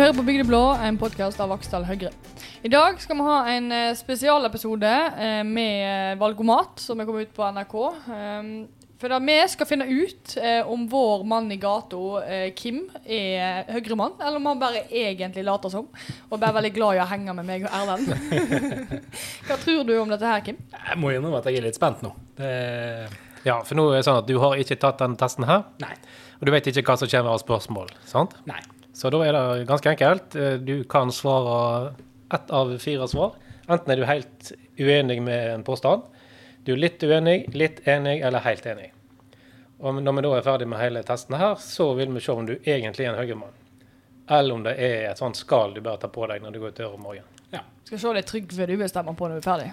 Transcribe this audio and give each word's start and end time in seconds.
Hører 0.00 0.14
på 0.16 0.22
Bygde 0.24 0.46
blå, 0.48 0.58
en 0.80 0.96
podkast 0.96 1.36
av 1.44 1.50
Vaksdal 1.52 1.82
Høyre. 1.84 2.08
I 2.64 2.70
dag 2.72 2.96
skal 3.02 3.18
vi 3.18 3.24
ha 3.26 3.40
en 3.52 3.66
eh, 3.76 3.90
spesialepisode 3.98 4.92
eh, 5.20 5.42
med 5.44 5.74
eh, 5.84 6.14
Valgomat, 6.16 6.80
som 6.80 7.02
er 7.02 7.04
kommet 7.04 7.28
ut 7.28 7.34
på 7.36 7.44
NRK. 7.52 7.76
Um, 8.06 8.48
for 9.02 9.12
da 9.12 9.18
vi 9.20 9.36
skal 9.52 9.68
finne 9.68 9.90
ut 9.90 10.38
om 10.72 10.86
vår 10.88 11.26
mann 11.28 11.52
i 11.52 11.58
gata, 11.60 12.00
Kim, 12.56 12.80
er 13.04 13.68
Høyre-mann, 13.68 14.16
eller 14.20 14.40
om 14.40 14.48
han 14.48 14.64
bare 14.64 14.86
egentlig 14.88 15.44
later 15.44 15.76
som. 15.76 15.92
Og 16.30 16.34
bare 16.38 16.48
er 16.54 16.58
veldig 16.62 16.72
glad 16.80 16.96
i 16.96 17.04
å 17.04 17.08
henge 17.12 17.36
med 17.36 17.50
meg 17.52 17.68
og 17.68 17.78
Erlend. 17.82 18.08
Hva 19.50 19.60
tror 19.60 19.84
du 19.84 19.94
om 19.98 20.16
dette 20.16 20.32
her, 20.32 20.40
Kim? 20.48 20.64
Jeg 20.72 21.00
må 21.00 21.12
innrømme 21.12 21.44
at 21.44 21.52
jeg 21.52 21.60
er 21.60 21.68
litt 21.68 21.80
spent 21.80 22.00
nå. 22.04 22.16
Det... 22.40 22.50
Ja, 23.44 23.60
for 23.60 23.76
nå 23.76 23.90
er 23.92 24.00
det 24.00 24.08
sånn 24.08 24.24
at 24.24 24.28
du 24.32 24.38
har 24.40 24.56
ikke 24.64 24.80
tatt 24.80 25.04
den 25.04 25.20
testen 25.20 25.48
her, 25.48 25.68
Nei. 25.84 25.96
og 26.40 26.48
du 26.48 26.56
vet 26.56 26.72
ikke 26.72 26.88
hva 26.88 27.00
som 27.00 27.08
kommer 27.08 27.36
av 27.36 27.44
spørsmål, 27.44 27.96
sant? 28.08 28.40
Nei. 28.48 28.62
Så 29.00 29.08
da 29.12 29.20
er 29.24 29.32
det 29.32 29.66
ganske 29.68 29.92
enkelt. 29.94 30.34
Eh, 30.36 30.58
Du 30.60 30.84
kan 30.84 31.12
svare 31.12 31.94
ett 32.34 32.50
av 32.50 32.72
fire 32.78 33.08
svar. 33.08 33.32
Enten 33.70 33.92
er 33.94 33.96
du 33.96 34.04
helt 34.04 34.52
uenig 34.78 35.20
med 35.22 35.54
en 35.54 35.64
påstand, 35.64 36.02
du 36.64 36.72
er 36.74 36.80
litt 36.82 37.02
uenig, 37.02 37.54
litt 37.54 37.80
enig 37.88 38.20
eller 38.20 38.42
helt 38.44 38.66
enig. 38.66 38.90
Og 39.80 39.96
når 40.02 40.16
vi 40.16 40.22
da 40.26 40.32
er 40.36 40.44
ferdig 40.44 40.66
med 40.68 40.80
hele 40.82 41.02
testen 41.06 41.36
her, 41.40 41.54
så 41.62 41.94
vil 41.96 42.10
vi 42.12 42.20
se 42.20 42.32
om 42.34 42.46
du 42.48 42.56
egentlig 42.58 43.06
er 43.06 43.14
en 43.14 43.20
høyremann. 43.20 43.54
Eller 44.28 44.54
om 44.54 44.64
det 44.66 44.74
er 44.78 45.06
et 45.10 45.18
sånt 45.18 45.38
skall 45.38 45.72
du 45.74 45.80
bare 45.80 46.02
tar 46.02 46.12
på 46.12 46.26
deg 46.28 46.42
når 46.42 46.52
du 46.52 46.58
går 46.60 46.74
ut 46.74 46.80
døra 46.82 46.94
om 46.98 47.06
morgenen. 47.06 47.40
Ja, 47.54 47.62
Skal 47.84 47.98
se 48.02 48.12
det 48.18 48.26
Trygve 48.28 48.66
du 48.68 48.76
bestemmer 48.76 49.16
på 49.16 49.28
når 49.30 49.40
du 49.40 49.42
er 49.42 49.48
ferdig. 49.48 49.70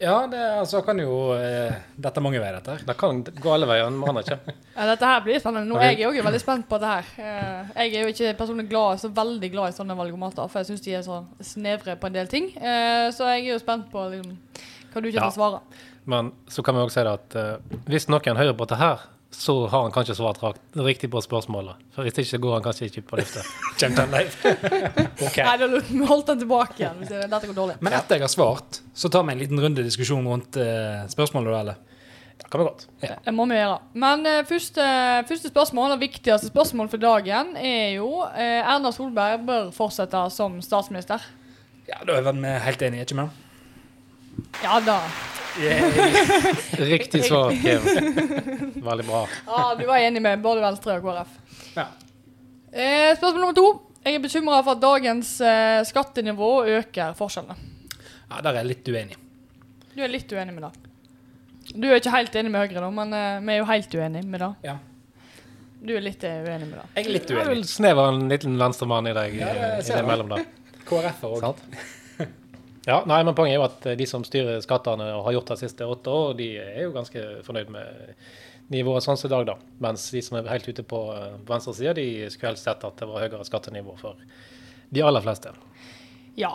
Ja 0.00 0.26
det 0.26 0.40
altså, 0.60 0.80
kan 0.84 0.98
jo 0.98 1.32
eh, 1.36 1.72
Dette 1.96 2.18
er 2.20 2.24
mange 2.24 2.40
veier, 2.42 2.56
dette. 2.58 2.74
her. 2.74 2.84
Det 2.88 2.96
kan 2.98 3.22
gå 3.24 3.52
alle 3.54 3.68
veier, 3.70 3.90
men 3.94 4.08
aner 4.10 4.26
ikke. 4.26 4.54
Ja, 4.74 4.86
dette 4.90 5.06
her 5.06 5.20
blir 5.22 5.38
spennende. 5.38 5.68
Nå, 5.70 5.78
jeg 5.80 6.00
er 6.02 6.08
òg 6.10 6.18
veldig 6.26 6.40
spent 6.42 6.66
på 6.68 6.78
dette 6.82 6.96
her. 6.96 7.12
Eh, 7.22 7.86
Jeg 7.86 7.94
er 7.94 8.02
jo 8.08 8.12
ikke 8.14 8.32
personlig 8.40 8.66
glad, 8.72 8.98
så 9.00 9.08
veldig 9.14 9.50
glad 9.54 9.70
i 9.70 9.76
sånne 9.76 9.94
valgomater, 9.96 10.48
for 10.50 10.60
jeg 10.64 10.72
syns 10.72 10.82
de 10.84 10.96
er 10.98 11.04
så 11.06 11.20
snevre 11.40 11.94
på 12.00 12.10
en 12.10 12.16
del 12.18 12.26
ting. 12.32 12.50
Eh, 12.58 13.08
Så 13.14 13.28
jeg 13.30 13.46
er 13.46 13.52
jo 13.54 13.58
spent 13.62 13.86
på 13.92 14.02
liksom, 14.10 14.34
hva 14.34 14.94
du 14.94 14.94
kommer 14.94 15.10
til 15.12 15.20
Ja. 15.22 15.28
å 15.30 15.34
svare. 15.34 15.60
Men 16.06 16.32
så 16.52 16.62
kan 16.62 16.74
vi 16.76 16.82
også 16.84 16.98
si 16.98 17.04
det 17.06 17.12
at 17.16 17.36
uh, 17.40 17.78
hvis 17.88 18.08
noen 18.12 18.36
hører 18.36 18.52
på 18.58 18.66
dette 18.66 18.76
her, 18.76 19.00
så 19.34 19.54
har 19.66 19.82
han 19.86 19.90
kanskje 19.94 20.14
svart 20.18 20.36
rakt, 20.44 20.60
riktig 20.76 21.08
på 21.10 21.22
spørsmålet. 21.24 21.78
For 21.94 22.04
hvis 22.06 22.18
ikke 22.22 22.38
går 22.44 22.52
han 22.58 22.66
kanskje 22.66 22.90
ikke 22.90 23.02
på 23.08 23.16
lufta. 23.22 23.40
Kjem 23.80 23.96
den 23.96 24.12
live. 24.12 24.52
ok. 25.26 25.38
Nei, 25.40 25.54
da 25.62 25.68
holdt 26.10 26.28
den 26.34 26.42
tilbake 26.44 26.76
igjen 26.82 27.00
hvis 27.00 27.08
det- 27.14 27.30
dette 27.32 27.48
går 27.50 27.56
dårlig. 27.56 27.78
Men 27.80 27.96
etter 27.96 28.18
jeg 28.20 28.26
har 28.26 28.34
svart, 28.34 28.82
så 28.94 29.10
tar 29.10 29.24
vi 29.26 29.34
en 29.34 29.42
liten 29.42 29.60
runde 29.60 29.84
diskusjon 29.84 30.26
rundt 30.28 30.56
uh, 30.60 31.04
spørsmålet, 31.10 31.56
eller? 31.60 31.74
Det 32.38 32.50
kan 32.50 32.60
vi 32.60 32.66
godt. 32.66 32.86
Det 33.24 33.34
må 33.34 33.46
vi 33.50 33.58
gjøre. 33.58 33.78
Men 33.98 34.26
uh, 34.26 34.40
første, 34.46 34.84
første 35.28 35.50
spørsmål, 35.50 35.96
og 35.96 36.02
viktigste 36.02 36.50
spørsmål 36.50 36.90
for 36.92 37.02
dagen, 37.02 37.56
er 37.58 37.96
jo 37.98 38.10
uh, 38.22 38.60
Erna 38.62 38.92
Solberg 38.94 39.46
bør 39.46 39.70
fortsette 39.74 40.22
som 40.34 40.60
statsminister. 40.62 41.22
Ja, 41.88 42.00
da 42.06 42.18
er 42.18 42.30
vi 42.30 42.58
helt 42.64 42.82
enige, 42.86 43.06
ikke 43.06 43.18
sant? 43.18 43.40
Ja 44.64 44.80
da. 44.82 44.98
Riktig 46.94 47.24
svar, 47.24 47.52
Kim. 47.54 47.84
Veldig 48.82 49.06
bra. 49.06 49.26
Ja, 49.46 49.66
du 49.78 49.84
var 49.86 50.02
enig 50.02 50.22
med 50.22 50.42
både 50.42 50.64
Venstre 50.64 50.98
og 50.98 51.04
KrF. 51.06 51.36
Ja. 51.76 51.86
Eh, 52.72 53.12
spørsmål 53.18 53.40
nummer 53.40 53.58
to. 53.58 53.68
Jeg 54.04 54.18
er 54.18 54.24
bekymra 54.24 54.58
for 54.64 54.74
at 54.74 54.82
dagens 54.82 55.36
eh, 55.40 55.84
skattenivå 55.86 56.50
øker 56.80 57.14
forskjellene. 57.18 57.73
Ja, 58.30 58.40
Der 58.40 58.50
er 58.52 58.62
jeg 58.62 58.70
litt 58.72 58.88
uenig. 58.88 59.16
Du 59.94 60.02
er 60.02 60.10
litt 60.10 60.32
uenig 60.32 60.54
med 60.56 60.64
det. 60.66 60.72
Du 61.74 61.86
er 61.88 61.96
ikke 62.00 62.12
helt 62.12 62.34
enig 62.36 62.50
med 62.52 62.64
Høyre, 62.66 62.80
da, 62.84 62.90
men 62.92 63.12
eh, 63.16 63.38
vi 63.40 63.52
er 63.54 63.58
jo 63.62 63.68
helt 63.70 63.94
uenige 63.96 64.26
med 64.28 64.40
det. 64.42 64.50
Ja. 64.66 64.76
Du 65.84 65.92
er 65.96 66.00
litt 66.04 66.24
eh, 66.24 66.40
uenig 66.44 66.68
med 66.70 66.78
det. 66.80 66.86
Jeg 66.96 67.04
er 67.06 67.12
litt 67.14 67.30
Jeg 67.30 67.38
uenig. 67.38 67.54
vil 67.54 67.64
sneve 67.68 68.04
en 68.10 68.22
liten 68.32 68.58
venstremann 68.60 69.08
i 69.10 69.14
deg 69.16 69.36
Ja, 69.38 69.52
det 69.54 69.68
i 69.78 69.86
ser 69.86 69.98
det 69.98 70.02
jeg. 70.02 70.08
mellom 70.10 70.32
der. 70.34 70.44
KrF-er 70.88 71.36
òg. 71.36 71.44
Sant? 71.44 71.62
Ja, 72.84 72.98
nei, 73.08 73.22
men 73.24 73.32
Poenget 73.32 73.54
er 73.54 73.62
jo 73.62 73.64
at 73.64 73.86
eh, 73.88 73.94
de 73.96 74.04
som 74.04 74.20
styrer 74.28 74.58
skattene 74.60 75.06
og 75.16 75.22
har 75.24 75.32
gjort 75.38 75.48
det 75.48 75.54
de 75.56 75.62
siste 75.64 75.86
åtte 75.88 76.12
år, 76.12 76.34
de 76.36 76.48
er 76.60 76.82
jo 76.84 76.90
ganske 76.92 77.22
fornøyd 77.46 77.70
med 77.72 78.12
nivået 78.74 79.06
sånn 79.06 79.16
som 79.16 79.30
i 79.30 79.32
dag, 79.32 79.46
da. 79.48 79.54
Mens 79.86 80.04
de 80.12 80.20
som 80.24 80.36
er 80.36 80.50
helt 80.52 80.68
ute 80.68 80.84
på 80.84 81.00
eh, 81.14 81.30
venstre 81.48 81.72
side, 81.78 81.94
de 81.96 82.04
skulle 82.28 82.50
helst 82.52 82.68
sett 82.68 82.84
at 82.84 83.00
det 83.00 83.08
var 83.08 83.24
høyere 83.24 83.46
skattenivå 83.48 83.96
for 84.02 84.20
de 84.92 85.00
aller 85.00 85.24
fleste. 85.24 85.54
Ja. 86.36 86.52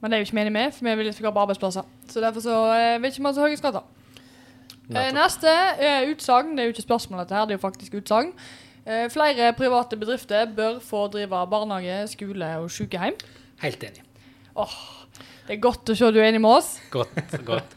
Men 0.00 0.10
det 0.10 0.16
er 0.16 0.22
jo 0.22 0.28
ikke 0.28 0.40
enig 0.40 0.54
med, 0.54 0.74
for 0.74 0.88
vi 0.88 0.94
vil 1.00 1.14
skape 1.14 1.40
arbeidsplasser. 1.42 1.86
Så 2.08 2.22
derfor 2.22 2.44
så 2.44 2.56
eh, 2.74 3.02
vil 3.02 3.10
ikke 3.10 3.22
vi 3.22 3.28
ha 3.28 3.34
så 3.34 3.46
høye 3.46 3.60
skatter. 3.60 3.86
Eh, 4.88 5.10
neste 5.16 5.52
er 5.84 6.08
utsagn. 6.12 6.54
Det 6.54 6.62
er 6.62 6.70
jo 6.70 6.76
ikke 6.76 6.86
spørsmål, 6.86 7.24
dette 7.24 7.36
her, 7.36 7.48
det 7.48 7.56
er 7.56 7.60
jo 7.60 7.66
faktisk 7.66 7.98
utsagn. 7.98 8.32
Eh, 8.86 9.08
flere 9.12 9.52
private 9.58 9.98
bedrifter 10.00 10.46
bør 10.56 10.78
få 10.80 11.06
drive 11.12 11.42
barnehage, 11.50 12.06
skole 12.14 12.52
og 12.62 12.70
sykehjem. 12.70 13.18
Helt 13.60 13.84
enig. 13.84 14.04
Det 15.48 15.56
er 15.56 15.60
godt 15.64 15.90
å 15.92 15.96
se 15.96 16.12
du 16.12 16.20
er 16.20 16.30
enig 16.30 16.40
med 16.44 16.58
oss. 16.58 16.74
Godt, 16.92 17.34
godt. 17.46 17.76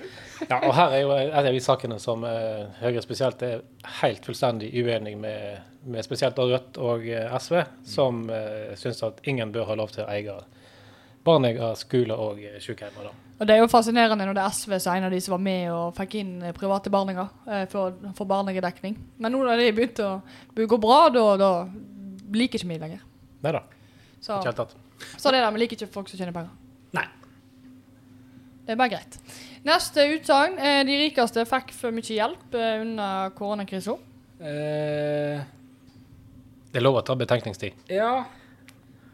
Ja, 0.50 0.58
og 0.58 0.74
her 0.76 0.96
er 0.96 1.02
jo 1.03 1.12
en 1.14 1.34
av 1.38 1.53
de 1.53 1.62
sakene 1.62 2.00
som 2.02 2.24
eh, 2.26 2.64
Høyre 2.82 3.03
spesielt 3.03 3.44
er 3.46 3.62
helt 4.02 4.26
fullstendig 4.26 4.72
uenig 4.74 5.14
med, 5.20 5.62
med 5.86 6.06
spesielt 6.06 6.40
Rødt 6.40 6.80
og 6.82 7.06
eh, 7.06 7.36
SV, 7.38 7.59
som 7.86 8.24
eh, 8.34 8.74
syns 8.80 9.03
at 9.06 9.22
ingen 9.30 9.53
bør 9.53 9.70
ha 9.70 9.78
lov 9.78 9.94
til 9.94 10.06
å 10.06 10.09
eie 10.12 10.40
barnehager, 11.26 11.76
skole 11.80 12.16
og 12.18 12.40
uh, 12.42 12.56
sykehjem. 12.64 12.98
Og, 13.04 13.12
Og 13.42 13.48
Det 13.48 13.56
er 13.56 13.62
jo 13.62 13.68
fascinerende 13.72 14.26
når 14.26 14.38
det 14.38 14.44
er 14.44 14.56
SV 14.58 14.78
som 14.80 14.94
er 14.94 14.98
en 15.02 15.08
av 15.09 15.12
de 15.16 15.20
som 15.22 15.34
var 15.36 15.44
med 15.46 15.72
og 15.74 15.96
fikk 15.98 16.16
inn 16.20 16.34
eh, 16.46 16.54
private 16.54 16.90
barnehager 16.94 17.30
eh, 17.50 17.66
for, 17.72 17.96
for 18.18 18.30
barnehagedekning. 18.30 18.98
Men 19.18 19.34
nå 19.34 19.42
når 19.46 19.62
de 19.64 19.72
begynte 19.78 20.06
å 20.06 20.68
gå 20.74 20.78
bra, 20.82 21.00
da, 21.14 21.24
da 21.42 21.52
liker 22.38 22.59
ikke 22.62 22.70
vi 22.70 22.78
lenger. 22.84 23.02
Nei 23.42 23.54
da, 23.58 23.64
Så, 24.22 24.38
ikke 24.38 24.52
helt 24.52 24.59
tatt. 24.62 24.76
så 25.18 25.32
det 25.34 25.42
der, 25.42 25.52
vi 25.56 25.64
liker 25.64 25.80
ikke 25.80 25.94
folk 25.94 26.09
som 26.12 26.20
tjener 26.22 26.36
penger. 26.36 26.54
Nei. 26.94 27.08
Det 28.66 28.76
er 28.76 28.78
bare 28.78 28.94
greit. 28.94 29.18
Neste 29.66 30.06
utsagn. 30.16 30.58
Eh, 30.62 30.82
de 30.86 31.00
rikeste 31.03 31.46
fikk 31.50 31.74
for 31.78 31.94
mye 31.94 32.06
hjelp 32.18 32.53
eh, 32.58 32.76
under 32.84 33.34
koronakrisa. 33.38 33.98
Eh, 34.42 35.42
Det 36.72 36.80
er 36.80 36.86
lov 36.86 37.02
å 37.02 37.03
ta 37.06 37.14
betenkningstid. 37.20 37.74
ja 37.92 38.24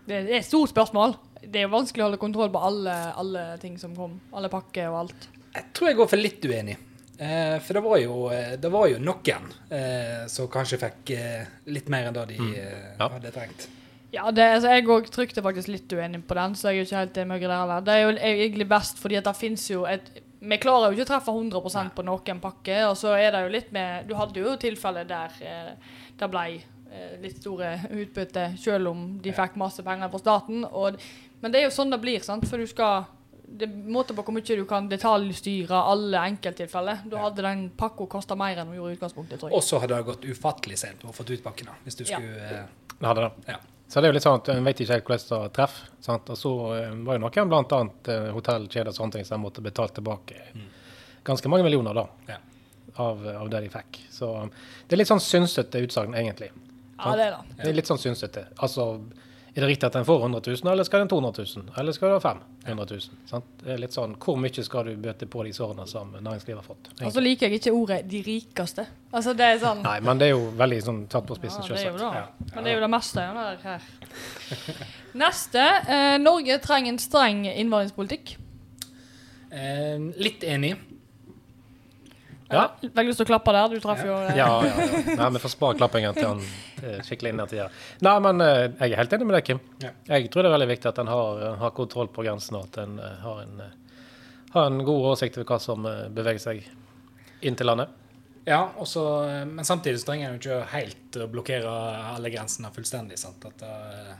Det, 0.07 0.21
det 0.27 0.35
er 0.35 0.39
et 0.41 0.45
stort 0.47 0.69
spørsmål. 0.71 1.15
Det 1.43 1.61
er 1.61 1.67
jo 1.67 1.73
vanskelig 1.75 2.03
å 2.03 2.09
holde 2.09 2.21
kontroll 2.21 2.51
på 2.53 2.65
alle, 2.69 2.97
alle 3.17 3.47
ting 3.61 3.77
som 3.81 3.95
kom. 3.97 4.19
Alle 4.33 4.51
pakker 4.51 4.91
og 4.91 4.99
alt. 5.05 5.29
Jeg 5.53 5.71
tror 5.73 5.91
jeg 5.91 5.99
går 5.99 6.11
for 6.11 6.21
litt 6.21 6.45
uenig. 6.45 6.77
Eh, 7.17 7.57
for 7.65 7.77
det 7.77 7.81
var 7.81 7.97
jo, 7.97 8.17
eh, 8.29 8.53
det 8.61 8.69
var 8.69 8.91
jo 8.91 8.99
noen 9.01 9.49
eh, 9.73 10.27
som 10.29 10.49
kanskje 10.53 10.77
fikk 10.83 11.15
eh, 11.15 11.49
litt 11.73 11.89
mer 11.89 12.09
enn 12.09 12.17
det 12.17 12.27
de 12.35 12.37
mm. 12.37 12.53
Ja. 12.99 13.09
hadde 13.09 13.33
trengt. 13.33 13.67
Ja, 14.13 14.29
det, 14.31 14.45
altså, 14.55 14.71
jeg 14.71 14.87
òg 14.87 15.09
trykte 15.11 15.43
faktisk 15.43 15.71
litt 15.71 15.91
uenig 15.91 16.21
på 16.27 16.37
den, 16.37 16.55
så 16.55 16.69
jeg 16.69 16.77
er 16.77 16.79
jo 16.79 16.87
ikke 16.87 17.01
helt 17.01 17.17
enig 17.17 17.29
med 17.31 17.41
dere 17.41 17.49
der 17.49 17.63
heller. 17.63 17.83
Det 17.83 17.95
er 17.95 18.03
jo 18.03 18.13
egentlig 18.29 18.69
best 18.69 19.01
fordi 19.01 19.19
at 19.19 19.27
det 19.27 19.35
fins 19.39 19.67
jo 19.71 19.83
et 19.89 20.15
Vi 20.37 20.57
klarer 20.61 20.91
jo 20.91 20.93
ikke 20.93 21.07
å 21.07 21.09
treffe 21.09 21.33
100% 21.33 21.95
på 21.97 22.03
noen 22.05 22.39
pakke, 22.39 22.75
og 22.85 22.95
så 22.99 23.15
er 23.17 23.31
det 23.33 23.39
jo 23.41 23.53
litt 23.55 23.71
med 23.73 24.05
Du 24.07 24.13
hadde 24.15 24.39
jo 24.39 24.53
tilfeller 24.61 25.07
der 25.09 25.33
eh, 25.41 25.71
det 26.17 26.29
ble 26.29 26.43
eh, 26.53 27.15
litt 27.23 27.41
store 27.41 27.71
utbytte, 27.89 28.51
selv 28.61 28.91
om 28.93 29.01
de 29.21 29.33
fikk 29.33 29.57
masse 29.57 29.83
penger 29.83 30.11
fra 30.13 30.21
staten. 30.21 30.63
Og, 30.69 31.01
men 31.41 31.51
det 31.53 31.59
er 31.61 31.67
jo 31.67 31.75
sånn 31.75 31.91
det 31.93 31.99
blir, 32.01 32.19
sant, 32.25 32.47
for 32.49 32.57
du 32.57 32.67
skal 32.69 33.05
det 33.47 33.63
er 33.63 33.75
måte 33.95 34.11
på 34.11 34.23
hvor 34.27 34.35
mye 34.35 34.55
du 34.59 34.65
kan 34.67 34.89
detaljstyre 34.91 35.77
alle 35.87 36.19
enkelttilfeller. 36.33 37.05
Da 37.07 37.21
hadde 37.21 37.45
den 37.45 37.69
pakka 37.79 38.05
kosta 38.11 38.35
mer 38.35 38.59
enn 38.59 38.67
hun 38.67 38.75
gjorde 38.75 38.91
i 38.91 38.97
utgangspunktet, 38.97 39.39
tror 39.39 39.49
jeg. 39.53 39.55
Og 39.55 39.63
så 39.63 39.79
hadde 39.79 39.95
det 39.95 40.07
gått 40.09 40.25
ufattelig 40.27 40.77
sent 40.81 41.05
å 41.07 41.13
få 41.15 41.23
ut 41.29 41.43
pakkene. 41.45 41.77
Hvis 41.85 41.95
du 41.95 42.03
Ja. 42.03 42.17
skulle 42.19 42.49
eh, 42.59 42.65
Det 42.99 43.07
hadde 43.07 43.21
det. 43.21 43.31
Ja. 43.53 43.57
Så 43.87 44.01
det 44.01 44.07
er 44.07 44.11
jo 44.11 44.17
litt 44.17 44.23
sånn 44.23 44.41
at 44.41 44.49
en 44.49 44.63
vet 44.65 44.81
ikke 44.81 44.93
helt 44.97 45.05
hvordan 45.07 45.43
det 45.43 45.53
treffer. 45.55 45.87
sant? 46.01 46.29
Og 46.29 46.37
så 46.37 46.51
eh, 46.75 46.91
var 47.07 47.15
jo 47.17 47.23
noen 47.23 47.49
bl.a. 47.53 47.79
Uh, 48.07 48.31
hotellkjeder 48.35 48.91
og 48.91 48.95
sånne 48.95 49.11
ting 49.15 49.25
som 49.25 49.41
måtte 49.41 49.61
betale 49.63 49.95
tilbake 49.95 50.35
ganske 51.23 51.47
mange 51.47 51.63
millioner 51.63 51.93
da, 51.93 52.07
Ja. 52.27 52.37
av, 52.95 53.25
av 53.27 53.49
det 53.49 53.61
de 53.61 53.69
fikk. 53.69 54.01
Så 54.11 54.49
det 54.87 54.95
er 54.95 54.97
litt 54.97 55.07
sånn 55.07 55.23
synsete 55.23 55.79
utsagn, 55.83 56.15
egentlig. 56.15 56.51
Ja, 56.99 57.15
det 57.15 57.25
er 57.27 57.31
det. 57.31 57.55
Det 57.63 57.69
er 57.69 57.73
litt 57.79 57.87
sånn 57.87 57.99
synsete. 58.01 58.47
Altså, 58.57 58.89
er 59.57 59.63
det 59.65 59.69
riktig 59.71 59.87
at 59.87 59.93
den 59.97 60.05
får 60.05 60.19
100 60.21 60.41
000, 60.47 60.71
eller 60.71 60.83
skal 60.87 60.99
den 61.03 61.09
200 61.09 61.45
000? 61.57 61.63
Eller 61.81 61.91
skal 61.95 62.07
den 62.11 62.17
ha 62.21 62.21
500 62.65 62.85
000? 62.91 62.99
Sant? 63.31 63.45
Det 63.63 63.73
er 63.73 63.77
litt 63.81 63.95
sånn, 63.95 64.15
Hvor 64.21 64.37
mye 64.37 64.63
skal 64.63 64.85
du 64.85 64.95
bøte 65.01 65.25
på 65.27 65.43
de 65.47 65.53
sårene 65.57 65.87
som 65.89 66.11
næringslivet 66.13 66.59
har 66.61 66.67
fått? 66.67 66.89
Og 67.03 67.11
så 67.15 67.23
liker 67.25 67.47
jeg 67.49 67.59
ikke 67.61 67.73
ordet 67.73 68.07
'de 68.07 68.21
rikeste'. 68.27 68.85
Altså, 69.13 69.33
det 69.33 69.45
er 69.45 69.57
sånn 69.59 69.81
Nei, 69.83 69.99
men 69.99 70.17
det 70.17 70.25
er 70.27 70.33
jo 70.35 70.51
veldig 70.57 70.81
sånn 70.83 71.07
tatt 71.07 71.25
på 71.25 71.35
spissen, 71.35 71.61
Ja, 71.63 71.75
selvsagt. 71.75 71.97
det. 71.97 72.01
Ja. 72.21 72.27
Men 72.55 72.63
det 72.63 72.71
er 72.71 72.75
jo 72.75 72.81
det 72.81 72.89
meste 72.89 73.21
av 73.21 73.35
det 73.35 73.63
her. 73.63 73.81
Neste. 75.13 75.63
Eh, 75.87 76.17
Norge 76.17 76.59
trenger 76.59 76.89
en 76.89 76.97
streng 76.99 77.45
innvandringspolitikk. 77.47 78.37
eh, 79.51 79.97
Litt 80.17 80.43
enig. 80.43 80.75
Ja. 82.47 82.63
Veldig 82.81 83.09
lyst 83.11 83.19
til 83.19 83.27
å 83.27 83.29
klappe 83.31 83.53
der. 83.55 83.73
Du 83.73 83.83
traff 83.83 84.03
jo 84.07 84.15
eh, 84.23 84.37
Ja, 84.39 84.47
ja, 84.63 84.71
ja. 84.79 85.17
Nei, 85.19 85.29
Vi 85.35 85.43
får 85.43 85.53
spare 85.53 85.77
klappingen 85.79 86.15
til 86.15 86.29
han 86.29 86.41
eh, 86.83 87.01
skikkelig 87.03 87.35
tida. 87.51 87.67
Nei, 88.07 88.15
men 88.23 88.43
eh, 88.45 88.63
jeg 88.79 88.93
er 88.93 89.01
helt 89.01 89.15
enig 89.17 89.27
med 89.27 89.37
deg, 89.39 89.45
Kim. 89.49 89.61
Ja. 89.83 89.91
Jeg 90.13 90.31
tror 90.31 90.45
det 90.47 90.51
er 90.53 90.57
veldig 90.57 90.71
viktig 90.71 90.91
at 90.93 91.03
en 91.03 91.11
har, 91.11 91.45
har 91.63 91.75
kontroll 91.75 92.11
på 92.13 92.23
grensen, 92.25 92.59
og 92.59 92.69
at 92.69 92.81
en 92.85 92.97
har 93.25 93.43
en, 93.43 93.63
har 94.55 94.71
en 94.71 94.83
god 94.83 94.97
oversikt 95.11 95.39
over 95.41 95.49
hva 95.51 95.59
som 95.61 95.87
beveger 96.15 96.43
seg 96.49 96.67
inn 97.45 97.57
til 97.59 97.69
landet. 97.69 97.91
Ja, 98.47 98.69
også, 98.79 99.01
men 99.43 99.65
samtidig 99.67 99.99
så 99.99 100.07
trenger 100.07 100.29
en 100.29 100.37
jo 100.37 100.39
ikke 100.39 100.71
helt 100.71 101.17
å 101.19 101.25
blokkere 101.27 101.71
alle 102.13 102.29
grensene 102.31 102.69
fullstendig. 102.71 103.17
sant? 103.19 103.43
At, 103.43 103.63
eh, 103.67 104.13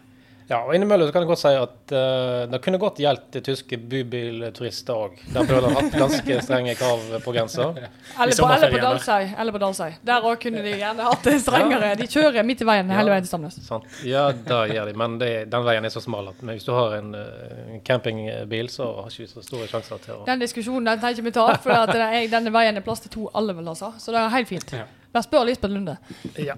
Ja, 0.48 0.62
og 0.64 0.72
innimellom 0.76 1.10
så 1.10 1.12
kan 1.12 1.26
jeg 1.26 1.28
godt 1.28 1.42
si 1.42 1.50
at 1.60 1.92
uh, 1.92 2.46
det 2.48 2.60
kunne 2.64 2.80
godt 2.80 3.02
gjeldt 3.04 3.36
tyske 3.44 3.80
bybilturister 3.92 4.96
òg. 4.96 5.18
Der 5.34 5.44
burde 5.44 5.68
de 5.68 5.74
hatt 5.76 5.98
ganske 6.00 6.38
strenge 6.46 6.76
krav 6.80 7.02
på 7.26 7.34
grensa. 7.36 7.66
Eller 7.76 8.38
på, 8.40 8.48
eller 8.48 8.72
på. 8.72 8.80
Dalsøy. 8.86 9.26
Eller 9.36 9.56
på 9.56 9.62
Dalsøy. 9.66 9.98
Der 10.08 10.28
òg 10.30 10.40
kunne 10.46 10.64
de 10.64 10.78
gjerne 10.80 11.08
hatt 11.10 11.28
det 11.28 11.36
strengere. 11.44 11.90
De 12.00 12.08
kjører 12.08 12.48
midt 12.48 12.64
i 12.64 12.68
veien 12.70 12.94
hele 12.96 13.12
veien 13.12 13.28
til 13.28 13.34
Stamnes. 13.34 13.60
Sant? 13.68 13.90
Ja, 14.08 14.30
det 14.32 14.62
gjør 14.72 14.88
de, 14.88 14.96
men 15.04 15.18
det, 15.20 15.32
den 15.52 15.68
veien 15.68 15.88
er 15.90 15.92
så 15.92 16.04
smal 16.06 16.32
at 16.32 16.40
men 16.40 16.56
hvis 16.56 16.68
du 16.68 16.72
har 16.72 16.96
en 17.02 17.12
eh, 17.18 17.74
campingbil, 17.88 18.72
så 18.72 18.88
har 19.02 19.12
ikke 19.12 19.26
vi 19.26 19.32
så 19.34 19.44
store 19.44 19.68
sjanser 19.68 20.00
til 20.06 20.16
å 20.16 20.22
Den 20.30 20.40
diskusjonen 20.46 20.88
den 20.94 21.04
tenker 21.04 21.28
vi 21.28 21.36
ta, 21.36 21.50
for 21.60 21.76
at 21.76 21.92
denne 22.32 22.56
veien 22.56 22.80
er 22.80 22.86
plass 22.86 23.04
til 23.04 23.12
to 23.18 23.28
alle, 23.36 23.56
vel, 23.58 23.68
altså. 23.74 23.92
Så 24.00 24.16
det 24.16 24.24
er 24.24 24.32
helt 24.38 24.52
fint. 24.56 24.78
Ja. 24.80 24.88
Bare 25.18 25.26
spør 25.26 25.46
Lisbeth 25.50 25.74
Lunde. 25.74 25.96
Ja. 26.48 26.54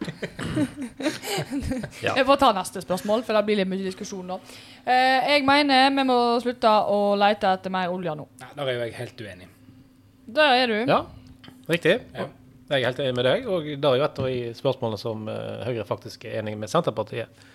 Jeg 2.03 2.25
får 2.27 2.39
ta 2.41 2.49
neste 2.55 2.81
spørsmål, 2.83 3.23
for 3.23 3.37
det 3.37 3.43
blir 3.47 3.59
litt 3.61 3.69
mye 3.71 3.85
diskusjon 3.85 4.25
nå. 4.27 4.39
Eh, 4.83 5.29
jeg 5.35 5.45
mener 5.47 5.93
vi 5.95 6.03
må 6.09 6.17
slutte 6.43 6.71
å 6.91 6.97
lete 7.19 7.53
etter 7.55 7.71
mer 7.71 7.93
olje 7.93 8.15
nå. 8.19 8.25
Nei, 8.41 8.49
der 8.57 8.65
er 8.71 8.75
jo 8.75 8.81
jeg 8.83 8.95
helt 8.97 9.23
uenig. 9.23 9.47
Der 10.39 10.57
er 10.57 10.73
du. 10.73 10.77
ja, 10.91 10.99
riktig. 11.69 11.95
Ja. 12.17 12.27
Jeg 12.69 12.83
er 12.83 12.85
helt 12.91 12.99
enig 13.01 13.15
med 13.17 13.25
deg, 13.25 13.47
og 13.49 13.65
det 13.65 13.89
er 13.89 13.95
jo 13.97 14.05
et 14.05 14.19
av 14.21 14.27
de 14.29 14.41
spørsmålene 14.59 14.99
som 15.01 15.23
eh, 15.31 15.63
Høyre 15.69 15.87
faktisk 15.89 16.27
er 16.29 16.41
enig 16.43 16.57
med 16.59 16.69
Senterpartiet. 16.69 17.47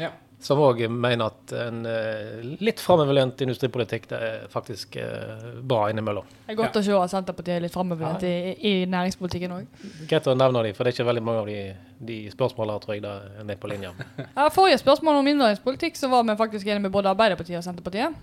Ja. 0.00 0.12
Som 0.44 0.60
òg 0.60 0.82
mener 0.92 1.30
at 1.30 1.52
en 1.56 1.86
eh, 1.88 2.42
litt 2.60 2.82
framoverlent 2.82 3.40
industripolitikk 3.46 4.10
det 4.10 4.18
er 4.26 4.42
faktisk 4.52 4.98
eh, 5.00 5.46
bra 5.64 5.86
innimellom. 5.88 6.26
Det 6.44 6.52
er 6.52 6.58
godt 6.58 6.76
å 6.76 6.82
se 6.84 6.98
at 6.98 7.14
Senterpartiet 7.14 7.56
er 7.56 7.64
litt 7.64 7.72
framoverlent 7.72 8.26
i, 8.28 8.34
i 8.60 8.74
næringspolitikken 8.92 9.54
òg. 9.56 9.80
Greit 10.10 10.28
å 10.28 10.36
nevne 10.36 10.66
dem, 10.66 10.76
for 10.76 10.84
det 10.84 10.92
er 10.92 10.98
ikke 10.98 11.08
veldig 11.08 11.24
mange 11.24 11.44
av 11.46 11.48
de, 11.48 11.58
de 12.10 12.18
spørsmålene 12.34 12.84
tror 12.84 12.98
jeg 12.98 13.06
det 13.06 13.56
er 13.56 13.60
på 13.62 13.72
linja. 13.72 13.94
Ja, 14.36 14.50
forrige 14.52 14.82
spørsmål 14.82 15.22
om 15.22 15.32
innvandringspolitikk 15.32 15.96
så 15.96 16.12
var 16.12 16.28
vi 16.28 16.36
faktisk 16.36 16.68
enige 16.68 16.90
med 16.90 16.92
både 16.92 17.14
Arbeiderpartiet 17.14 17.62
og 17.62 17.64
Senterpartiet. 17.64 18.20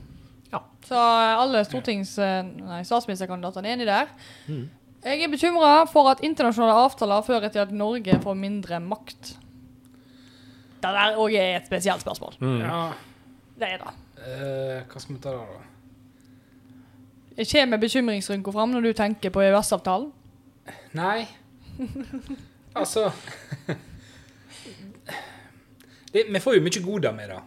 Ja. 0.52 0.62
Så 0.86 1.02
alle 1.02 1.66
stortings... 1.66 2.18
Nei, 2.22 2.84
statsministerkandidatene 2.86 3.72
er 3.72 3.80
enige 3.80 3.90
der. 3.90 4.14
Mm. 4.46 4.66
Jeg 5.02 5.24
er 5.26 5.32
bekymra 5.34 5.70
for 5.90 6.12
at 6.12 6.22
internasjonale 6.22 6.84
avtaler 6.86 7.24
fører 7.26 7.50
til 7.50 7.64
at 7.64 7.72
Norge 7.74 8.22
får 8.22 8.36
mindre 8.38 8.78
makt. 8.84 9.40
Det 10.82 10.92
der 10.98 11.18
òg 11.22 11.36
er 11.38 11.58
et 11.60 11.68
spesielt 11.70 12.02
spørsmål. 12.02 12.34
Mm. 12.42 12.60
Ja, 12.66 12.94
Det 13.62 13.68
er 13.70 13.78
det. 13.84 13.94
eh, 14.26 14.84
hva 14.90 15.00
skal 15.00 15.16
vi 15.16 15.22
ta 15.22 15.30
der, 15.36 15.46
da? 15.46 15.68
Jeg 17.38 17.48
kommer 17.52 17.78
bekymringsrynka 17.78 18.52
fram 18.52 18.72
når 18.74 18.82
du 18.90 18.94
tenker 18.98 19.30
på 19.34 19.42
EØS-avtalen. 19.46 20.12
Nei. 20.94 21.28
Altså 22.76 23.12
det, 26.12 26.24
Vi 26.30 26.40
får 26.40 26.56
jo 26.56 26.62
mye 26.64 26.82
goder 26.84 27.12
med 27.16 27.30
det. 27.34 27.40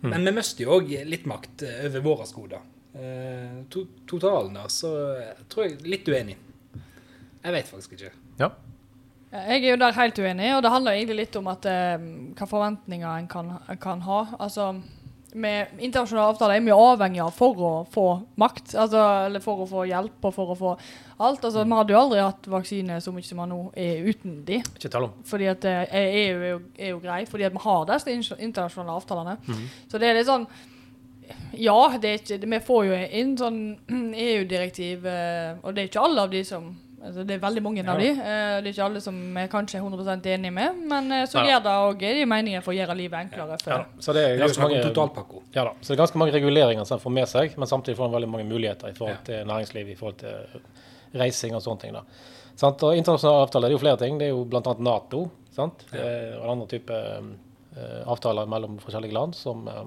Men 0.00 0.24
vi 0.28 0.32
mister 0.36 0.64
jo 0.64 0.76
òg 0.78 0.90
litt 1.08 1.24
makt 1.26 1.62
eh, 1.66 1.86
over 1.88 2.04
våre 2.04 2.26
goder. 2.34 2.60
Eh, 2.94 3.56
to, 3.72 3.82
totalen 4.08 4.54
da, 4.54 4.66
så 4.70 4.90
tror 5.50 5.66
jeg 5.66 5.80
litt 5.88 6.08
uenig. 6.08 6.36
Jeg 7.42 7.54
vet 7.56 7.68
faktisk 7.70 7.96
ikke. 7.96 8.12
Ja. 8.38 8.50
Jeg 9.28 9.60
er 9.60 9.74
jo 9.74 9.80
der 9.80 9.96
helt 9.96 10.18
uenig, 10.18 10.52
og 10.56 10.62
det 10.64 10.70
handler 10.72 10.96
egentlig 10.96 11.18
litt 11.18 11.34
om 11.36 11.50
at, 11.52 11.66
eh, 11.68 11.98
hva 12.38 12.46
forventninger 12.48 13.08
en 13.10 13.26
kan, 13.28 13.50
kan 13.80 14.00
ha. 14.06 14.22
Altså, 14.38 14.70
med 15.36 15.74
internasjonale 15.84 16.32
avtaler 16.32 16.56
er 16.56 16.64
vi 16.64 16.72
avhengig 16.72 17.20
av 17.20 17.34
for 17.36 17.60
å 17.60 17.72
få 17.92 18.06
makt, 18.40 18.72
altså, 18.80 19.02
eller 19.26 19.44
for 19.44 19.60
å 19.60 19.68
få 19.68 19.84
hjelp 19.90 20.24
og 20.24 20.32
for 20.32 20.54
å 20.54 20.56
få 20.56 20.72
alt. 21.18 21.44
Altså, 21.44 21.64
vi 21.64 21.76
hadde 21.76 21.92
jo 21.92 22.00
aldri 22.00 22.22
hatt 22.24 22.48
vaksine 22.48 23.00
så 23.04 23.12
mye 23.12 23.26
som 23.26 23.42
vi 23.42 23.48
nå 23.50 23.60
er 23.76 24.08
uten 24.08 24.40
de. 24.48 24.62
Ikke 24.64 24.92
tale 24.94 25.10
om. 25.10 25.20
Fordi 25.28 25.50
at 25.52 25.68
eh, 25.68 25.84
EU 25.92 26.40
er 26.40 26.50
jo, 26.54 26.62
er 26.78 26.92
jo 26.94 27.04
grei, 27.04 27.20
fordi 27.28 27.48
at 27.50 27.52
vi 27.52 27.64
har 27.66 27.86
disse 27.92 28.40
internasjonale 28.40 28.96
avtalene. 28.96 29.38
Så 29.90 30.00
det 30.00 30.08
er 30.08 30.20
litt 30.20 30.30
sånn 30.30 30.48
Ja, 31.60 31.80
det 32.00 32.08
er 32.08 32.20
ikke, 32.22 32.46
vi 32.48 32.64
får 32.64 32.84
jo 32.86 32.98
inn 33.20 33.36
sånn 33.36 33.62
EU-direktiv, 34.28 35.04
eh, 35.04 35.58
og 35.60 35.74
det 35.74 35.82
er 35.82 35.90
ikke 35.90 36.04
alle 36.08 36.24
av 36.24 36.32
de 36.32 36.40
som 36.48 36.70
altså 37.04 37.24
Det 37.26 37.34
er 37.36 37.38
veldig 37.38 37.62
mange 37.62 37.80
av 37.88 38.00
Ja. 38.00 38.00
de. 38.00 38.08
eh, 38.10 38.60
Det 38.62 38.66
er 38.66 38.72
ikke 38.72 38.84
alle 38.84 39.00
som 39.00 39.36
er 39.36 39.48
kanskje 39.48 39.78
er 39.78 39.82
100% 39.82 40.26
enig 40.26 40.52
med, 40.52 40.76
men 40.88 41.12
eh, 41.12 41.26
så 41.26 41.38
Ja. 41.44 41.58
gjør 41.58 41.62
det 41.62 41.72
òg 41.72 41.98
de 42.00 42.24
meningen 42.26 42.62
for 42.62 42.72
å 42.72 42.76
gjøre 42.76 42.96
livet 42.96 43.18
enklere. 43.30 43.58
For, 43.62 43.70
Ja, 43.70 43.84
så 44.00 44.12
det 44.14 44.24
er 44.30 44.38
ganske 44.46 44.60
mange, 44.60 44.82
totalpakko. 44.82 45.42
ja, 45.54 45.64
da. 45.64 45.70
så 45.80 45.88
det 45.88 45.98
er 45.98 46.02
ganske 46.06 46.16
mange 46.18 46.32
reguleringer 46.32 46.84
som 46.86 46.96
en 46.98 47.00
får 47.02 47.12
med 47.12 47.28
seg, 47.28 47.56
men 47.58 47.66
samtidig 47.68 47.96
får 47.96 48.06
en 48.06 48.12
veldig 48.20 48.28
mange 48.28 48.44
muligheter 48.48 48.88
i 48.88 48.92
forhold 48.92 49.24
til 49.24 49.44
næringsliv, 49.46 49.88
i 49.88 49.94
forhold 49.94 50.16
til 50.18 50.34
reising 51.14 51.54
og 51.54 51.62
sånne 51.62 51.80
ting. 51.80 51.92
da. 51.92 52.02
Sant? 52.56 52.82
Og 52.82 52.96
internasjonale 52.96 53.46
avtaler 53.46 53.68
det 53.68 53.74
er 53.74 53.78
jo 53.78 53.84
flere 53.86 53.98
ting. 53.98 54.18
Det 54.18 54.26
er 54.26 54.30
jo 54.30 54.44
bl.a. 54.44 54.74
Nato 54.78 55.30
sant? 55.54 55.84
Ja. 55.92 55.98
Eh, 56.00 56.36
og 56.42 56.50
andre 56.50 56.66
typer 56.66 57.22
eh, 57.76 58.02
avtaler 58.06 58.46
mellom 58.48 58.78
forskjellige 58.80 59.12
land 59.12 59.34
som, 59.34 59.68
eh, 59.68 59.84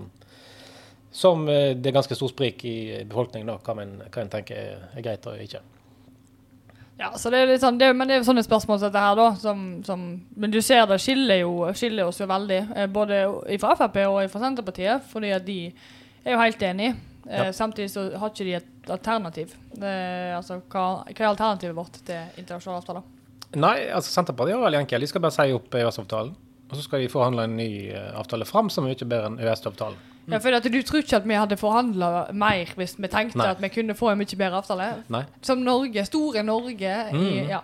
som 1.12 1.48
eh, 1.50 1.74
det 1.76 1.88
er 1.88 1.92
ganske 2.00 2.16
stor 2.16 2.30
sprik 2.32 2.64
i 2.66 3.04
befolkningen 3.04 3.48
da, 3.48 3.58
hva 3.58 3.82
en, 3.82 3.98
hva 4.10 4.22
en 4.22 4.30
tenker 4.30 4.56
er, 4.56 4.78
er 4.96 5.02
greit 5.02 5.28
og 5.28 5.38
ikke. 5.44 5.60
Ja, 7.02 7.10
så 7.18 7.32
det 7.34 7.40
er 7.42 7.48
litt 7.50 7.64
sånn, 7.64 7.80
det, 7.82 7.88
men 7.98 8.06
det 8.08 8.14
er 8.14 8.20
jo 8.22 8.28
sånne 8.28 8.44
spørsmål 8.46 8.78
som 8.78 8.92
dette 8.92 9.02
her, 9.02 9.16
da. 9.18 9.30
Som, 9.42 9.62
som, 9.88 10.02
men 10.38 10.52
du 10.54 10.60
ser 10.62 10.84
det 10.90 11.00
skiller 11.02 11.40
jo 11.42 11.54
skiller 11.74 12.12
oss 12.12 12.20
jo 12.22 12.28
veldig. 12.30 12.60
Eh, 12.78 12.90
både 12.94 13.24
fra 13.64 13.74
Frp 13.80 13.98
og 14.06 14.20
fra 14.30 14.42
Senterpartiet. 14.44 15.08
Fordi 15.10 15.32
at 15.34 15.48
de 15.48 15.56
er 15.72 16.36
jo 16.36 16.44
helt 16.44 16.68
enige. 16.68 16.94
Eh, 17.26 17.38
Ja. 17.38 17.48
Samtidig 17.54 17.90
så 17.94 18.04
har 18.18 18.30
ikke 18.32 18.46
de 18.46 18.54
et 18.60 18.90
alternativ. 18.90 19.56
Det, 19.74 19.96
altså, 20.38 20.60
hva, 20.74 20.86
hva 21.06 21.18
er 21.26 21.28
alternativet 21.32 21.76
vårt 21.78 22.00
til 22.06 22.40
internasjonale 22.42 22.82
avtaler? 22.84 23.04
Nei, 23.62 23.76
altså 23.94 24.14
Senterpartiet 24.16 24.56
er 24.58 24.64
veldig 24.64 24.80
enkelt. 24.86 25.02
De 25.06 25.10
skal 25.12 25.26
bare 25.26 25.36
si 25.36 25.54
opp 25.58 25.74
EØS-avtalen. 25.82 26.32
Og 26.72 26.78
så 26.78 26.86
skal 26.86 27.02
de 27.04 27.10
forhandle 27.12 27.44
en 27.50 27.58
ny 27.60 27.70
eh, 27.92 28.14
avtale 28.18 28.46
fram 28.48 28.70
som 28.72 28.86
er 28.86 28.94
mye 28.94 29.10
bedre 29.10 29.28
enn 29.34 29.42
EØS-avtalen. 29.42 29.98
Ja, 30.32 30.40
for 30.44 30.58
at 30.58 30.68
Du 30.72 30.80
tror 30.88 31.04
ikke 31.04 31.20
at 31.20 31.28
vi 31.28 31.40
hadde 31.40 31.58
forhandla 31.60 32.12
mer 32.34 32.72
hvis 32.80 32.96
vi 32.98 33.10
tenkte 33.12 33.42
Nei. 33.42 33.50
at 33.56 33.64
vi 33.64 33.72
kunne 33.74 33.98
få 33.98 34.14
en 34.14 34.22
mye 34.22 34.38
bedre 34.38 34.62
avtale? 34.62 34.94
Nei. 35.12 35.26
Som 35.46 35.66
Norge, 35.66 36.06
store 36.08 36.46
Norge 36.48 36.96
i, 37.18 37.26
ja. 37.50 37.60
ja. 37.60 37.64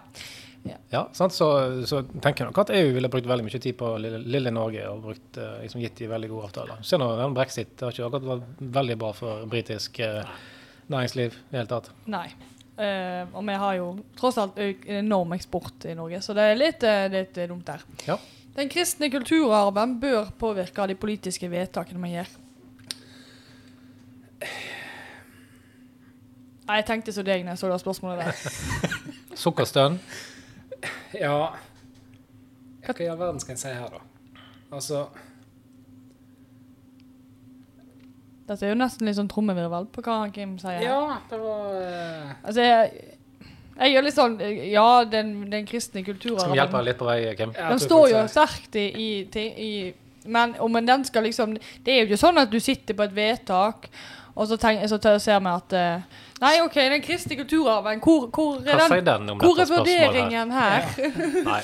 Ja, 0.90 1.10
sant? 1.14 1.34
Så, 1.34 1.48
så 1.88 2.02
tenker 2.04 2.44
jeg 2.44 2.50
nok 2.50 2.60
at 2.66 2.74
EU 2.76 2.92
ville 2.96 3.12
brukt 3.12 3.28
veldig 3.30 3.46
mye 3.48 3.62
tid 3.62 3.78
på 3.80 3.94
lille, 4.02 4.20
lille 4.28 4.52
Norge 4.54 4.84
og 4.90 5.02
brukt, 5.06 5.40
eh, 5.40 5.62
liksom 5.64 5.82
gitt 5.84 6.02
de 6.02 6.10
veldig 6.12 6.30
gode 6.32 6.50
avtaler. 6.50 6.84
Se 6.88 7.00
nå, 7.00 7.08
brexit 7.36 7.74
det 7.76 7.86
har 7.86 7.96
ikke 7.96 8.08
akkurat 8.10 8.30
vært 8.34 8.62
veldig 8.80 8.98
bra 9.00 9.12
for 9.16 9.48
britisk 9.52 10.02
eh, 10.04 10.38
næringsliv 10.92 11.36
i 11.36 11.52
det 11.52 11.62
hele 11.62 11.72
tatt. 11.72 11.92
Nei. 12.12 12.28
Uh, 12.78 13.24
og 13.34 13.42
vi 13.42 13.54
har 13.58 13.74
jo 13.80 13.86
tross 14.20 14.36
alt 14.38 14.60
en 14.62 15.00
enorm 15.00 15.32
eksport 15.34 15.88
i 15.90 15.96
Norge, 15.98 16.20
så 16.22 16.36
det 16.38 16.44
er 16.46 16.60
litt, 16.60 16.84
uh, 16.86 17.08
litt 17.10 17.40
dumt 17.50 17.66
der. 17.66 17.82
Ja. 18.06 18.20
Den 18.54 18.70
kristne 18.70 19.10
kulturarven 19.10 19.96
bør 20.02 20.30
påvirke 20.38 20.86
de 20.90 20.98
politiske 20.98 21.50
vedtakene 21.50 22.04
vi 22.04 22.12
gjør. 22.14 22.36
Nei, 26.68 26.82
jeg 26.82 26.86
tenkte 26.90 27.14
så 27.16 27.24
deg 27.24 27.46
når 27.46 27.56
jeg 27.56 27.62
så 27.62 27.70
det 27.72 27.80
spørsmålet 27.80 28.26
der. 28.26 28.34
Sukkerstønn. 29.44 30.00
Ja 31.16 31.38
Hva 32.84 32.94
i 33.00 33.08
all 33.08 33.20
verden 33.20 33.40
skal 33.42 33.56
en 33.56 33.62
si 33.62 33.72
her, 33.72 33.94
da? 33.94 34.02
Altså 34.74 35.06
Dette 38.48 38.64
er 38.64 38.72
jo 38.72 38.80
nesten 38.80 39.08
litt 39.08 39.18
sånn 39.18 39.30
trommevirvel 39.32 39.90
på 39.92 40.02
hva 40.06 40.22
Kim 40.32 40.54
sier. 40.62 40.80
Ja, 40.86 41.18
det 41.28 41.40
var 41.42 41.74
uh... 41.76 42.36
Altså, 42.48 42.64
jeg, 42.64 43.16
jeg 43.76 43.94
gjør 43.94 44.06
litt 44.06 44.16
sånn 44.16 44.38
Ja, 44.72 44.90
den, 45.04 45.34
den 45.52 45.68
kristne 45.68 46.04
Skal 46.04 46.16
vi 46.16 46.36
hjelper 46.36 46.60
hjelpe 46.62 46.84
litt 46.88 47.00
på 47.02 47.10
vei, 47.10 47.18
Kim? 47.40 47.56
Den 47.58 47.82
står 47.84 48.12
jo 48.14 48.22
sterkt 48.32 48.78
i, 48.80 48.88
i, 48.88 49.10
i 49.68 49.72
men, 50.28 50.56
om 50.64 50.80
den 50.86 51.06
skal 51.08 51.28
liksom 51.28 51.56
Det 51.56 51.94
er 51.94 52.02
jo 52.02 52.10
ikke 52.10 52.22
sånn 52.24 52.40
at 52.42 52.52
du 52.52 52.60
sitter 52.64 52.98
på 52.98 53.08
et 53.08 53.16
vedtak, 53.16 53.90
og 54.38 54.48
så, 54.48 54.58
tenk, 54.62 54.86
så 54.90 55.00
ser 55.20 55.42
vi 55.42 55.52
at 55.52 55.74
uh, 55.74 56.24
Nei, 56.38 56.54
OK, 56.62 56.76
den 56.94 57.02
kristne 57.02 57.36
kulturarven, 57.40 58.00
hvor, 58.06 58.28
hvor 58.30 58.62
er 58.62 58.86
den? 59.02 59.06
den 59.28 59.42
Hvor 59.42 59.58
er 59.58 59.70
vurderingen 59.72 60.54
her? 60.54 60.86
her? 60.94 61.22
Nei. 61.52 61.62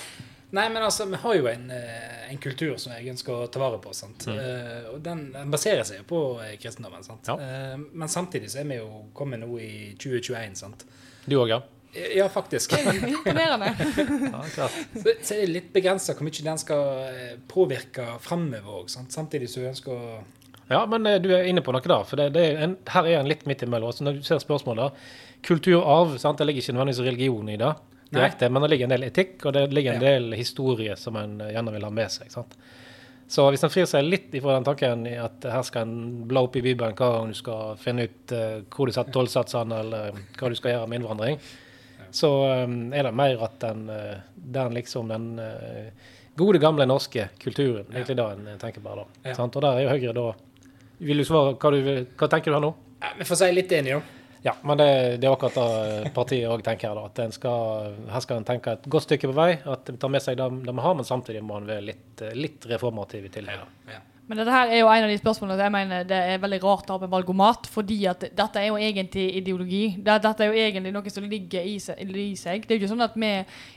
Nei, 0.54 0.70
men 0.70 0.84
altså, 0.86 1.06
vi 1.10 1.18
har 1.18 1.36
jo 1.36 1.48
en, 1.50 1.70
eh, 1.74 2.30
en 2.30 2.38
kultur 2.38 2.76
som 2.78 2.92
jeg 2.94 3.10
ønsker 3.10 3.34
å 3.34 3.48
ta 3.50 3.58
vare 3.62 3.80
på. 3.82 3.90
sant? 3.98 4.28
Mm. 4.30 4.36
Uh, 4.38 4.90
og 4.92 5.00
den, 5.02 5.24
den 5.34 5.54
baserer 5.54 5.82
seg 5.88 6.04
jo 6.04 6.06
på 6.12 6.20
eh, 6.46 6.52
kristendommen. 6.62 7.02
sant? 7.06 7.26
Ja. 7.26 7.38
Uh, 7.42 7.88
men 7.90 8.12
samtidig 8.12 8.52
så 8.54 8.62
er 8.62 8.68
vi 8.70 8.78
jo 8.78 9.08
kommet 9.18 9.42
nå 9.42 9.50
i 9.58 9.96
2021. 9.98 10.54
sant? 10.62 10.86
Du 11.26 11.40
òg, 11.40 11.56
ja? 11.56 11.58
Ja, 11.94 12.28
faktisk. 12.30 12.76
Imponerende. 12.78 13.72
ja 14.36 14.44
klart. 14.54 14.78
så, 14.94 15.16
så 15.26 15.36
er 15.40 15.42
det 15.42 15.50
litt 15.50 15.74
begrensa 15.74 16.14
hvor 16.14 16.30
mye 16.30 16.46
den 16.46 16.62
skal 16.62 17.42
påvirke 17.50 18.06
framover 18.22 18.78
òg. 18.84 18.94
Samtidig 18.94 19.50
så 19.50 19.66
ønsker 19.72 19.98
å 19.98 20.22
Ja, 20.70 20.86
men 20.90 21.06
eh, 21.10 21.20
du 21.22 21.30
er 21.36 21.44
inne 21.50 21.62
på 21.66 21.74
noe 21.76 21.82
da. 21.84 22.02
For 22.08 22.20
det, 22.20 22.30
det 22.36 22.44
er 22.52 22.62
en, 22.68 22.78
her 22.94 23.08
er 23.10 23.20
en 23.20 23.28
litt 23.30 23.46
midt 23.50 23.64
imellom. 23.66 23.90
Altså, 23.92 24.06
når 24.08 24.20
du 24.22 24.28
ser 24.28 24.40
spørsmålet, 24.44 24.94
kulturarv 25.44 26.16
sant? 26.22 26.38
Det 26.40 26.48
ligger 26.48 26.64
ikke 26.64 26.76
nødvendigvis 26.78 27.04
religion 27.08 27.50
i 27.52 27.58
det, 27.60 27.74
direkte, 28.14 28.48
men 28.54 28.62
det 28.64 28.70
ligger 28.72 28.88
en 28.88 28.94
del 28.96 29.04
etikk, 29.10 29.40
og 29.50 29.54
det 29.58 29.66
ligger 29.74 29.96
en 29.98 30.02
Ja. 30.04 30.10
del 30.14 30.34
historie 30.38 30.96
som 30.96 31.16
en 31.20 31.40
eh, 31.42 31.52
gjerne 31.56 31.74
vil 31.74 31.84
ha 31.84 31.90
med 31.90 32.12
seg. 32.14 32.32
sant? 32.32 32.56
Så 33.34 33.48
hvis 33.50 33.64
en 33.66 33.72
frir 33.74 33.86
seg 33.90 34.04
litt 34.06 34.34
ifra 34.38 34.54
den 34.54 34.66
tanken 34.68 35.08
at 35.18 35.46
her 35.50 35.64
skal 35.66 35.88
en 35.88 36.24
bla 36.30 36.44
opp 36.46 36.56
i 36.60 36.62
Bibelen 36.62 36.94
hva 37.00 37.22
om 37.24 37.32
du 37.32 37.38
skal 37.40 37.76
finne 37.82 38.06
ut 38.06 38.32
eh, 38.36 38.60
hvor 38.70 38.86
du 38.88 38.94
setter 38.94 39.12
tollsatsene, 39.16 39.80
eller 39.80 40.12
hva 40.38 40.50
du 40.52 40.56
skal 40.60 40.76
gjøre 40.76 40.88
med 40.92 41.02
innvandring, 41.02 41.40
så 42.14 42.30
er 42.94 43.08
det 43.08 43.14
mer 43.18 43.42
at 43.42 43.56
den, 43.64 43.88
den 44.36 44.74
liksom 44.78 45.08
den 45.10 45.32
gode, 46.38 46.60
gamle 46.62 46.86
norske 46.86 47.24
kulturen. 47.42 47.88
Egentlig 47.90 48.18
det 48.20 48.26
en 48.54 48.60
tenker 48.62 48.82
bare 48.86 49.02
da. 49.02 49.30
Ja. 49.32 49.34
Sant? 49.40 49.56
Og 49.58 49.64
der 49.66 49.80
er 49.80 49.88
jo 49.88 49.90
Høyre 49.96 50.14
da 50.14 50.28
Vil 51.04 51.22
du 51.22 51.26
svare 51.28 51.56
hva, 51.60 51.72
du, 51.76 52.10
hva 52.20 52.30
tenker 52.32 52.52
du 52.54 52.58
her 52.58 52.64
nå? 52.64 52.74
Vi 53.20 53.26
får 53.28 53.40
si 53.42 53.50
litt 53.54 53.72
enig, 53.76 53.98
da. 53.98 54.20
Ja, 54.44 54.52
men 54.68 54.76
det, 54.80 54.88
det 55.24 55.28
er 55.28 55.32
akkurat 55.38 55.56
det 55.56 56.10
partiet 56.16 56.50
òg 56.52 56.64
tenker 56.66 56.90
her, 56.92 56.98
da. 57.00 57.06
At 57.08 57.20
en 57.24 57.32
skal, 57.36 57.94
her 58.12 58.24
skal 58.26 58.42
en 58.42 58.48
tenke 58.48 58.74
et 58.76 58.88
godt 58.92 59.06
stykke 59.08 59.30
på 59.32 59.36
vei. 59.38 59.52
At 59.72 59.92
en 59.92 60.00
tar 60.02 60.12
med 60.12 60.24
seg 60.24 60.36
det, 60.40 60.48
vi 60.68 60.74
har, 60.84 60.98
men 61.00 61.08
samtidig 61.08 61.44
må 61.48 61.62
en 61.62 61.70
være 61.70 61.86
litt, 61.92 62.24
litt 62.36 62.68
reformativ 62.72 63.30
i 63.30 63.32
tillegg. 63.38 63.62
Ja, 63.64 63.96
Ja. 63.96 64.02
Men 64.24 64.40
dette 64.40 64.54
her 64.56 64.70
er 64.72 64.80
jo 64.80 64.88
en 64.88 65.04
av 65.04 65.10
de 65.12 65.18
spørsmålene 65.20 65.66
jeg 65.66 65.72
mener 65.74 66.06
det 66.08 66.18
er 66.32 66.40
veldig 66.40 66.60
rart 66.64 66.88
å 66.88 66.96
ha 66.96 67.02
med 67.02 67.12
valgomat, 67.12 67.66
fordi 67.68 67.98
at 68.08 68.22
dette 68.32 68.62
er 68.62 68.70
jo 68.70 68.78
egentlig 68.80 69.26
ideologi. 69.42 69.82
Dette 70.00 70.32
er 70.46 70.48
jo 70.48 70.62
egentlig 70.62 70.94
noe 70.96 71.12
som 71.12 71.28
ligger 71.28 71.68
i 71.68 71.76
seg. 71.84 72.64
Det 72.64 72.72
er 72.72 72.78
jo 72.78 72.80
ikke 72.80 72.92
sånn 72.94 73.04
at 73.04 73.18
vi 73.20 73.34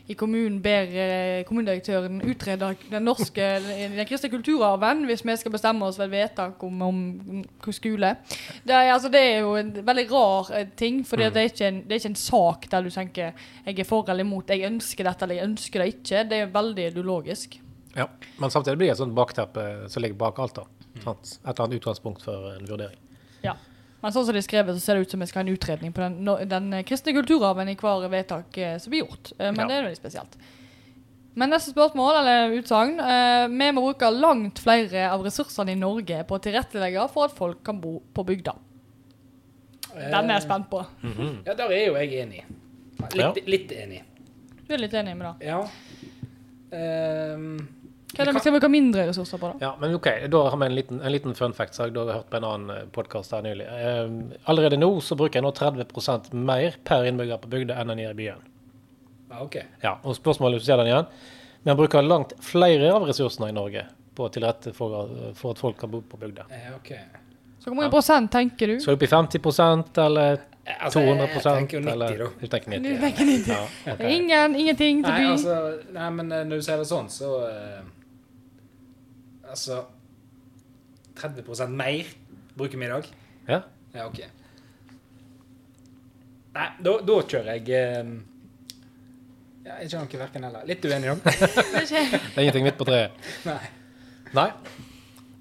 i 0.07 0.19
kommunen 0.19 0.61
ber 0.62 0.95
eh, 0.95 1.41
kommunedirektøren 1.49 2.23
utrede 2.31 2.71
den 2.93 3.07
norske, 3.09 3.49
den 3.67 3.99
kristne 4.07 4.31
kulturarven 4.31 5.03
hvis 5.11 5.26
vi 5.26 5.37
skal 5.43 5.57
bestemme 5.57 5.91
oss 5.91 5.99
ved 5.99 6.15
vedtak 6.15 6.62
om, 6.62 6.87
om 6.93 7.03
skole. 7.75 8.15
Det 8.62 8.79
er, 8.79 8.95
altså, 8.95 9.11
det 9.11 9.26
er 9.26 9.37
jo 9.43 9.59
en 9.59 9.75
veldig 9.83 10.09
rar 10.15 10.55
eh, 10.55 10.71
ting, 10.79 11.03
for 11.03 11.19
det, 11.19 11.33
en, 11.59 11.83
det 11.83 11.99
er 11.99 12.05
ikke 12.05 12.15
en 12.15 12.21
sak 12.23 12.71
der 12.71 12.87
du 12.87 12.95
tenker 12.95 13.35
jeg 13.67 13.81
er 13.83 13.88
for 13.88 14.07
eller 14.07 14.23
imot, 14.23 14.55
jeg 14.55 14.71
ønsker 14.71 15.11
dette 15.11 15.26
eller 15.26 15.41
jeg 15.41 15.50
ønsker 15.50 15.83
det 15.83 15.93
ikke. 15.97 16.26
Det 16.31 16.45
er 16.45 16.53
veldig 16.55 16.93
ideologisk. 16.93 17.59
Ja. 17.97 18.09
Men 18.38 18.50
samtidig 18.53 18.79
blir 18.79 18.91
det 18.91 18.97
et 18.97 19.00
sånt 19.00 19.15
bakteppe 19.17 19.62
som 19.88 20.03
ligger 20.05 20.19
bak 20.21 20.38
alt. 20.38 20.55
da. 20.59 20.67
Mm. 20.97 21.09
Et 21.09 21.33
eller 21.49 21.62
annet 21.65 21.79
utgangspunkt 21.81 22.23
for 22.23 22.50
en 22.55 22.67
vurdering. 22.69 22.99
Ja. 23.43 23.55
Men 24.03 24.12
sånn 24.12 24.26
som 24.29 24.35
det 24.37 24.43
er 24.43 24.49
skrevet, 24.49 24.76
så 24.76 24.81
ser 24.85 24.95
det 24.99 25.07
ut 25.07 25.11
som 25.15 25.21
vi 25.21 25.26
skal 25.31 25.41
ha 25.43 25.49
en 25.49 25.55
utredning 25.57 25.93
på 25.97 26.00
den, 26.05 26.49
den 26.49 26.67
eh, 26.76 26.83
kristne 26.87 27.15
kulturarven 27.17 27.69
i 27.73 27.75
hver 27.81 28.05
vedtak 28.12 28.59
eh, 28.61 28.76
som 28.79 28.93
blir 28.93 29.07
gjort. 29.07 29.33
Eh, 29.38 29.50
Men 29.53 29.62
Ja. 29.65 29.67
det 29.67 29.75
er 29.79 29.87
veldig 29.88 29.97
spesielt. 30.03 30.37
Men 31.37 31.50
neste 31.53 31.73
spørsmål, 31.73 32.19
eller 32.21 32.55
utsagn. 32.61 33.00
Eh, 33.00 33.47
vi 33.49 33.71
må 33.73 33.83
bruke 33.88 34.09
langt 34.12 34.59
flere 34.62 35.09
av 35.11 35.25
ressursene 35.25 35.73
i 35.73 35.81
Norge 35.81 36.23
på 36.29 36.37
å 36.38 36.41
tilrettelegge 36.45 37.09
for 37.12 37.25
at 37.29 37.35
folk 37.37 37.62
kan 37.65 37.81
bo 37.81 37.99
på 38.15 38.25
bygda. 38.25 38.55
Den 39.97 40.31
er 40.31 40.35
jeg 40.38 40.43
spent 40.45 40.69
på. 40.71 40.85
Ja, 41.47 41.55
der 41.55 41.71
er 41.73 41.87
jo 41.87 41.95
jeg 41.97 42.12
enig. 42.23 42.45
Litt, 43.17 43.43
litt 43.49 43.73
enig. 43.73 44.03
Du 44.69 44.75
er 44.75 44.79
litt 44.79 44.93
enig 44.97 45.17
med 45.17 45.26
det? 45.41 45.47
Ja. 45.49 45.61
Ehm, 46.73 47.69
Hva 48.14 48.22
er 48.22 48.28
det 48.28 48.34
vi 48.36 48.40
skal 48.44 48.54
bruke 48.54 48.68
mindre 48.70 49.04
ressurser 49.08 49.40
på, 49.42 49.48
da? 49.50 49.66
Ja, 49.66 49.70
men 49.80 49.96
ok, 49.96 50.06
Da 50.30 50.42
har 50.48 50.56
vi 50.60 50.66
en 50.66 50.75
liten, 50.75 51.00
en 51.02 51.12
liten 51.12 51.34
fun 51.34 51.52
fact. 51.52 51.75
Så 51.75 51.88
jeg 51.88 51.96
har 51.96 52.12
hørt 52.12 52.30
på 52.30 52.38
en 52.38 52.46
annen 52.46 52.92
podkast 52.94 53.34
her 53.34 53.42
nylig. 53.42 53.66
Eh, 53.66 54.38
allerede 54.44 54.78
nå 54.78 54.90
så 55.02 55.18
bruker 55.18 55.40
jeg 55.40 55.46
nå 55.46 55.50
30 55.50 56.36
mer 56.38 56.78
per 56.84 57.08
innbygger 57.10 57.42
på 57.42 57.50
bygda 57.50 57.80
enn 57.80 57.90
en 57.90 58.04
gjør 58.04 58.14
i 58.14 58.20
byen. 58.22 58.46
ja, 59.30 59.42
OK. 59.42 59.56
Ja, 59.82 59.98
og 60.02 60.16
spørsmålet, 60.16 60.56
er 60.56 60.58
du 60.58 60.64
ser 60.64 60.76
den 60.76 60.92
igjen, 60.92 61.06
men 61.64 61.76
bruker 61.76 62.02
langt 62.02 62.32
flere 62.40 62.92
av 62.94 63.08
ressursene 63.08 63.50
i 63.50 63.56
Norge 63.56 63.84
på 64.14 64.28
å 64.28 64.32
tilrette 64.32 64.72
for, 64.72 65.10
for 65.34 65.52
at 65.52 65.58
folk 65.58 65.80
kan 65.80 65.90
bo 65.90 66.00
på 66.00 66.16
bygda. 66.16 66.46
Eh, 66.50 66.75
okay. 66.76 67.02
Så 67.58 67.72
hvor 67.72 67.80
mange 67.80 67.90
prosent 67.90 68.30
tenker 68.32 68.70
du? 68.70 68.78
Så 68.80 68.94
opp 68.94 69.02
du 69.02 69.08
i 69.08 69.10
50% 69.10 69.98
eller 69.98 70.38
Eh, 70.66 70.84
altså, 70.84 71.00
200 71.00 71.26
jeg 71.26 71.42
tenker 71.42 71.76
jo 71.76 71.82
90, 71.84 71.92
eller 71.92 72.18
da. 72.18 72.28
Du 72.40 72.46
tenker 72.46 72.70
90? 72.70 72.82
Du 72.82 73.00
tenker 73.00 73.25
90. 73.25 73.52
Ja, 73.52 73.92
okay. 73.92 74.14
Ingen, 74.16 74.56
ingenting 74.56 75.04
til 75.04 75.12
by. 75.12 75.20
Nei, 75.20 75.28
altså, 75.30 75.58
nei, 75.94 76.08
men 76.16 76.32
eh, 76.32 76.42
når 76.48 76.62
du 76.62 76.66
sier 76.66 76.80
det 76.82 76.88
sånn, 76.88 77.10
så 77.12 77.28
eh, 77.46 77.84
Altså 79.56 79.84
30 81.16 81.70
mer 81.72 82.10
bruker 82.56 82.78
vi 82.78 82.84
i 82.84 82.88
dag. 82.92 83.06
Ja. 83.48 83.60
Ja, 83.96 84.06
OK. 84.06 84.18
Nei, 86.56 86.66
da, 86.84 86.92
da 87.04 87.16
kjører 87.20 87.56
jeg 87.56 87.70
eh, 87.76 88.10
Ja, 89.66 89.78
ikke 89.82 90.02
noe 90.02 90.20
verken 90.20 90.44
eller. 90.48 90.66
Litt 90.68 90.84
uenig, 90.84 91.14
om. 91.14 91.22
Det 91.25 92.02
er 92.02 92.44
ingenting 92.44 92.68
midt 92.68 92.78
på 92.80 92.86
treet. 92.88 93.16
Nei. 93.48 93.58
Nei. 94.36 94.50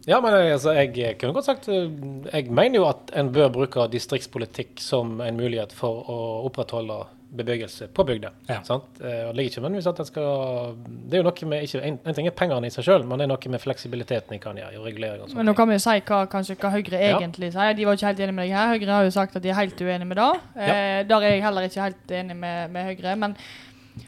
Ja, 0.08 0.20
men 0.22 0.36
eh, 0.38 0.54
altså, 0.54 0.76
jeg 0.78 1.18
kunne 1.20 1.36
godt 1.36 1.48
sagt 1.50 1.68
eh, 1.72 1.88
Jeg 2.30 2.52
mener 2.54 2.80
jo 2.80 2.88
at 2.88 3.12
en 3.18 3.32
bør 3.36 3.52
bruke 3.60 3.88
distriktspolitikk 3.92 4.80
som 4.84 5.20
en 5.24 5.40
mulighet 5.40 5.76
for 5.76 6.08
å 6.12 6.20
opprettholde 6.48 7.02
bebyggelse 7.38 7.88
på 7.94 8.04
bygda. 8.08 8.30
Ja. 8.50 8.62
Sant? 8.64 9.00
Eh, 9.02 9.28
og 9.28 9.34
Det 9.34 9.38
ligger 9.40 9.52
ikke 9.52 9.62
nødvendigvis 9.62 9.88
at 9.92 10.00
en 10.00 10.06
skal 10.10 10.76
Det 10.86 11.14
er 11.14 11.24
jo 11.24 11.28
noe 11.28 11.50
med 11.52 11.64
ikke, 11.68 11.82
en, 11.84 12.00
en 12.06 12.14
ting 12.18 12.28
er 12.28 12.32
pengene 12.32 12.68
i 12.68 12.74
seg 12.74 12.88
sjøl, 12.88 13.04
men 13.06 13.20
det 13.20 13.28
er 13.28 13.32
noe 13.34 13.52
med 13.56 13.62
fleksibiliteten 13.64 14.34
en 14.34 14.40
kan 14.40 14.56
gjøre. 14.58 14.80
og 14.80 14.86
regulering 14.86 15.22
og 15.22 15.30
sånt. 15.30 15.38
Men 15.38 15.46
nå 15.52 15.54
kan 15.58 15.70
vi 15.70 15.76
jo 15.78 15.84
si 15.86 15.98
hva, 16.00 16.22
kanskje, 16.32 16.56
hva 16.62 16.72
Høyre 16.76 17.00
Ja. 17.02 17.20
egentlig 17.20 17.52
sier. 17.54 17.74
De 17.78 17.86
var 17.86 17.94
ikke 18.00 18.08
helt 18.12 18.20
enig 18.26 18.34
med 18.34 18.48
deg 18.50 18.56
her. 18.58 18.74
Høyre 18.78 18.92
har 19.00 19.04
jo 19.04 19.12
sagt 19.12 19.36
at 19.36 19.44
de 19.44 19.50
er 19.50 19.60
helt 19.62 19.82
uenig 19.82 20.08
med 20.08 20.18
det. 20.18 20.32
Eh, 20.56 21.04
der 21.08 21.16
er 21.22 21.30
jeg 21.36 21.44
heller 21.44 21.62
ikke 21.70 21.82
helt 21.90 22.12
enig 22.12 22.36
med, 22.36 22.72
med 22.72 22.86
Høyre. 22.92 23.16
Men 23.16 23.36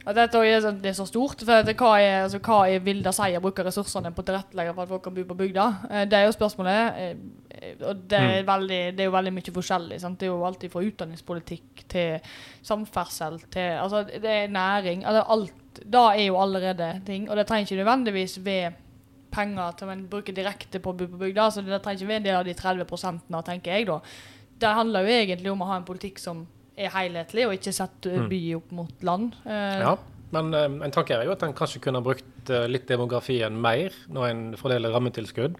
at 0.06 0.16
dette 0.16 0.36
er, 0.44 0.60
så- 0.62 0.72
det 0.82 0.90
er 0.92 0.94
så 0.98 1.06
stort. 1.08 1.40
For 1.44 1.64
det, 1.64 1.76
hva, 1.78 1.92
er, 2.00 2.24
altså, 2.26 2.40
hva 2.40 2.60
er, 2.70 2.80
vil 2.80 3.02
det 3.04 3.14
si 3.16 3.22
å 3.38 3.42
bruke 3.42 3.64
ressursene 3.66 4.12
på 4.14 4.24
å 4.24 4.28
tilrettelegge 4.28 4.74
for 4.76 4.84
at 4.84 4.90
folk 4.90 5.04
kan 5.04 5.14
bo 5.14 5.24
på 5.24 5.38
bygda? 5.38 5.66
Eh, 5.90 6.06
det 6.06 6.14
er 6.20 6.26
jo 6.28 6.36
spørsmålet. 6.36 6.98
Eh, 6.98 7.86
og 7.88 8.04
det 8.08 8.20
er, 8.20 8.44
veldig, 8.48 8.82
det 8.96 9.00
er 9.00 9.10
jo 9.10 9.16
veldig 9.16 9.34
mye 9.34 9.54
forskjellig. 9.56 10.00
Sant? 10.02 10.20
Det 10.20 10.28
er 10.28 10.34
jo 10.34 10.44
alltid 10.46 10.72
fra 10.72 10.84
utdanningspolitikk 10.86 11.86
til 11.90 12.20
samferdsel 12.64 13.40
til 13.52 13.78
altså, 13.82 14.04
Det 14.08 14.26
er 14.26 14.48
næring. 14.48 15.06
Altså, 15.06 15.24
alt. 15.28 15.54
Da 15.86 16.08
er 16.16 16.26
jo 16.28 16.38
allerede 16.42 17.02
ting. 17.06 17.30
Og 17.30 17.38
det 17.38 17.48
trenger 17.48 17.68
ikke 17.68 17.84
nødvendigvis 17.84 18.38
ved 18.46 18.72
penger 19.32 19.72
til 19.78 19.88
man 19.88 20.08
bruker 20.10 20.34
direkte 20.34 20.80
på 20.80 20.94
å 20.94 20.98
bo 20.98 21.06
på 21.08 21.20
bygda. 21.22 21.50
Så 21.52 21.62
det 21.66 21.82
trenger 21.84 22.02
ikke 22.02 22.08
være 22.14 22.22
en 22.24 22.28
del 22.28 22.36
av 22.40 22.46
de 22.46 22.54
30 22.54 22.86
prosentene, 22.90 23.44
tenker 23.46 23.74
jeg 23.78 23.88
da. 23.90 24.00
Det 24.58 24.72
handler 24.74 25.06
jo 25.06 25.08
egentlig 25.22 25.52
om 25.52 25.62
å 25.62 25.68
ha 25.70 25.76
en 25.78 25.86
politikk 25.86 26.18
som 26.20 26.46
er 26.78 26.90
helhetlig, 26.94 27.48
og 27.48 27.54
ikke 27.58 27.74
sette 27.74 28.12
Mm. 28.20 28.30
by 28.30 28.54
opp 28.56 28.72
mot 28.72 29.04
land. 29.04 29.34
Eh, 29.46 29.80
Ja, 29.80 29.96
men 30.32 30.54
eh, 30.54 30.86
en 30.86 30.92
tanke 30.92 31.12
er 31.16 31.24
jo 31.26 31.32
at 31.32 31.44
en 31.44 31.54
kanskje 31.54 31.80
kunne 31.82 31.98
ha 31.98 32.02
brukt 32.04 32.50
eh, 32.50 32.68
litt 32.68 32.88
demografien 32.88 33.52
mer 33.62 33.90
når 34.10 34.30
en 34.30 34.56
fordeler 34.56 34.92
rammetilskudd, 34.94 35.56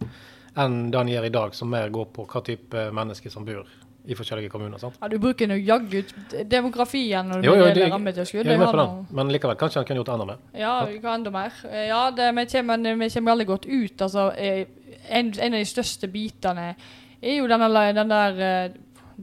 enn 0.58 0.92
det 0.92 1.00
en 1.00 1.08
gjør 1.08 1.26
i 1.26 1.30
dag, 1.30 1.54
som 1.54 1.70
mer 1.70 1.90
går 1.90 2.06
på 2.14 2.26
hva 2.28 2.44
type 2.44 2.92
mennesker 2.92 3.30
som 3.32 3.46
bor 3.46 3.66
i 4.08 4.14
forskjellige 4.16 4.50
kommuner. 4.50 4.80
sant? 4.80 4.96
Ja, 5.02 5.08
du 5.10 5.18
bruker 5.20 5.48
jo 5.48 5.56
jaggu 5.56 6.04
demografien 6.48 7.28
når 7.28 7.42
du 7.42 7.48
Jo, 7.48 7.56
jo, 7.56 7.74
det- 7.74 7.92
rammetilskudd. 7.92 8.46
Noe- 8.46 9.06
men 9.12 9.28
likevel, 9.30 9.56
kanskje 9.58 9.78
en 9.80 9.86
kunne 9.86 10.04
gjort 10.04 10.14
enda 10.14 10.26
mer. 10.26 10.38
Ja, 10.54 10.86
vi 10.86 11.00
kan 11.00 11.20
enda 11.20 11.32
mer. 11.32 11.52
Eh, 11.70 11.88
Ja, 11.88 12.12
det, 12.12 12.34
vi, 12.36 12.46
kommer, 12.46 12.78
vi 12.98 13.10
kommer 13.10 13.32
veldig 13.36 13.48
godt 13.48 13.66
ut. 13.66 13.98
Altså, 14.02 14.34
eh, 14.38 14.66
en, 15.10 15.34
en 15.40 15.54
av 15.54 15.60
de 15.60 15.66
største 15.66 16.08
bitene 16.12 16.76
er 17.22 17.38
jo 17.38 17.48
den, 17.48 17.60
der- 17.60 17.94
den 17.94 18.08
der 18.10 18.32
eh, 18.66 18.70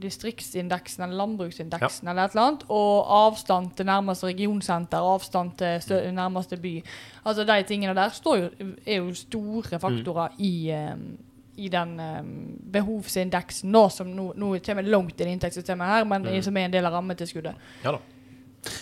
distriktsindeksen 0.01 1.03
eller 1.03 1.15
landbruksindeksen 1.15 2.07
eller 2.07 2.25
et 2.25 2.31
eller 2.35 2.47
annet, 2.47 2.63
og 2.69 3.05
avstand 3.17 3.71
til 3.77 3.85
nærmeste 3.85 4.27
regionsenter, 4.27 4.97
avstand 4.97 5.51
til 5.57 5.81
stø 5.81 6.01
Mm. 6.09 6.15
nærmeste 6.15 6.57
by. 6.57 6.83
Altså 7.25 7.43
De 7.43 7.63
tingene 7.63 7.95
der 7.95 8.09
står 8.09 8.35
jo, 8.37 8.49
er 8.85 8.95
jo 8.97 9.13
store 9.13 9.79
faktorer 9.79 10.29
Mm. 10.37 10.43
i, 10.43 10.71
um, 10.93 11.17
i 11.57 11.67
den 11.67 11.99
um, 11.99 12.59
behovsindeksen 12.71 13.71
nå, 13.71 13.89
som 13.89 14.07
nå, 14.07 14.33
nå 14.35 14.59
kommer 14.59 14.81
langt 14.83 14.91
langt 15.17 15.21
i 15.21 15.23
inntektssystemet 15.23 15.87
her, 15.87 16.03
men 16.03 16.23
Mm. 16.23 16.41
som 16.41 16.57
er 16.57 16.65
en 16.65 16.71
del 16.73 16.85
av 16.85 16.93
rammetilskuddet. 16.93 17.55
Ja 17.83 17.91
da. 17.91 17.97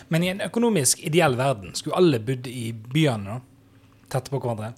Men 0.10 0.24
i 0.24 0.28
en 0.30 0.42
økonomisk 0.42 1.04
ideell 1.06 1.36
verden, 1.38 1.74
skulle 1.76 1.96
alle 1.98 2.20
bodd 2.20 2.48
i 2.48 2.72
byene 2.72 3.26
da? 3.26 3.40
Tett 4.10 4.30
på 4.30 4.40
hverandre? 4.40 4.74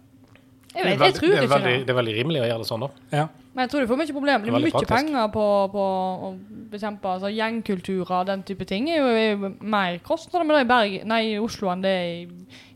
Jeg, 0.76 0.84
Det 0.84 0.86
vet, 0.86 0.92
jeg 0.92 1.00
veldig- 1.00 1.16
tror 1.20 1.28
det 1.30 1.38
er 1.38 1.44
ikke 1.44 1.64
det. 1.64 1.86
Det 1.88 1.90
er 1.94 2.00
veldig 2.02 2.16
rimelig 2.20 2.42
å 2.42 2.48
gjøre 2.50 2.58
det 2.64 2.68
sånn, 2.68 2.80
da. 2.84 2.90
Ja. 3.18 3.28
Men 3.56 3.64
jeg 3.64 3.70
tror 3.72 3.80
du 3.80 3.88
får 3.88 3.98
mye 4.02 4.14
problemer. 4.16 4.44
Det 4.44 4.52
er 4.52 4.56
er 4.56 4.60
mye 4.66 4.72
praktisk. 4.76 4.92
penger 4.92 5.28
på, 5.32 5.46
på 5.72 5.84
å 6.28 6.30
bekjempe 6.72 7.06
altså, 7.16 7.30
gjengkulturer 7.32 8.26
den 8.26 8.44
type 8.44 8.66
ting. 8.68 8.90
er 8.90 8.98
jo, 9.00 9.08
er 9.08 9.30
jo 9.38 9.54
mer 9.62 10.00
kostnader 10.04 10.46
med 10.46 10.58
det 10.58 10.66
i, 10.66 10.70
Berg, 10.74 11.06
nei, 11.08 11.22
i 11.34 11.38
Oslo 11.40 11.70
enn 11.72 11.82
det 11.86 11.94
er 11.96 12.10
i, 12.12 12.28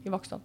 i 0.06 0.10
Vaksdal. 0.10 0.40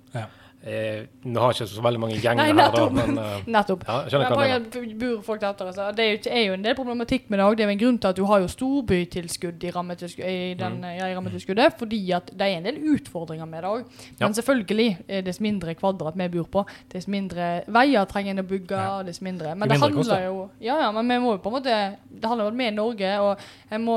Eh, 0.64 1.02
nå 1.28 1.40
har 1.42 1.50
jeg 1.52 1.66
ikke 1.66 1.74
så 1.76 1.82
veldig 1.84 2.00
mange 2.00 2.16
gjenger 2.16 2.38
Nei, 2.54 2.62
her, 2.64 2.72
da, 2.72 2.84
men 2.88 3.18
uh, 3.20 3.42
Nettopp. 3.54 3.82
ja, 3.84 3.96
skjønner 4.08 4.30
hva 4.30 4.36
du 4.36 4.40
mener. 4.40 4.62
poenget 4.72 4.94
bor 5.02 5.18
folk 5.26 5.40
tettere, 5.42 5.72
så 5.76 5.88
det 5.92 6.04
er 6.06 6.12
jo, 6.14 6.20
er 6.32 6.44
jo 6.46 6.54
en 6.56 6.62
del 6.64 6.74
problematikk 6.78 7.26
med 7.28 7.36
det 7.42 7.44
òg. 7.44 7.56
Det 7.58 7.64
er 7.64 7.68
jo 7.68 7.74
en 7.74 7.80
grunn 7.82 7.98
til 8.00 8.08
at 8.08 8.16
du 8.16 8.22
har 8.30 8.40
jo 8.40 8.48
storbytilskudd 8.48 9.66
i, 9.68 9.72
rammetilskudd, 9.74 10.24
i, 10.24 10.54
den, 10.56 10.78
Mm. 10.80 10.86
ja, 10.96 11.08
i 11.12 11.16
rammetilskuddet, 11.18 11.76
fordi 11.82 12.00
at 12.16 12.32
det 12.32 12.46
er 12.48 12.56
en 12.62 12.68
del 12.70 12.78
utfordringer 12.94 13.44
med 13.50 13.60
det 13.66 13.70
òg. 13.74 13.84
Ja. 14.18 14.22
Men 14.24 14.38
selvfølgelig, 14.38 14.88
eh, 15.06 15.20
dess 15.26 15.40
mindre 15.44 15.74
kvadrat 15.74 16.16
vi 16.16 16.28
bor 16.38 16.48
på, 16.56 16.64
dess 16.94 17.10
mindre 17.12 17.50
veier 17.68 18.08
trenger 18.08 18.30
en 18.38 18.44
å 18.44 18.48
bygge, 18.48 18.80
Ja. 18.80 19.02
dess 19.02 19.20
mindre 19.20 19.52
Men 19.54 19.68
det 19.68 19.76
mindre 19.80 19.92
koster. 19.98 20.14
handler 20.14 20.26
jo 20.30 20.50
Ja, 20.64 20.78
ja, 20.80 20.90
men 20.92 21.08
vi 21.08 21.18
må 21.26 21.36
jo 21.36 21.42
på 21.44 21.52
en 21.52 21.58
måte 21.60 21.76
Det 22.08 22.24
handler 22.24 22.44
jo 22.46 22.50
om 22.50 22.56
vi 22.58 22.64
er 22.64 22.70
Norge, 22.72 23.12
og 23.20 23.38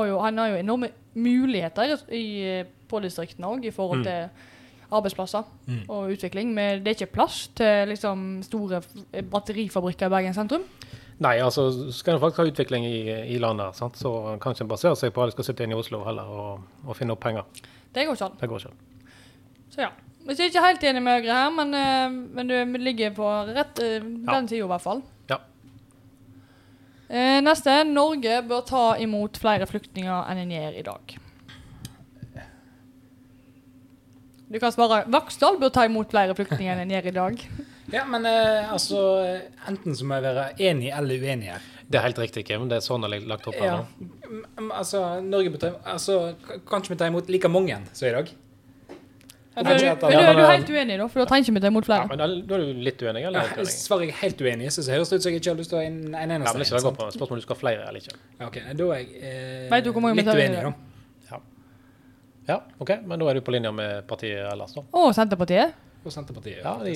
jo, 0.08 0.18
han 0.20 0.36
har 0.38 0.48
jo 0.52 0.56
enorme 0.56 0.90
muligheter 1.14 1.96
i, 2.12 2.16
i, 2.20 2.64
på 2.88 3.00
distriktene 3.00 3.46
òg 3.48 3.64
i 3.64 3.70
forhold 3.72 4.04
Mm. 4.04 4.30
Arbeidsplasser 4.90 5.44
Mm. 5.66 5.82
og 5.88 6.10
utvikling. 6.12 6.54
Men 6.54 6.82
det 6.84 6.88
er 6.92 6.96
ikke 7.04 7.12
plass 7.12 7.48
til 7.54 7.88
liksom, 7.88 8.42
store 8.42 8.82
batterifabrikker 9.30 10.06
i 10.06 10.10
Bergen 10.10 10.34
sentrum. 10.34 10.64
Nei, 11.18 11.36
altså 11.42 11.90
skal 11.92 12.14
en 12.14 12.20
faktisk 12.20 12.38
ha 12.38 12.46
utvikling 12.46 12.84
i, 12.86 12.98
i 13.34 13.38
landet, 13.42 13.74
sant? 13.76 13.96
så 13.98 14.12
en 14.32 14.38
kan 14.40 14.54
ikke 14.54 14.68
basere 14.70 14.94
seg 14.96 15.10
på 15.12 15.22
at 15.24 15.32
de 15.32 15.34
skal 15.34 15.44
sitte 15.48 15.64
inne 15.66 15.74
i 15.74 15.78
Oslo 15.78 16.04
heller 16.06 16.22
og, 16.30 16.60
og 16.86 16.96
finne 16.96 17.12
opp 17.16 17.20
penger. 17.24 17.42
Det 17.94 18.04
går 18.06 18.14
ikke 18.14 18.28
an. 18.28 18.36
Det 18.40 18.48
går 18.48 18.58
ikke. 18.58 18.76
Så 19.74 19.80
ja. 19.82 19.88
Vi 20.28 20.34
er 20.36 20.50
ikke 20.50 20.62
helt 20.62 20.82
enig 20.84 21.02
med 21.02 21.22
Høyre 21.22 21.34
her, 21.40 21.50
men, 21.50 21.74
eh, 21.74 22.10
men 22.36 22.48
du 22.50 22.78
ligger 22.78 23.14
på 23.16 23.26
rett 23.48 23.78
eh, 23.80 23.98
den 24.04 24.48
sida 24.50 24.64
i 24.64 24.68
hvert 24.68 24.84
fall. 24.84 25.02
Ja. 25.30 25.38
Eh, 27.08 27.38
neste. 27.42 27.78
Norge 27.88 28.42
bør 28.48 28.64
ta 28.68 28.82
imot 29.00 29.38
flere 29.40 29.66
flyktninger 29.66 30.28
enn 30.30 30.42
en 30.44 30.52
gjør 30.52 30.76
i 30.78 30.84
dag. 30.86 31.14
Du 34.48 34.58
kan 34.62 34.72
svare 34.72 35.02
Vaksdal 35.12 35.58
bør 35.60 35.70
ta 35.74 35.84
imot 35.88 36.08
flere 36.12 36.34
flyktninger 36.36 36.72
enn 36.76 36.86
en 36.86 36.94
gjør 36.96 37.10
i 37.12 37.16
dag. 37.22 37.42
Ja, 37.88 38.02
men 38.04 38.26
eh, 38.28 38.66
altså 38.68 38.98
Enten 39.70 39.94
så 39.96 40.04
må 40.04 40.18
jeg 40.18 40.24
være 40.26 40.42
enig 40.60 40.90
eller 40.92 41.22
uenig 41.24 41.46
her. 41.54 41.62
Det 41.88 41.96
er 41.96 42.02
helt 42.04 42.18
riktig, 42.20 42.42
Kim. 42.44 42.66
Det 42.68 42.76
er 42.76 42.82
sånn 42.84 43.00
det 43.06 43.16
er 43.16 43.22
lagt 43.30 43.46
opp 43.48 43.56
her 43.56 43.64
Ja. 43.64 43.76
nå. 43.78 44.08
M- 44.60 44.72
Altså, 44.76 45.00
Norge 45.24 45.48
bør 45.54 45.62
ta 45.62 45.70
altså, 45.94 46.34
k- 46.44 46.58
Kan 46.68 46.82
ikke 46.84 46.92
vi 46.92 46.98
ta 47.00 47.08
imot 47.08 47.30
like 47.32 47.48
mange 47.48 47.78
som 47.96 48.08
i 48.10 48.12
dag? 48.12 48.28
Ja, 49.56 49.62
da 49.64 49.72
er 49.72 49.78
du, 49.80 49.86
men 49.88 50.12
da 50.12 50.20
er 50.20 50.36
du 50.36 50.42
helt 50.44 50.68
uenig, 50.70 50.98
da, 51.00 51.06
for 51.08 51.18
da 51.24 51.26
trenger 51.32 51.48
ikke 51.48 51.54
vi 51.56 51.62
ta 51.64 51.70
imot 51.72 51.88
Ja, 51.88 51.94
flere. 51.94 52.08
men 52.12 52.20
da 52.20 52.26
da 52.28 52.58
er 52.58 52.66
du 52.68 52.82
litt 52.90 53.00
uenig, 53.08 53.24
eller? 53.24 53.40
Ja, 53.40 53.46
helt 53.48 53.62
uenig? 53.64 53.72
svarer 53.88 54.04
jeg 54.04 54.14
helt 54.20 54.44
uenig, 54.44 54.68
så 54.76 54.84
høres 54.92 55.08
det 55.08 55.16
ut 55.16 55.22
som 55.24 55.32
jeg 55.32 55.40
ikke 55.40 55.50
har 55.54 55.58
lyst 55.62 55.72
til 55.72 55.78
å 55.78 55.80
ha 55.80 55.86
en, 55.88 55.98
en 56.04 56.12
Ja, 56.12 56.36
eneste 56.36 56.52
men 56.52 56.60
det 56.60 56.68
skal 56.68 56.78
ikke 56.78 56.84
gå 56.84 56.92
går 56.92 57.00
på 57.00 57.16
spørsmålet 57.16 57.32
om 57.32 57.40
du 57.40 57.46
skal 57.48 57.56
ha 57.56 57.60
flere 57.64 57.88
eller 57.88 58.04
ikke. 58.04 58.20
Ja, 58.36 58.46
Ok, 58.52 58.60
da 58.68 58.84
er 58.92 59.00
jeg 59.00 59.08
eh, 59.32 59.64
Vet 59.72 59.88
du 59.88 59.90
hvor 59.96 60.04
mange 60.04 60.14
vi 60.20 60.20
litt 60.22 60.28
tar 60.30 60.44
inn 60.44 60.52
i 60.52 60.60
uenig, 60.60 60.68
da. 60.68 60.87
Ja, 62.48 62.60
OK, 62.80 62.90
men 63.04 63.18
da 63.20 63.28
er 63.30 63.34
du 63.38 63.40
på 63.44 63.52
linje 63.52 63.70
med 63.76 64.06
partiet 64.08 64.40
ellers, 64.52 64.72
da. 64.74 64.82
Og 64.96 65.10
Senterpartiet. 65.16 65.74
Og 66.04 66.12
Senterpartiet. 66.14 66.62
Ja, 66.64 66.76
de, 66.80 66.94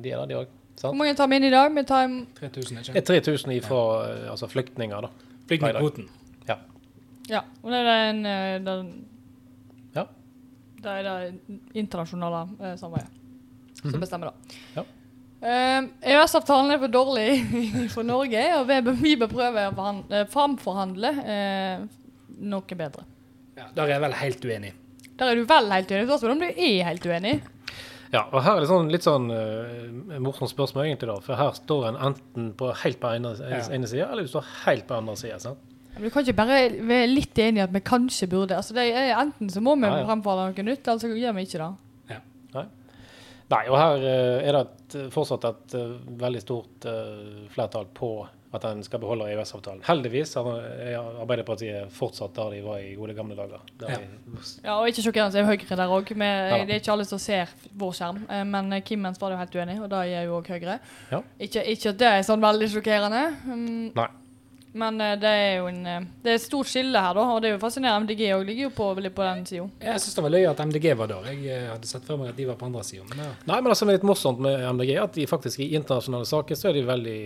de 0.00 0.10
er 0.14 0.22
der, 0.22 0.26
de 0.30 0.38
òg. 0.42 0.52
Hvor 0.80 0.96
mange 0.98 1.14
tar 1.14 1.28
vi 1.30 1.36
inn 1.38 1.44
i 1.46 1.50
dag? 1.52 1.68
Vi 1.76 1.84
tar 1.86 2.06
im- 2.08 2.26
3000, 2.38 2.78
Det 2.80 2.88
ikke 2.88 3.02
er 3.02 3.20
3000 3.20 3.52
ifra 3.58 3.80
eh, 4.08 4.30
altså 4.32 4.48
flyktninger, 4.50 5.04
da. 5.06 5.10
Flyktningkvoten. 5.50 6.08
Ja. 6.48 6.56
ja. 7.30 7.42
Og 7.62 7.70
det 7.70 7.82
er 7.84 8.08
en, 8.10 8.24
eh, 8.26 8.58
den 8.64 8.88
Ja. 9.94 10.06
Det 10.82 10.90
er 10.90 11.02
det 11.02 11.60
internasjonale 11.74 12.40
eh, 12.60 12.74
samarbeidet 12.76 13.10
som 13.82 13.90
Mhm. 13.92 14.00
bestemmer 14.00 14.30
da. 14.32 14.58
Ja. 14.76 14.84
Um, 15.44 15.90
EØS-avtalen 16.00 16.70
er 16.72 16.78
for 16.80 16.88
dårlig 16.88 17.44
for 17.94 18.02
Norge, 18.02 18.44
og 18.56 18.66
vi 19.02 19.14
bør, 19.20 19.28
prøve 19.28 19.66
å 19.76 19.88
eh, 20.10 20.24
framforhandle 20.32 21.10
eh, 21.20 21.82
noe 22.40 22.78
bedre. 22.80 23.04
Ja, 23.58 23.66
der 23.76 23.82
er 23.84 23.92
jeg 23.92 24.00
vel 24.06 24.16
helt 24.22 24.44
uenig. 24.48 24.72
Der 25.18 25.30
er 25.30 25.38
du 25.38 25.44
vel 25.46 25.70
helt 25.70 25.90
uenig. 25.92 26.06
Spørsmålet 26.08 26.34
om 26.34 26.40
du 26.42 26.62
er 26.68 26.88
helt 26.88 27.06
uenig. 27.06 27.34
Ja, 28.14 28.24
og 28.30 28.42
her 28.44 28.56
er 28.56 28.62
det 28.62 28.70
sånn, 28.70 28.90
litt 28.92 29.02
sånn 29.06 29.24
uh, 29.30 30.18
morsomt 30.22 30.50
spørsmål, 30.52 30.84
egentlig, 30.86 31.08
da. 31.10 31.16
For 31.24 31.38
her 31.38 31.54
står 31.56 31.88
en 31.88 31.96
enten 32.10 32.50
på 32.58 32.68
helt 32.84 33.00
på 33.02 33.10
ene, 33.16 33.32
Ja. 33.42 33.62
ene 33.74 33.88
sida, 33.90 34.10
eller 34.12 34.22
du 34.26 34.30
står 34.30 34.44
helt 34.66 34.86
på 34.86 34.98
andre 34.98 35.16
sida. 35.18 35.38
sant? 35.42 35.58
Men 35.94 36.02
Du 36.04 36.10
kan 36.10 36.22
ikke 36.24 36.36
bare 36.36 36.60
være 36.82 37.08
litt 37.10 37.38
enig 37.38 37.58
i 37.58 37.64
at 37.64 37.72
vi 37.74 37.80
kanskje 37.80 38.28
burde. 38.30 38.54
Altså, 38.58 38.74
det 38.74 38.86
er 38.94 39.14
Enten 39.18 39.50
så 39.50 39.60
må 39.62 39.74
vi 39.78 39.86
Ja, 39.86 39.98
ja. 39.98 40.06
fremforhandle 40.06 40.54
noe 40.54 40.66
nytt, 40.70 40.86
eller 40.86 40.98
så 41.02 41.10
gjør 41.10 41.34
vi 41.34 41.46
ikke 41.46 41.58
det. 41.62 42.20
Nei, 42.54 42.64
Nei. 43.50 43.64
og 43.68 43.76
her 43.78 43.96
uh, 43.98 44.48
er 44.48 44.52
det 44.52 44.60
et, 44.62 44.96
fortsatt 45.10 45.44
et 45.44 45.74
uh, 45.74 45.98
veldig 46.22 46.40
stort 46.42 46.86
uh, 46.86 47.48
flertall 47.50 47.86
på 47.94 48.12
at 48.54 48.64
en 48.68 48.82
skal 48.86 49.00
beholde 49.02 49.26
EØS-avtalen. 49.32 49.82
Heldigvis 49.86 50.34
er 50.36 50.98
Arbeiderpartiet 51.22 51.92
fortsatt 51.94 52.34
der 52.38 52.54
de 52.56 52.62
var 52.64 52.78
i 52.82 52.94
gode 52.98 53.14
gamle 53.16 53.36
dager. 53.38 53.60
Ja. 53.82 53.98
Ja, 54.64 54.76
og 54.80 54.88
ikke 54.90 55.04
sjokkerende, 55.06 55.32
så 55.34 55.42
er 55.42 55.48
Høyre 55.50 55.76
der 55.76 55.94
òg. 55.98 56.08
da. 56.14 56.64
Det 56.64 56.74
er 56.78 56.80
ikke 56.82 56.92
alle 56.96 57.04
som 57.08 57.18
ser 57.22 57.48
vår 57.74 57.92
skjerm. 58.00 58.24
eh, 58.30 58.44
Men 58.44 58.72
eh, 58.72 58.80
Kimmens 58.82 59.20
var 59.20 59.30
jo 59.34 59.36
helt 59.40 59.54
uenig, 59.54 59.80
og 59.82 59.88
da 59.90 60.04
er 60.06 60.24
jo 60.28 60.40
òg 60.40 60.48
Høyre. 60.54 60.78
Ja. 61.10 61.22
Ikke, 61.38 61.64
ikke 61.74 61.88
at 61.94 61.98
det 61.98 62.12
er 62.12 62.22
sånn 62.22 62.40
veldig 62.44 62.68
sjokkerende. 62.74 63.24
mm, 63.44 63.90
Nei. 63.94 64.08
Men 64.74 64.96
eh, 65.00 65.12
det 65.22 65.30
er 65.30 65.52
jo 65.60 65.68
en 65.70 65.86
eh, 65.86 66.00
Det 66.24 66.32
er 66.32 66.34
et 66.34 66.42
stort 66.42 66.66
skille 66.66 66.98
her, 66.98 67.14
da. 67.14 67.22
Og 67.30 67.40
det 67.42 67.48
er 67.48 67.52
jo 67.54 67.60
fascinerende. 67.62 68.08
MDG 68.10 68.24
òg 68.34 68.44
ligger 68.48 68.64
jo 68.66 68.70
på, 68.74 68.88
på 68.98 69.22
den 69.22 69.44
sida. 69.46 69.68
Jeg 69.80 70.00
syns 70.02 70.16
det 70.16 70.24
var 70.24 70.32
løye 70.34 70.50
at 70.50 70.58
MDG 70.66 70.88
var 70.98 71.06
der. 71.12 71.28
Jeg 71.30 71.46
eh, 71.46 71.68
hadde 71.70 71.86
sett 71.86 72.02
for 72.08 72.18
meg 72.18 72.32
at 72.32 72.36
de 72.40 72.46
var 72.48 72.56
på 72.58 72.66
andre 72.66 72.82
sida. 72.82 73.04
Ja. 73.14 73.28
Nei, 73.46 73.60
men 73.60 73.70
det 73.70 73.76
som 73.78 73.88
er 73.88 74.00
litt 74.00 74.08
morsomt 74.10 74.40
med 74.42 74.58
MDG, 74.74 74.90
er 74.96 75.04
at 75.06 75.14
de 75.14 75.28
faktisk 75.30 75.60
i 75.62 75.68
internasjonale 75.78 76.26
saker 76.26 76.58
så 76.58 76.72
er 76.72 76.80
de 76.80 76.82
veldig 76.90 77.20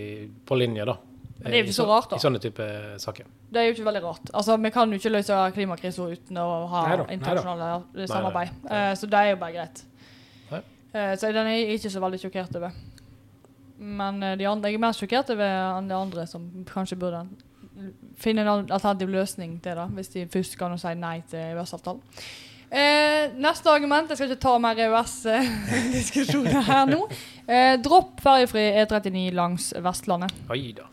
på 0.45 0.59
linje, 0.61 0.85
da. 0.85 0.97
Men 1.41 1.51
det 1.51 1.55
er 1.55 1.63
jo 1.63 1.67
ikke 1.69 1.75
så 1.77 1.83
så- 1.85 1.89
rart, 1.89 2.09
da. 2.09 2.15
I 2.15 2.19
sånne 2.19 2.39
type 2.43 2.65
saker. 2.99 3.25
Det 3.51 3.57
er 3.61 3.65
jo 3.69 3.73
ikke 3.73 3.85
veldig 3.87 4.03
rart. 4.03 4.31
Altså, 4.33 4.57
Vi 4.61 4.69
kan 4.75 4.89
jo 4.91 4.97
ikke 4.99 5.11
løse 5.13 5.37
klimakrisen 5.55 6.11
uten 6.11 6.37
å 6.37 6.67
ha 6.67 6.81
Neida, 6.87 7.03
neida. 7.05 7.13
internasjonale 7.13 7.83
eh, 7.95 8.05
samarbeid. 8.07 8.49
Nei, 8.63 8.69
nei. 8.69 8.91
Eh, 8.91 8.95
så 8.95 9.09
det 9.09 9.19
er 9.19 9.29
jo 9.29 9.35
bare 9.37 9.53
greit. 9.53 9.83
Eh, 10.91 11.15
så 11.15 11.31
den 11.31 11.45
er 11.47 11.51
jeg 11.53 11.79
ikke 11.79 11.91
så 11.93 11.99
veldig 12.01 12.19
sjokkert 12.19 12.55
over. 12.57 12.71
Men 13.79 14.23
eh, 14.23 14.35
de 14.35 14.45
andre, 14.49 14.69
jeg 14.71 14.75
er 14.75 14.79
mer 14.83 14.91
sjokkert 14.97 15.29
over 15.29 15.45
enn 15.79 15.87
de 15.87 15.95
andre 15.95 16.25
som 16.27 16.49
kanskje 16.65 16.97
burde 16.99 17.21
finne 18.19 18.41
en 18.43 18.67
alternativ 18.69 19.07
løsning 19.07 19.61
til 19.63 19.75
det, 19.77 19.85
hvis 19.95 20.09
de 20.11 20.25
først 20.27 20.57
kan 20.59 20.73
si 20.77 20.93
nei 20.95 21.21
til 21.29 21.39
EØS-avtalen. 21.39 22.01
Eh, 22.71 23.29
neste 23.39 23.65
argument 23.71 24.09
Jeg 24.09 24.17
skal 24.17 24.29
ikke 24.29 24.41
ta 24.41 24.57
mer 24.59 24.75
EØS-diskusjoner 24.75 26.61
her 26.67 26.85
nå. 26.89 27.05
Eh, 27.47 27.77
dropp 27.81 28.19
ferjefri 28.21 28.65
E39 28.83 29.31
langs 29.33 29.71
Vestlandet. 29.81 30.33
Oi 30.51 30.73
da. 30.77 30.83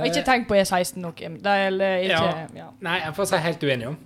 Og 0.00 0.06
ikke 0.08 0.22
tenk 0.26 0.48
på 0.48 0.56
E16 0.58 0.98
nok. 1.02 1.20
Ja. 1.22 2.20
ja. 2.56 2.68
Nei, 2.80 2.98
jeg 3.04 3.14
får 3.16 3.28
si 3.30 3.40
helt 3.46 3.66
uenig 3.68 3.88
om. 3.92 3.96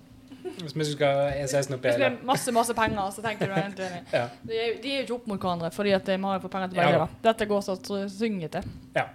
Hvis 0.60 0.74
vi 0.76 0.84
skal 0.92 1.30
E16 1.40 1.76
opp 1.76 1.84
i 1.84 1.88
Hvis 1.88 1.96
det 2.00 2.04
hele 2.04 2.06
er 2.10 2.26
masse 2.26 2.52
masse 2.52 2.74
penger, 2.76 3.10
så 3.14 3.22
tenker 3.24 3.48
du 3.48 3.54
helt 3.56 3.78
uenig. 3.80 4.00
Ja. 4.12 4.26
De 4.44 4.56
er, 4.56 4.74
de 4.82 4.92
er 4.92 4.98
jo 4.98 5.06
ikke 5.06 5.14
opp 5.20 5.26
mot 5.30 5.40
hverandre, 5.40 5.70
fordi 5.72 5.92
at 5.96 6.06
de 6.08 6.16
må 6.20 6.34
jo 6.34 6.42
få 6.44 6.50
penger 6.52 6.72
til 6.72 6.80
begge. 6.80 6.92
Ja. 6.96 7.04
da. 7.06 7.08
Dette 7.30 7.46
går 7.50 7.64
så 7.64 7.76
syngete. 8.12 8.62
Ja. 8.96 9.06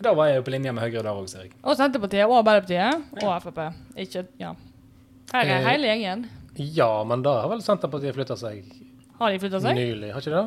Da 0.00 0.14
var 0.16 0.30
jeg 0.30 0.40
jo 0.40 0.44
på 0.46 0.52
linje 0.54 0.72
med 0.72 0.82
Høyre 0.86 1.02
der 1.04 1.12
òg, 1.12 1.26
ser 1.28 1.44
jeg. 1.44 1.52
Og 1.62 1.76
Senterpartiet 1.76 2.24
og 2.24 2.38
Arbeiderpartiet 2.40 3.24
og 3.24 3.34
Frp. 3.44 3.58
Ikke, 4.00 4.24
ja. 4.40 4.54
Her 5.34 5.44
er 5.44 5.56
Eh, 5.60 5.66
hele 5.68 5.90
gjengen. 5.90 6.24
Ja, 6.56 7.04
men 7.04 7.22
da 7.22 7.34
har 7.42 7.48
vel 7.52 7.60
Senterpartiet 7.62 8.16
flytta 8.16 8.36
seg 8.36 8.64
Har 9.20 9.30
de 9.30 9.38
flytta 9.38 9.60
seg? 9.60 9.76
nylig, 9.76 10.12
har 10.12 10.20
ikke 10.24 10.32
det? 10.32 10.46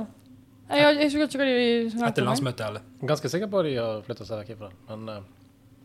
Jeg, 0.73 0.81
jeg, 0.81 0.97
jeg 0.97 1.05
husker 1.11 1.23
ikke 1.27 1.39
hva 1.39 1.47
de 1.47 1.89
snakket 1.93 2.09
Etter 2.09 2.25
landsmøtet, 2.27 2.65
eller? 2.67 2.85
Ganske 3.13 3.29
sikker 3.29 3.49
på 3.53 3.61
at 3.61 3.67
de 3.69 3.73
har 3.77 4.03
flytta 4.07 4.25
seg 4.27 4.39
vekk 4.41 4.53
ifra 4.55 4.69
det. 4.71 4.77
Men 4.89 5.09
okay. 5.13 5.39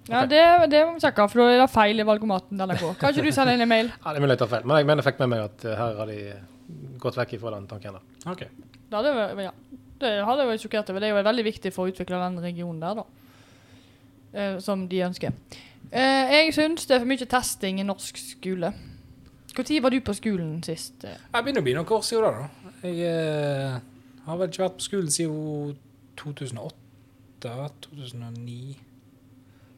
Ja, 0.09 0.23
det, 0.25 0.43
det 0.73 0.79
må 0.89 0.95
vi 0.97 1.03
sjekke, 1.05 1.27
for 1.29 1.43
da 1.43 1.49
er 1.53 1.61
det 1.61 1.69
feil 1.75 2.01
i 2.01 2.07
valgomaten 2.09 2.63
det 2.63 2.79
går. 2.81 2.95
Kan 3.01 3.13
ikke 3.13 3.27
du 3.27 3.35
sende 3.37 3.53
inn 3.59 3.65
en 3.67 3.69
mail? 3.69 3.91
ja, 3.93 4.13
det 4.15 4.17
er 4.17 4.25
mulig 4.25 4.37
jeg 4.39 4.43
tar 4.45 4.53
feil. 4.55 4.65
Men 4.65 4.81
jeg 4.81 4.89
mener 4.89 5.03
jeg 5.05 5.09
fikk 5.11 5.21
med 5.25 5.33
meg 5.35 5.43
at 5.45 5.67
eh, 5.69 5.77
her 5.83 5.99
har 6.01 6.13
de 6.13 6.19
gått 7.05 7.19
vekk 7.21 7.35
ifra 7.37 7.53
den 7.59 7.67
tanken. 7.69 7.99
da. 7.99 8.33
Ok. 8.33 8.47
Det 8.89 8.97
hadde, 8.97 9.13
vært- 9.19 9.43
ja. 9.45 9.53
det 10.01 10.13
hadde 10.25 10.45
jeg 10.47 10.51
vært 10.55 10.65
sjokkert 10.65 10.93
over. 10.95 11.05
Det 11.05 11.11
er 11.11 11.13
jo 11.13 11.25
veldig 11.29 11.45
viktig 11.51 11.75
for 11.77 11.85
å 11.85 11.93
utvikle 11.93 12.23
den 12.25 12.41
regionen 12.47 12.81
der, 12.81 13.03
da. 13.03 13.05
Eh, 14.33 14.59
som 14.65 14.87
de 14.89 15.03
ønsker. 15.05 15.37
Eh, 15.93 16.33
jeg 16.39 16.55
syns 16.57 16.89
det 16.89 16.97
er 16.97 17.05
for 17.05 17.09
mye 17.13 17.29
testing 17.29 17.81
i 17.81 17.87
norsk 17.89 18.17
skole. 18.21 18.73
Når 19.59 19.81
var 19.83 19.91
du 19.91 20.01
på 20.07 20.15
skolen 20.15 20.63
sist? 20.63 21.05
eh? 21.05 21.17
Jeg 21.35 21.45
begynner 21.45 21.61
å 21.61 21.67
bli 21.67 21.73
noen 21.75 21.89
år 21.97 22.03
siden 22.07 22.25
da. 22.25 22.31
da. 22.47 22.73
Jeg 22.87 22.99
eh, 23.09 23.79
har 24.29 24.41
vel 24.41 24.51
ikke 24.53 24.65
vært 24.65 24.79
på 24.81 24.87
skolen 24.89 25.13
siden 25.15 25.77
2008, 26.19 27.55
2009 27.89 28.77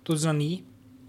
2009. 0.07 0.51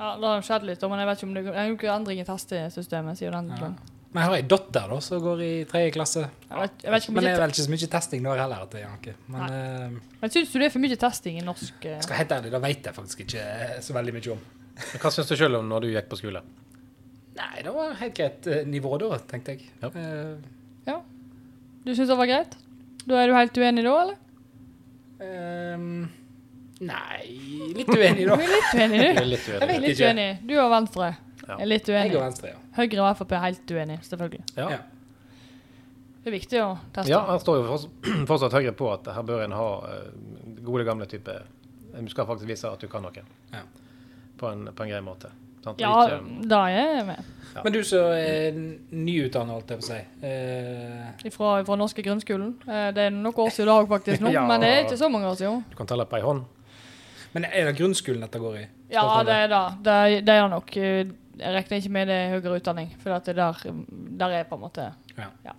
Ja, 0.02 0.16
Det 0.18 0.28
har 0.28 0.42
skjedd 0.46 0.66
litt, 0.68 0.82
men 0.90 1.00
jeg 1.00 1.08
vet 1.08 1.20
ikke 1.22 1.28
om 1.30 1.34
det 1.38 1.44
er 1.48 1.72
noen 1.72 1.96
endring 1.96 2.22
i 2.22 2.28
testesystemet 2.28 3.20
siden 3.20 3.50
den 3.52 3.58
Ja. 3.62 3.72
Men 4.12 4.24
jeg 4.24 4.28
har 4.28 4.36
ei 4.36 4.42
datter 4.44 4.90
da, 4.92 4.96
som 5.00 5.22
går 5.24 5.42
i 5.46 5.52
tredje 5.64 5.92
klasse. 5.96 6.26
Jeg 6.50 6.58
vet, 6.60 6.82
jeg 6.84 6.92
vet 6.92 7.04
ikke 7.06 7.14
Men 7.16 7.24
det 7.24 7.32
er 7.32 7.38
vel 7.40 7.54
ikke 7.54 7.64
så 7.64 7.72
mye 7.72 7.88
testing 7.94 8.24
der 8.26 8.42
heller. 8.42 8.64
at 8.66 8.72
det 8.72 8.82
er 8.82 8.90
noe. 8.90 9.14
Men 9.28 9.42
uh, 9.42 10.02
Men 10.20 10.34
syns 10.34 10.52
du 10.52 10.58
det 10.60 10.66
er 10.66 10.74
for 10.74 10.84
mye 10.84 10.98
testing 11.00 11.38
i 11.40 11.44
norsk 11.46 11.86
Uh, 11.86 11.94
jeg 11.94 12.04
skal 12.04 12.18
helt 12.18 12.32
ærlig, 12.36 12.52
det 12.52 12.62
vet 12.66 12.90
jeg 12.90 12.98
faktisk 12.98 13.20
ikke 13.24 13.46
så 13.88 13.94
veldig 13.96 14.14
mye 14.18 14.34
om. 14.34 14.42
Men 14.82 15.00
Hva 15.06 15.12
syns 15.16 15.32
du 15.32 15.36
sjøl 15.40 15.56
om 15.62 15.70
når 15.72 15.86
du 15.86 15.88
gikk 15.94 16.10
på 16.12 16.20
skole? 16.20 16.42
Nei, 17.38 17.62
det 17.64 17.72
var 17.72 17.94
helt 18.02 18.18
greit 18.18 18.48
eh, 18.52 18.66
nivå 18.68 18.98
da, 19.00 19.16
tenkte 19.32 19.56
jeg. 19.56 19.70
Ja. 19.80 19.94
Eh, 19.96 21.00
Du 21.86 21.96
syns 21.96 22.10
det 22.12 22.18
var 22.18 22.28
greit? 22.28 22.58
Da 23.08 23.18
er 23.24 23.28
du 23.32 23.34
helt 23.36 23.58
uenig 23.58 23.84
da, 23.86 23.94
eller? 24.04 24.18
Um, 25.22 26.10
nei, 26.82 27.26
litt 27.78 27.90
uenig 27.94 28.26
da. 28.30 28.38
Du 28.38 28.44
er 28.46 28.54
litt 28.54 28.72
uenig, 28.78 29.02
du. 29.02 29.06
Jeg 29.62 29.68
vet 29.70 29.82
Litt 29.84 29.92
ikke. 29.96 30.08
uenig. 30.12 30.30
Du 30.50 30.56
og 30.62 30.72
Venstre 30.74 31.12
Ja. 31.48 31.58
er 31.58 31.66
litt 31.70 31.90
uenig. 31.90 32.12
Jeg 32.12 32.18
og 32.20 32.26
Venstre, 32.28 32.52
ja. 32.54 32.60
Høyre 32.78 33.04
og 33.10 33.18
Frp 33.20 33.32
er 33.38 33.44
helt 33.48 33.72
uenig, 33.76 34.00
selvfølgelig. 34.08 34.44
Ja. 34.58 34.68
Ja. 34.78 34.80
Det 36.22 36.30
er 36.30 36.36
viktig 36.38 36.60
å 36.62 36.68
teste. 36.94 37.10
ja, 37.10 37.20
her 37.32 37.40
står 37.42 37.58
jo 37.58 37.64
fortsatt- 37.72 38.10
fortsatt 38.30 38.54
Høyre 38.60 38.74
på 38.78 38.90
at 38.94 39.10
her 39.16 39.24
bør 39.26 39.42
en 39.48 39.56
ha 39.58 39.68
eh, 39.90 40.04
gode, 40.62 40.86
gamle 40.86 41.08
type 41.10 41.34
Du 41.98 42.10
skal 42.14 42.28
faktisk 42.30 42.48
vise 42.48 42.70
at 42.70 42.80
du 42.80 42.88
kan 42.88 43.02
noe. 43.04 43.24
Ja. 43.52 43.64
På, 44.38 44.52
en, 44.54 44.68
på 44.74 44.86
en 44.86 44.90
grei 44.94 45.02
måte. 45.04 45.30
Sant? 45.64 45.80
Ja, 45.82 45.92
ikke- 46.08 46.48
da 46.50 46.64
er 46.70 46.96
jeg 46.98 47.06
med. 47.06 47.24
Ja. 47.56 47.62
Men 47.66 47.74
du 47.74 47.84
som 47.84 48.00
er 48.00 48.52
nyutdannet, 48.96 49.52
holdt 49.52 49.68
jeg 49.70 49.80
på 49.80 49.84
å 49.84 49.90
si. 49.90 50.00
Eh, 50.26 51.30
Fra, 51.32 51.64
fra 51.68 51.76
norske 51.76 52.02
grunnskolen. 52.04 52.54
Eh, 52.68 52.92
Det 52.96 52.98
er 53.08 53.10
noen 53.12 53.34
år 53.36 53.50
siden 53.52 53.68
da 53.68 53.86
faktisk 53.86 54.22
nå, 54.22 54.32
Ja. 54.38 54.46
men 54.48 54.62
det 54.62 54.70
er 54.70 54.84
ikke 54.86 54.98
så 54.98 55.10
mange 55.12 55.28
år 55.28 55.36
siden. 55.36 55.64
du 55.70 55.76
kan 55.76 55.88
telle 55.88 56.06
på 56.06 56.16
ei 56.16 56.22
hånd. 56.22 56.46
men 57.34 57.46
er 57.46 57.66
det 57.66 57.76
grunnskolen 57.78 58.22
dette 58.22 58.40
går 58.40 58.56
i? 58.58 58.66
Ja, 58.92 59.24
det 59.24 59.34
er 59.36 59.48
det. 59.48 59.84
Det, 59.84 59.92
er- 59.94 60.22
det 60.22 60.30
er 60.36 60.48
nok. 60.50 60.78
Eh, 60.78 61.06
Jeg 61.42 61.54
regner 61.56 61.78
ikke 61.80 61.90
med 61.90 62.08
det 62.08 62.14
er 62.16 62.30
høyere 62.40 62.60
utdanning, 62.60 62.90
for 63.02 63.10
at 63.16 63.26
det 63.26 63.36
der, 63.36 63.54
der 64.20 64.30
er 64.30 64.44
på 64.44 64.56
en 64.56 64.62
måte 64.62 64.94
Ja. 65.18 65.52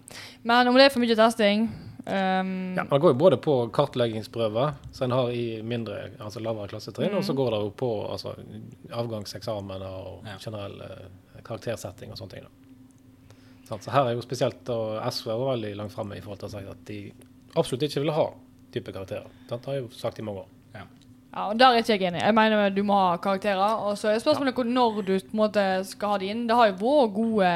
Men 0.45 0.69
om 0.69 0.75
det 0.75 0.85
er 0.85 0.89
for 0.91 1.01
mye 1.01 1.17
testing 1.17 1.71
ehm, 2.07 2.75
Ja, 2.77 2.85
Det 2.85 2.99
går 3.01 3.11
jo 3.13 3.19
både 3.19 3.37
på 3.37 3.69
kartleggingsprøver, 3.73 4.75
som 4.93 5.05
en 5.05 5.17
har 5.17 5.31
i 5.31 5.63
mindre, 5.63 6.11
altså 6.19 6.41
lavere 6.41 6.69
klassetrinn, 6.69 7.13
mm. 7.13 7.19
og 7.19 7.25
så 7.25 7.35
går 7.35 7.51
det 7.51 7.61
jo 7.65 7.71
på 7.71 7.91
altså, 8.11 8.35
avgangseksamener 8.91 9.87
og 10.07 10.25
Ja. 10.27 10.37
generell 10.41 10.81
eh, 10.81 11.43
karaktersetting 11.45 12.11
og 12.11 12.19
sånne 12.19 12.31
ting. 12.31 12.43
Da. 12.45 13.79
Så 13.79 13.91
her 13.91 14.07
er 14.11 14.15
jo 14.15 14.23
spesielt 14.23 14.65
da, 14.65 14.79
SV 15.11 15.29
veldig 15.39 15.77
langt 15.77 15.93
framme 15.93 16.17
i 16.17 16.21
forhold 16.21 16.39
til 16.43 16.49
å 16.49 16.53
si 16.53 16.67
at 16.69 16.85
de 16.87 17.13
absolutt 17.57 17.83
ikke 17.89 18.03
vil 18.05 18.13
ha 18.13 18.27
type 18.73 18.93
karakterer. 18.93 19.29
Det 19.49 19.61
har 19.65 19.75
jeg 19.75 19.83
jo 19.85 19.89
sagt 19.97 20.19
i 20.19 20.23
mange 20.23 20.41
år. 20.45 20.49
Ja. 21.33 21.39
Ja, 21.43 21.47
og 21.49 21.59
Der 21.59 21.73
er 21.73 21.81
ikke 21.81 21.95
jeg 21.97 22.11
enig. 22.11 22.21
Jeg 22.21 22.35
mener 22.37 22.71
du 22.71 22.83
må 22.85 22.93
ha 22.93 23.17
karakterer. 23.17 23.79
Og 23.87 23.97
så 23.97 24.11
er 24.11 24.19
spørsmålet 24.21 24.59
ja. 24.59 24.65
når 24.69 25.03
du 25.07 25.13
måte 25.33 25.63
skal 25.89 26.13
ha 26.13 26.19
de 26.21 26.27
inn. 26.29 26.43
Det 26.49 26.57
har 26.57 26.69
jo 26.69 26.75
vært 26.83 27.15
gode 27.15 27.53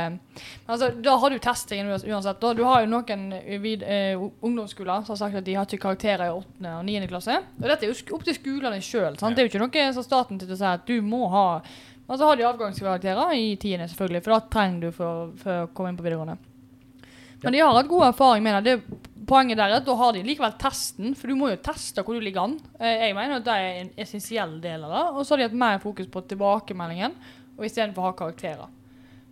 men 0.66 0.72
altså, 0.72 0.88
Da 1.04 1.16
har 1.16 1.30
du 1.30 1.38
testing 1.38 1.90
uansett. 1.90 2.40
Da. 2.40 2.52
Du 2.56 2.64
har 2.64 2.80
jo 2.80 2.88
noen 2.90 3.26
vid, 3.62 3.82
eh, 3.82 4.16
ungdomsskoler 4.16 5.04
som 5.04 5.12
har 5.12 5.20
sagt 5.20 5.36
at 5.36 5.44
de 5.44 5.54
har 5.54 5.68
ikke 5.68 5.82
karakterer 5.84 6.24
i 6.26 6.32
8. 6.32 6.72
og 6.78 6.84
9. 6.88 7.06
klasse. 7.10 7.36
Og 7.60 7.68
dette 7.68 7.84
er 7.84 7.92
jo 7.92 8.16
opp 8.16 8.24
til 8.24 8.38
skolene 8.38 8.80
sjøl. 8.80 9.16
Det 9.16 9.44
er 9.44 9.44
jo 9.44 9.52
ikke 9.52 9.62
noe 9.66 9.92
som 9.92 10.06
staten 10.06 10.40
til 10.40 10.56
å 10.56 10.56
si 10.56 10.64
at 10.64 10.88
du 10.88 11.00
må 11.02 11.28
ha 11.28 11.60
Men 12.08 12.18
så 12.18 12.28
har 12.28 12.36
de 12.36 12.44
avgangskarakterer 12.46 13.32
i 13.34 13.56
10., 13.56 13.88
selvfølgelig, 13.90 14.22
for 14.22 14.30
da 14.30 14.40
trenger 14.46 14.80
du 14.80 14.92
for, 14.94 15.32
for 15.42 15.64
å 15.64 15.70
komme 15.74 15.90
inn 15.90 15.96
på 15.98 16.04
videregående. 16.06 16.36
Men 17.42 17.52
de 17.52 17.58
har 17.58 17.74
hatt 17.74 17.88
god 17.90 18.04
erfaring 18.12 18.44
med 18.44 18.62
det. 18.62 18.76
det. 18.76 19.15
Poenget 19.26 19.58
der 19.58 19.72
er 19.72 19.80
at 19.80 19.86
da 19.86 19.94
har 19.98 20.12
de 20.14 20.22
likevel 20.22 20.52
testen, 20.60 21.14
for 21.18 21.30
du 21.30 21.38
må 21.38 21.48
jo 21.50 21.58
teste 21.58 22.02
hvor 22.06 22.14
du 22.14 22.22
ligger 22.22 22.44
an. 22.46 22.58
Eh, 22.78 23.08
Jeg 23.08 23.14
mener 23.16 23.40
at 23.40 23.46
det 23.46 23.54
er 23.54 23.80
en 23.80 23.90
essensiell 23.98 24.60
del 24.62 24.84
av 24.86 24.92
det. 24.94 25.04
Og 25.16 25.26
så 25.26 25.34
har 25.34 25.40
de 25.40 25.48
hatt 25.48 25.62
mer 25.64 25.80
fokus 25.82 26.06
på 26.06 26.22
tilbakemeldingen, 26.30 27.16
og 27.56 27.64
istedenfor 27.66 28.04
å 28.04 28.10
ha 28.10 28.18
karakterer. 28.20 28.68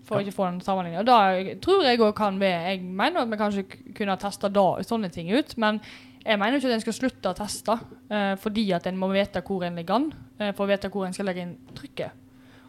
For 0.05 0.19
å 0.19 0.25
ikke 0.25 0.35
få 0.37 0.49
den 0.51 0.59
sammenligningen. 0.65 1.05
Og 1.05 1.07
da 1.07 1.55
tror 1.65 1.87
jeg 1.87 2.01
òg 2.03 2.13
kan 2.17 2.41
være 2.41 2.75
Jeg 2.75 2.83
mener 2.83 3.23
at 3.23 3.31
vi 3.31 3.39
kanskje 3.41 3.65
kunne 3.95 4.13
ha 4.13 4.21
testa 4.21 4.51
sånne 4.51 5.13
ting 5.13 5.31
ut, 5.33 5.57
men 5.57 5.81
jeg 6.25 6.39
mener 6.41 6.59
ikke 6.59 6.69
at 6.69 6.75
en 6.75 6.85
skal 6.85 6.97
slutte 6.97 7.31
å 7.31 7.37
teste, 7.37 7.79
uh, 8.11 8.35
fordi 8.41 8.73
at 8.73 8.87
en 8.87 8.99
må 8.99 9.09
vite 9.13 9.43
hvor 9.45 9.65
en 9.65 9.77
ligger 9.77 9.95
an, 9.95 10.13
uh, 10.41 10.53
for 10.53 10.65
å 10.65 10.71
vite 10.73 10.91
hvor 10.91 11.07
en 11.07 11.13
skal 11.13 11.27
legge 11.29 11.45
inn 11.45 11.57
trykket. 11.77 12.24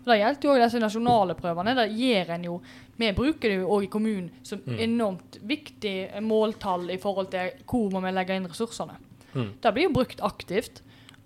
Og 0.06 0.12
Det 0.12 0.20
gjelder 0.20 0.46
jo 0.46 0.52
også 0.54 0.62
disse 0.62 0.82
nasjonale 0.84 1.36
prøvene. 1.38 1.74
Det 1.78 1.86
gir 1.98 2.30
en 2.36 2.44
jo 2.46 2.60
Vi 2.96 3.12
bruker 3.12 3.50
det 3.50 3.56
jo 3.58 3.72
òg 3.76 3.88
i 3.88 3.92
kommunen 3.92 4.30
som 4.46 4.62
enormt 4.80 5.40
viktig 5.44 6.22
måltall 6.24 6.88
i 6.94 7.00
forhold 7.02 7.32
til 7.34 7.50
hvor 7.68 7.90
må 7.92 8.00
vi 8.06 8.14
legge 8.14 8.38
inn 8.38 8.48
ressursene. 8.48 8.96
Mm. 9.34 9.50
Det 9.60 9.74
blir 9.76 9.90
jo 9.90 9.96
brukt 9.98 10.22
aktivt. 10.24 10.80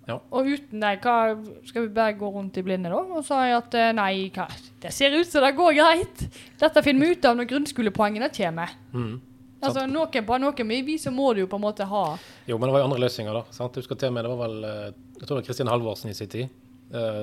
Ja. 0.08 0.16
Og 0.34 0.48
uten 0.48 0.82
det, 0.82 0.96
hva, 1.04 1.36
skal 1.68 1.84
vi 1.84 1.92
bare 1.94 2.16
gå 2.18 2.30
rundt 2.34 2.56
i 2.58 2.64
blinde 2.66 2.90
da 2.90 2.98
og 2.98 3.22
si 3.22 3.36
at 3.54 3.76
eh, 3.78 3.92
nei, 3.94 4.14
hva, 4.34 4.48
det 4.82 4.90
ser 4.96 5.14
ut 5.14 5.28
som 5.28 5.44
det 5.44 5.52
går 5.54 5.76
greit. 5.76 6.24
Dette 6.58 6.82
finner 6.82 7.04
vi 7.04 7.14
ut 7.14 7.28
av 7.28 7.36
når 7.38 7.50
grunnskolepoengene 7.52 8.30
kommer. 8.34 8.72
Mm. 8.90 9.12
Altså, 9.60 9.84
noen, 9.86 10.24
på 10.26 10.40
noen 10.40 10.72
vi 10.88 10.96
så 10.98 11.12
må 11.12 11.34
du 11.36 11.44
jo 11.44 11.50
på 11.52 11.60
en 11.60 11.66
måte 11.66 11.84
ha 11.84 12.04
Jo, 12.48 12.56
men 12.56 12.66
det 12.66 12.72
var 12.72 12.80
jo 12.80 12.88
andre 12.88 13.02
løsninger, 13.04 13.36
da. 13.36 13.44
sant? 13.52 13.76
Du 13.76 13.84
skal 13.84 14.00
til 14.00 14.14
med, 14.16 14.24
Det 14.24 14.32
var 14.32 14.42
vel 14.48 14.64
eh, 14.64 14.90
jeg 15.20 15.26
tror 15.26 15.36
det 15.36 15.42
var 15.42 15.48
Kristin 15.50 15.70
Halvorsen 15.70 16.10
i 16.10 16.16
sin 16.16 16.32
tid 16.32 16.69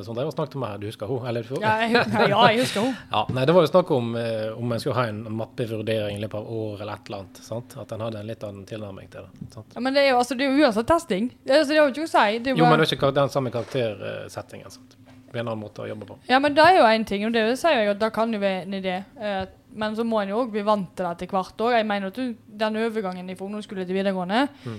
som 0.05 0.15
dere 0.15 0.31
snakket 0.31 0.55
om 0.55 0.63
her. 0.63 0.77
Du 0.79 0.85
husker 0.87 1.09
hun? 1.11 1.25
Eller, 1.27 1.43
Ja, 1.59 1.73
jeg, 1.83 1.93
ja, 2.31 2.41
jeg 2.51 2.59
husker 2.61 2.85
hun. 2.85 2.93
Ja, 3.15 3.25
nei, 3.35 3.45
Det 3.49 3.55
var 3.57 3.65
jo 3.65 3.71
snakk 3.71 3.91
om 3.91 4.13
eh, 4.15 4.51
om 4.55 4.71
en 4.71 4.79
skulle 4.79 4.95
ha 4.95 5.07
en 5.11 5.23
mappevurdering 5.41 6.17
i 6.17 6.21
løpet 6.23 6.39
av 6.39 6.51
år 6.59 6.81
eller 6.85 6.93
et 6.93 7.09
eller 7.11 7.23
annet. 7.25 7.41
sant? 7.43 7.75
At 7.81 7.91
en 7.91 8.05
hadde 8.05 8.21
en 8.21 8.29
litt 8.31 8.43
annen 8.47 8.65
tilnærming 8.69 9.09
til 9.11 9.25
det. 9.27 9.49
sant? 9.53 9.75
Ja, 9.75 9.83
men 9.83 9.93
det 9.97 10.05
er 10.05 10.09
jo, 10.13 10.21
altså, 10.21 10.37
det 10.39 10.47
er 10.47 10.55
jo 10.55 10.63
uansett 10.67 10.87
testing. 10.87 11.27
Det, 11.43 11.59
altså, 11.59 11.73
det 11.73 11.81
har 11.81 11.89
jo 11.91 11.95
ikke 11.97 12.07
å 12.07 12.13
si. 12.15 12.39
Det 12.39 12.53
er 12.53 12.55
jo 12.55 12.63
men 12.69 12.79
det 12.79 12.87
er 12.87 12.95
ikke 12.97 13.11
den 13.19 13.29
samme 13.35 13.51
karaktersettingen. 13.51 14.71
sant? 14.71 14.97
Det 15.27 15.35
er 15.35 15.43
en 15.43 15.49
annen 15.51 15.59
måte 15.65 15.83
å 15.83 15.87
jobbe 15.89 16.05
på. 16.07 16.15
Ja, 16.31 16.39
men 16.39 16.53
det 16.55 16.63
er 16.63 16.77
jo 16.79 16.85
én 16.87 17.03
ting, 17.05 17.25
og 17.27 17.33
det 17.35 17.43
sier 17.59 17.81
jeg 17.81 17.89
at 17.91 17.99
det 17.99 18.13
kan 18.15 18.31
jo 18.31 18.39
være 18.39 18.61
en 18.63 18.77
idé. 18.77 19.01
Eh, 19.19 19.41
men 19.77 19.95
så 19.97 20.05
må 20.07 20.21
en 20.23 20.31
jo 20.31 20.37
òg 20.45 20.53
bli 20.53 20.63
vant 20.65 20.87
til 20.95 21.03
det 21.05 21.11
etter 21.17 21.33
hvert 21.35 21.59
òg. 21.65 21.73
Jeg 21.75 21.85
mener 21.89 22.07
at 22.13 22.15
du, 22.15 22.31
den 22.63 22.79
overgangen 22.79 23.33
fra 23.35 23.45
ungdomsskole 23.49 23.83
til 23.85 23.97
videregående 23.99 24.45
Mm. 24.63 24.77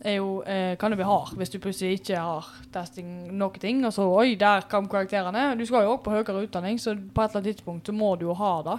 Er 0.00 0.16
jo, 0.16 0.28
eh, 0.48 0.76
kan 0.80 0.92
jo 0.92 0.98
bli 1.00 1.08
hard 1.08 1.34
hvis 1.36 1.52
du 1.52 1.58
plutselig 1.60 2.00
ikke 2.00 2.20
har 2.20 2.46
testing 2.72 3.10
noen 3.36 3.60
ting. 3.60 3.82
Og 3.84 3.92
så 3.96 4.06
oi, 4.08 4.34
der 4.40 4.64
kom 4.70 4.88
karakterene. 4.90 5.52
Du 5.58 5.66
skal 5.68 5.84
jo 5.84 5.96
òg 5.96 6.04
på 6.04 6.14
høyere 6.14 6.46
utdanning, 6.46 6.80
så 6.80 6.94
på 6.96 7.22
et 7.22 7.30
eller 7.30 7.42
annet 7.42 7.50
tidspunkt 7.54 7.90
så 7.90 7.96
må 7.96 8.14
du 8.20 8.26
jo 8.28 8.38
ha 8.38 8.54
det. 8.66 8.78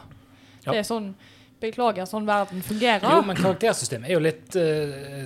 Ja. 0.66 0.74
Det 0.74 0.82
er 0.82 0.90
sånn 0.90 1.14
Beklager, 1.62 2.08
sånn 2.10 2.26
verden 2.26 2.64
fungerer. 2.66 3.04
Jo, 3.06 3.22
men 3.22 3.38
karaktersystemet 3.38 4.10
er 4.10 4.16
jo 4.16 4.22
litt 4.24 4.56
uh, 4.58 5.20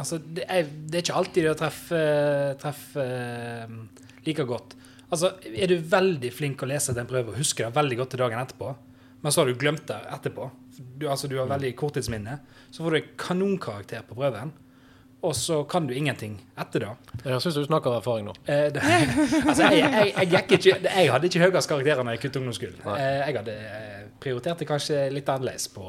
Altså, 0.00 0.18
det 0.18 0.42
er, 0.50 0.66
det 0.66 0.98
er 0.98 1.04
ikke 1.04 1.20
alltid 1.20 1.46
det 1.46 1.52
å 1.52 1.58
treffe, 1.60 2.00
treffe 2.58 3.04
uh, 3.06 3.76
like 4.26 4.44
godt. 4.48 4.74
Altså, 5.06 5.30
er 5.46 5.70
du 5.70 5.76
veldig 5.78 6.32
flink 6.34 6.64
å 6.64 6.68
lese 6.68 6.94
den 6.96 7.06
prøven 7.06 7.30
og 7.30 7.38
husker 7.38 7.68
det 7.68 7.78
veldig 7.78 8.00
godt 8.00 8.12
til 8.16 8.22
dagen 8.24 8.42
etterpå, 8.42 8.72
men 9.22 9.32
så 9.32 9.40
har 9.40 9.48
du 9.48 9.60
glemt 9.60 9.86
det 9.86 10.00
etterpå, 10.16 10.50
du, 10.98 11.06
altså 11.08 11.30
du 11.30 11.38
har 11.38 11.48
veldig 11.48 11.70
korttidsminne, 11.78 12.34
så 12.74 12.82
får 12.82 12.92
du 12.92 12.98
en 12.98 13.12
kanonkarakter 13.22 14.02
på 14.08 14.18
prøven, 14.18 14.50
og 15.24 15.32
så 15.36 15.62
kan 15.64 15.86
du 15.88 15.94
ingenting 15.96 16.36
etter 16.60 16.84
det. 16.84 16.90
Jeg 17.24 17.40
syns 17.42 17.56
du 17.56 17.64
snakker 17.64 17.90
av 17.90 18.00
erfaring 18.02 18.28
nå. 18.28 18.34
Eh, 18.44 18.66
det, 18.74 18.82
altså, 19.48 19.70
jeg, 19.72 19.80
jeg, 19.80 20.28
jeg, 20.32 20.42
ikke, 20.44 20.74
jeg 20.84 21.12
hadde 21.12 21.30
ikke 21.30 21.46
høyest 21.46 21.70
karakterer 21.70 22.04
når 22.04 22.16
jeg 22.16 22.24
kuttet 22.26 22.42
ungdomsskolen. 22.42 22.82
Eh, 22.94 23.22
jeg 23.22 23.38
hadde 23.40 23.56
prioritert 23.56 24.12
prioriterte 24.26 24.68
kanskje 24.68 25.00
litt 25.12 25.28
annerledes 25.32 25.68
på 25.74 25.86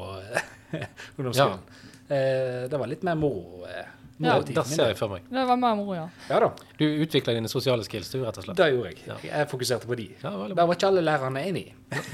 ungdomsskolen. 1.18 1.60
Ja. 1.60 1.84
Eh, 2.08 2.64
det 2.70 2.80
var 2.80 2.90
litt 2.90 3.04
mer 3.06 3.18
moro. 3.20 3.66
Eh, 3.68 3.97
Ja, 4.18 4.38
Det 4.42 4.64
ser 4.66 4.88
jeg 4.90 4.96
for 4.98 5.12
meg. 5.12 5.26
Det 5.30 5.44
var 5.46 5.56
mer 5.56 5.76
moro, 5.78 5.94
ja. 5.94 6.06
Ja 6.28 6.40
da, 6.42 6.48
Du 6.78 6.84
utvikla 6.84 7.34
dine 7.36 7.48
sosiale 7.48 7.84
skills, 7.86 8.10
du, 8.10 8.24
rett 8.24 8.38
og 8.40 8.44
slett. 8.44 8.56
det 8.58 8.68
gjorde 8.74 8.90
jeg. 8.90 9.02
Ja. 9.06 9.16
Jeg 9.22 9.48
fokuserte 9.50 9.86
på 9.86 9.96
de. 9.98 10.08
Ja, 10.22 10.30
der 10.30 10.54
Det 10.54 10.66
var 10.68 10.74
ikke 10.74 10.88
alle 10.90 11.04
lærerne 11.06 11.44
enig 11.46 11.64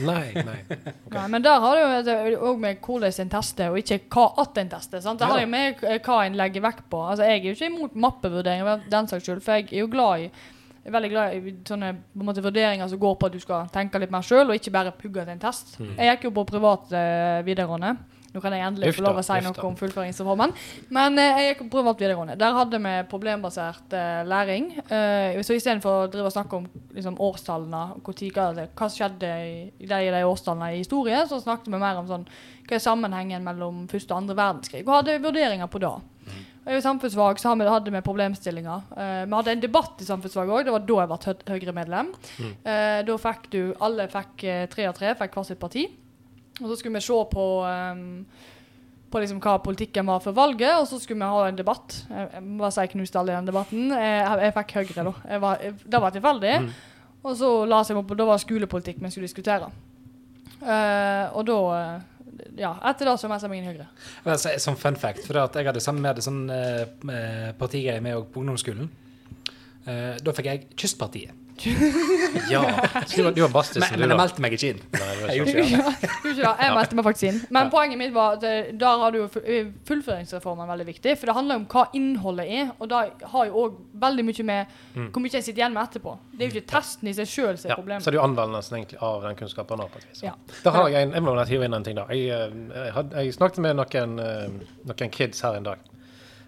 Nei, 0.04 0.32
Nei, 0.34 0.58
Okay. 0.68 0.92
Nei, 1.18 1.28
men 1.28 1.42
der 1.42 1.60
har 1.60 1.80
du 2.04 2.36
òg 2.36 2.58
med 2.60 2.80
hvordan 2.84 3.20
en 3.24 3.30
tester, 3.30 3.70
og 3.70 3.78
ikke 3.78 4.00
hva 4.12 4.26
at 4.44 4.58
en 4.58 4.68
tester. 4.68 5.00
sant? 5.00 5.18
Det 5.20 5.26
har 5.28 5.40
jo 5.40 5.46
med 5.46 5.82
eh, 5.82 5.98
hva 5.98 6.26
en 6.26 6.36
legger 6.36 6.62
vekt 6.62 6.84
på. 6.90 7.00
Altså, 7.10 7.24
Jeg 7.24 7.40
er 7.40 7.48
jo 7.48 7.56
ikke 7.56 7.70
imot 7.72 7.94
mappevurdering, 7.96 8.84
den 8.90 9.08
saks 9.08 9.24
skyld, 9.24 9.40
for 9.42 9.52
jeg 9.58 9.72
er 9.72 9.80
jo 9.84 9.88
glad 9.88 10.28
i 10.28 10.30
jeg 10.84 10.90
er 10.90 10.96
veldig 10.98 11.08
glad 11.14 11.34
i 11.34 11.52
sånne 11.64 11.90
på 12.12 12.20
en 12.20 12.26
måte, 12.28 12.42
vurderinger 12.44 12.88
som 12.92 12.98
går 13.00 13.14
på 13.16 13.26
at 13.30 13.32
du 13.32 13.40
skal 13.40 13.68
tenke 13.72 13.96
litt 14.02 14.10
mer 14.12 14.20
sjøl, 14.20 14.50
og 14.50 14.58
ikke 14.58 14.72
bare 14.74 14.90
pugge 14.92 15.22
til 15.24 15.32
en 15.32 15.40
test. 15.40 15.78
Jeg 15.80 16.10
gikk 16.10 16.26
jo 16.28 16.32
på 16.36 16.44
privat 16.50 16.92
eh, 16.92 17.38
videregående. 17.46 17.94
Nå 18.34 18.40
kan 18.42 18.52
jeg 18.56 18.64
endelig 18.66 18.88
få 18.96 19.02
lov 19.06 19.18
å 19.20 19.22
si 19.22 19.32
noe 19.44 19.66
om 19.68 19.76
fullføringsreformen. 19.78 20.52
Men 20.96 21.18
eh, 21.22 21.36
jeg 21.38 21.52
gikk 21.52 21.60
på 21.68 21.76
privat 21.76 22.00
videregående. 22.02 22.34
Der 22.40 22.56
hadde 22.56 22.80
vi 22.82 22.94
problembasert 23.12 23.94
eh, 23.94 24.24
læring. 24.26 24.72
Eh, 24.90 25.38
så 25.46 25.54
istedenfor 25.54 26.00
å 26.00 26.08
drive 26.10 26.26
og 26.26 26.34
snakke 26.34 26.58
om 26.58 26.66
liksom, 26.96 27.14
årstallene, 27.22 27.84
hva, 28.02 28.66
hva 28.74 28.88
skjedde 28.90 29.30
i, 29.46 29.54
i 29.78 29.86
de, 29.86 30.00
de 30.16 30.24
årstallene 30.26 30.72
i 30.74 30.82
historie, 30.82 31.20
så 31.30 31.38
snakket 31.40 31.70
vi 31.70 31.78
mer 31.78 32.02
om 32.02 32.10
sånn, 32.10 32.26
hva 32.66 32.74
er 32.74 32.82
sammenhengen 32.82 33.46
mellom 33.46 33.84
første 33.92 34.10
og 34.10 34.24
andre 34.24 34.36
verdenskrig. 34.42 34.82
Og 34.88 34.96
hadde 34.98 35.20
vurderinger 35.22 35.70
på 35.70 35.78
det. 35.86 35.94
I 36.64 36.78
samfunnsfag 36.80 37.38
så 37.38 37.52
hadde 37.54 37.90
vi- 37.92 38.00
problemstillinger. 38.00 38.86
Uh, 38.96 39.24
vi 39.28 39.34
hadde 39.36 39.52
en 39.52 39.60
debatt 39.60 40.00
i 40.00 40.06
samfunnsfag 40.08 40.48
òg. 40.48 40.62
Det 40.64 40.72
var 40.72 40.86
da 40.88 40.94
jeg 41.02 41.10
ble 41.10 41.18
hø- 41.26 41.50
Høyre-medlem. 41.52 42.14
Eh, 42.64 43.02
da 43.04 43.16
fikk 43.20 43.50
du 43.52 43.60
Alle 43.84 44.06
fikk 44.08 44.44
eh, 44.48 44.64
tre 44.72 44.86
av 44.88 44.94
tre, 44.96 45.12
fikk 45.14 45.36
hvert 45.36 45.50
sitt 45.50 45.60
parti. 45.60 45.84
Og 46.62 46.68
så 46.70 46.76
skulle 46.78 46.98
vi 46.98 47.02
se 47.02 47.16
på 47.32 47.46
um, 47.66 48.04
på 49.14 49.20
liksom 49.22 49.38
hva 49.42 49.58
politikken 49.62 50.08
var 50.10 50.22
for 50.22 50.34
valget, 50.34 50.72
og 50.74 50.88
så 50.90 50.98
skulle 50.98 51.22
vi 51.22 51.30
ha 51.30 51.46
en 51.46 51.58
debatt. 51.58 52.00
Jeg, 52.08 52.30
jeg 52.34 52.42
må 52.42 52.64
bare 52.64 52.74
si 52.74 52.86
knust 52.96 53.18
alle 53.20 53.30
i 53.30 53.36
den 53.36 53.50
debatten. 53.50 53.92
Jeg, 53.94 54.40
jeg 54.42 54.54
fikk 54.56 54.74
Høyre, 54.80 55.04
da. 55.06 55.12
Jeg 55.30 55.42
var, 55.44 55.60
jeg, 55.62 55.76
det 55.94 56.00
var 56.02 56.16
tilfeldig. 56.16 56.54
Og 57.24 57.36
så 57.38 57.50
la 57.70 57.78
seg 57.86 58.00
opp, 58.00 58.08
på, 58.10 58.16
da 58.18 58.26
var 58.28 58.42
skolepolitikk 58.42 58.98
vi 59.00 59.12
skulle 59.14 59.30
diskutere. 59.30 59.70
Uh, 60.64 61.30
og 61.36 61.46
da 61.48 61.56
eh, 61.76 62.10
Ja, 62.56 62.70
etter 62.88 63.08
det 63.08 63.14
så 63.20 63.28
meldte 63.28 63.46
jeg 63.46 63.52
meg 63.52 63.62
inn 63.62 63.70
Høyre. 63.70 63.86
Men 64.24 64.60
Som 64.62 64.78
fun 64.80 64.96
fact, 64.98 65.22
for 65.28 65.38
jeg 65.38 65.68
hadde 65.68 65.82
sammen 65.84 66.02
med 66.02 66.18
det 66.18 66.24
sånn 66.26 66.42
eh, 66.50 66.82
eh, 67.14 67.50
partigreie 67.58 68.02
med 68.02 68.26
på 68.32 68.42
ungdomsskolen. 68.42 68.90
Eh, 69.84 70.14
da 70.24 70.34
fikk 70.34 70.50
jeg 70.50 70.66
Kystpartiet. 70.80 71.43
Ja. 72.50 72.60
Du 73.16 73.22
var, 73.22 73.32
du 73.32 73.40
var 73.42 73.48
bastis, 73.54 73.80
Men, 73.80 73.92
du, 73.94 74.00
men 74.02 74.10
jeg 74.10 74.18
meldte 74.18 74.42
meg 74.44 74.54
ikke 74.56 74.70
inn. 74.72 74.80
Nei, 74.94 75.10
Jeg 75.14 75.36
gjorde 75.38 75.52
ikke 75.52 76.32
det. 76.34 76.42
Jeg 76.42 76.74
meldte 76.74 76.98
meg 76.98 77.06
faktisk 77.06 77.26
inn. 77.30 77.38
Men 77.54 77.70
poenget 77.72 78.00
mitt 78.00 78.12
var 78.14 78.36
at 78.38 78.46
eh, 78.48 78.72
der 78.80 79.02
har 79.04 79.14
du 79.14 79.20
eh, 79.40 79.68
fullføringsreformen 79.88 80.68
veldig 80.72 80.86
viktig. 80.88 81.14
For 81.20 81.30
det 81.30 81.36
handler 81.38 81.60
om 81.62 81.66
hva 81.70 81.84
innholdet 81.96 82.46
er, 82.58 82.72
og 82.78 82.90
det 82.90 83.02
har 83.34 83.46
jo 83.50 83.62
òg 83.64 83.78
veldig 84.06 84.26
mye 84.30 84.46
med 84.50 84.74
hvor 85.14 85.24
mye 85.24 85.34
jeg 85.38 85.46
sitter 85.46 85.62
igjen 85.62 85.76
med 85.76 85.82
etterpå. 85.86 86.16
Det 86.34 86.42
er 86.42 86.50
jo 86.50 86.58
ikke 86.58 86.70
testen 86.74 87.10
i 87.10 87.16
seg 87.16 87.30
sjøl 87.30 87.54
som 87.60 87.70
er 87.70 87.74
Ja, 87.74 87.78
problemet. 87.80 88.02
så 88.04 88.10
er 88.10 88.16
det 88.16 88.20
jo 88.20 88.26
anvendelsen 88.26 88.78
egentlig 88.80 89.00
av 89.08 89.22
den 89.28 89.38
kunnskapen. 89.40 89.78
da, 89.84 89.88
på 89.94 90.02
et 90.02 90.10
vis. 90.10 90.22
Ja. 90.26 90.34
Da 90.66 90.74
har 90.74 90.90
jeg 90.90 91.08
en, 91.08 91.14
jeg 91.16 91.22
må 91.26 91.36
hive 91.44 91.64
inn 91.70 91.78
en 91.78 91.86
ting 91.86 91.96
da. 91.98 92.08
Jeg, 92.10 92.28
eh, 92.34 92.90
jeg, 92.90 93.08
jeg 93.30 93.38
snakket 93.38 93.62
med 93.64 93.78
noen, 93.78 94.18
noen 94.90 95.10
kids 95.14 95.40
her 95.46 95.58
en 95.60 95.70
dag. 95.70 95.78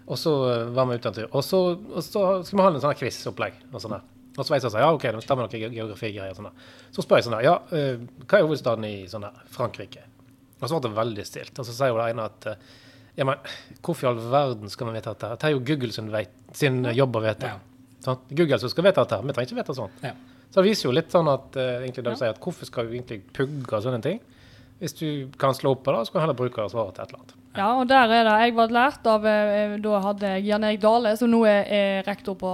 Og 0.07 0.15
så 0.19 0.31
var 0.71 0.85
vi 0.87 0.95
ute 0.99 1.09
en 1.09 1.15
tur. 1.17 1.25
Og 1.35 1.43
så, 1.43 1.57
og 1.75 2.03
så 2.03 2.27
skulle 2.47 2.61
vi 2.61 2.63
ha 2.67 2.69
en 2.75 2.83
sånn 2.83 2.95
quiz-opplegg. 2.99 3.57
Og 3.73 3.81
sånn 3.83 3.97
der. 3.97 4.05
Og 4.37 4.45
så 4.45 4.53
vet 4.53 4.61
jeg 4.63 4.69
sånn, 4.71 4.83
ja 4.83 4.91
ok, 4.93 5.05
det 5.15 5.23
stemmer 5.25 5.47
noen 5.47 5.59
ge- 5.63 5.73
geografigreier. 5.73 6.35
Sånn 6.37 6.45
der. 6.51 6.65
Så 6.93 7.01
spør 7.01 7.17
jeg 7.17 7.25
sånn 7.25 7.33
der, 7.39 7.45
ja, 7.47 7.55
eh, 7.73 8.03
hva 8.27 8.37
er 8.37 8.45
hovedstaden 8.45 8.85
i 8.85 8.95
sånn 9.09 9.25
der, 9.25 9.39
Frankrike? 9.55 10.03
Og 10.61 10.67
så 10.69 10.77
ble 10.77 10.89
det 10.89 10.97
veldig 10.97 11.25
stilt. 11.25 11.57
Og 11.59 11.65
så 11.65 11.73
sier 11.73 11.89
jo 11.89 11.97
det 11.97 12.11
ene 12.13 12.27
at 12.29 12.45
eh, 12.53 12.55
ja, 13.17 13.25
men 13.25 13.41
hvorfor 13.81 14.05
i 14.05 14.09
all 14.11 14.21
verden 14.29 14.69
skal 14.69 14.87
vi 14.91 14.93
vite 14.99 15.09
dette? 15.15 15.31
Det 15.41 15.49
er 15.49 15.55
jo 15.55 15.63
Google 15.65 15.91
sin, 15.95 16.11
vei, 16.13 16.27
sin 16.53 16.83
jobb 16.93 17.17
å 17.17 17.23
vite. 17.25 17.49
Ja. 17.49 17.57
Sånn? 18.05 18.19
Google 18.29 18.59
som 18.61 18.69
skal 18.69 18.85
vite 18.85 19.01
dette. 19.01 19.17
Vi 19.25 19.33
trenger 19.33 19.49
ikke 19.51 19.61
vite 19.63 19.77
sånt. 19.79 20.03
Ja. 20.05 20.13
Så 20.53 20.61
det 20.61 20.67
viser 20.69 20.87
jo 20.87 20.93
litt 20.95 21.09
sånn 21.11 21.27
at 21.33 21.57
eh, 21.57 21.81
egentlig 21.87 22.05
du 22.05 22.11
sier 22.15 22.29
at 22.35 22.39
hvorfor 22.45 22.69
skal 22.69 22.85
vi 22.87 22.99
egentlig 23.01 23.23
pugge 23.35 23.81
sånne 23.83 24.03
ting? 24.05 24.21
Hvis 24.77 24.93
du 24.93 25.07
kan 25.41 25.55
slå 25.57 25.71
opp 25.73 25.81
på 25.87 25.91
det, 25.95 26.03
så 26.05 26.13
kan 26.13 26.21
du 26.21 26.23
heller 26.27 26.37
bruke 26.37 26.67
svaret 26.69 26.93
til 26.93 27.03
et 27.03 27.09
eller 27.09 27.23
annet. 27.23 27.33
Ja, 27.57 27.67
og 27.81 27.87
der 27.89 28.11
er 28.13 28.27
det. 28.29 28.33
Jeg 28.45 28.53
ble 28.53 28.67
lært 28.69 29.07
av 29.09 29.23
Da 29.81 29.99
hadde 30.05 30.29
jeg 30.35 30.43
Jan 30.45 30.63
Erik 30.67 30.81
Dale, 30.83 31.15
som 31.17 31.31
nå 31.33 31.39
er 31.49 32.03
rektor 32.05 32.37
på 32.37 32.51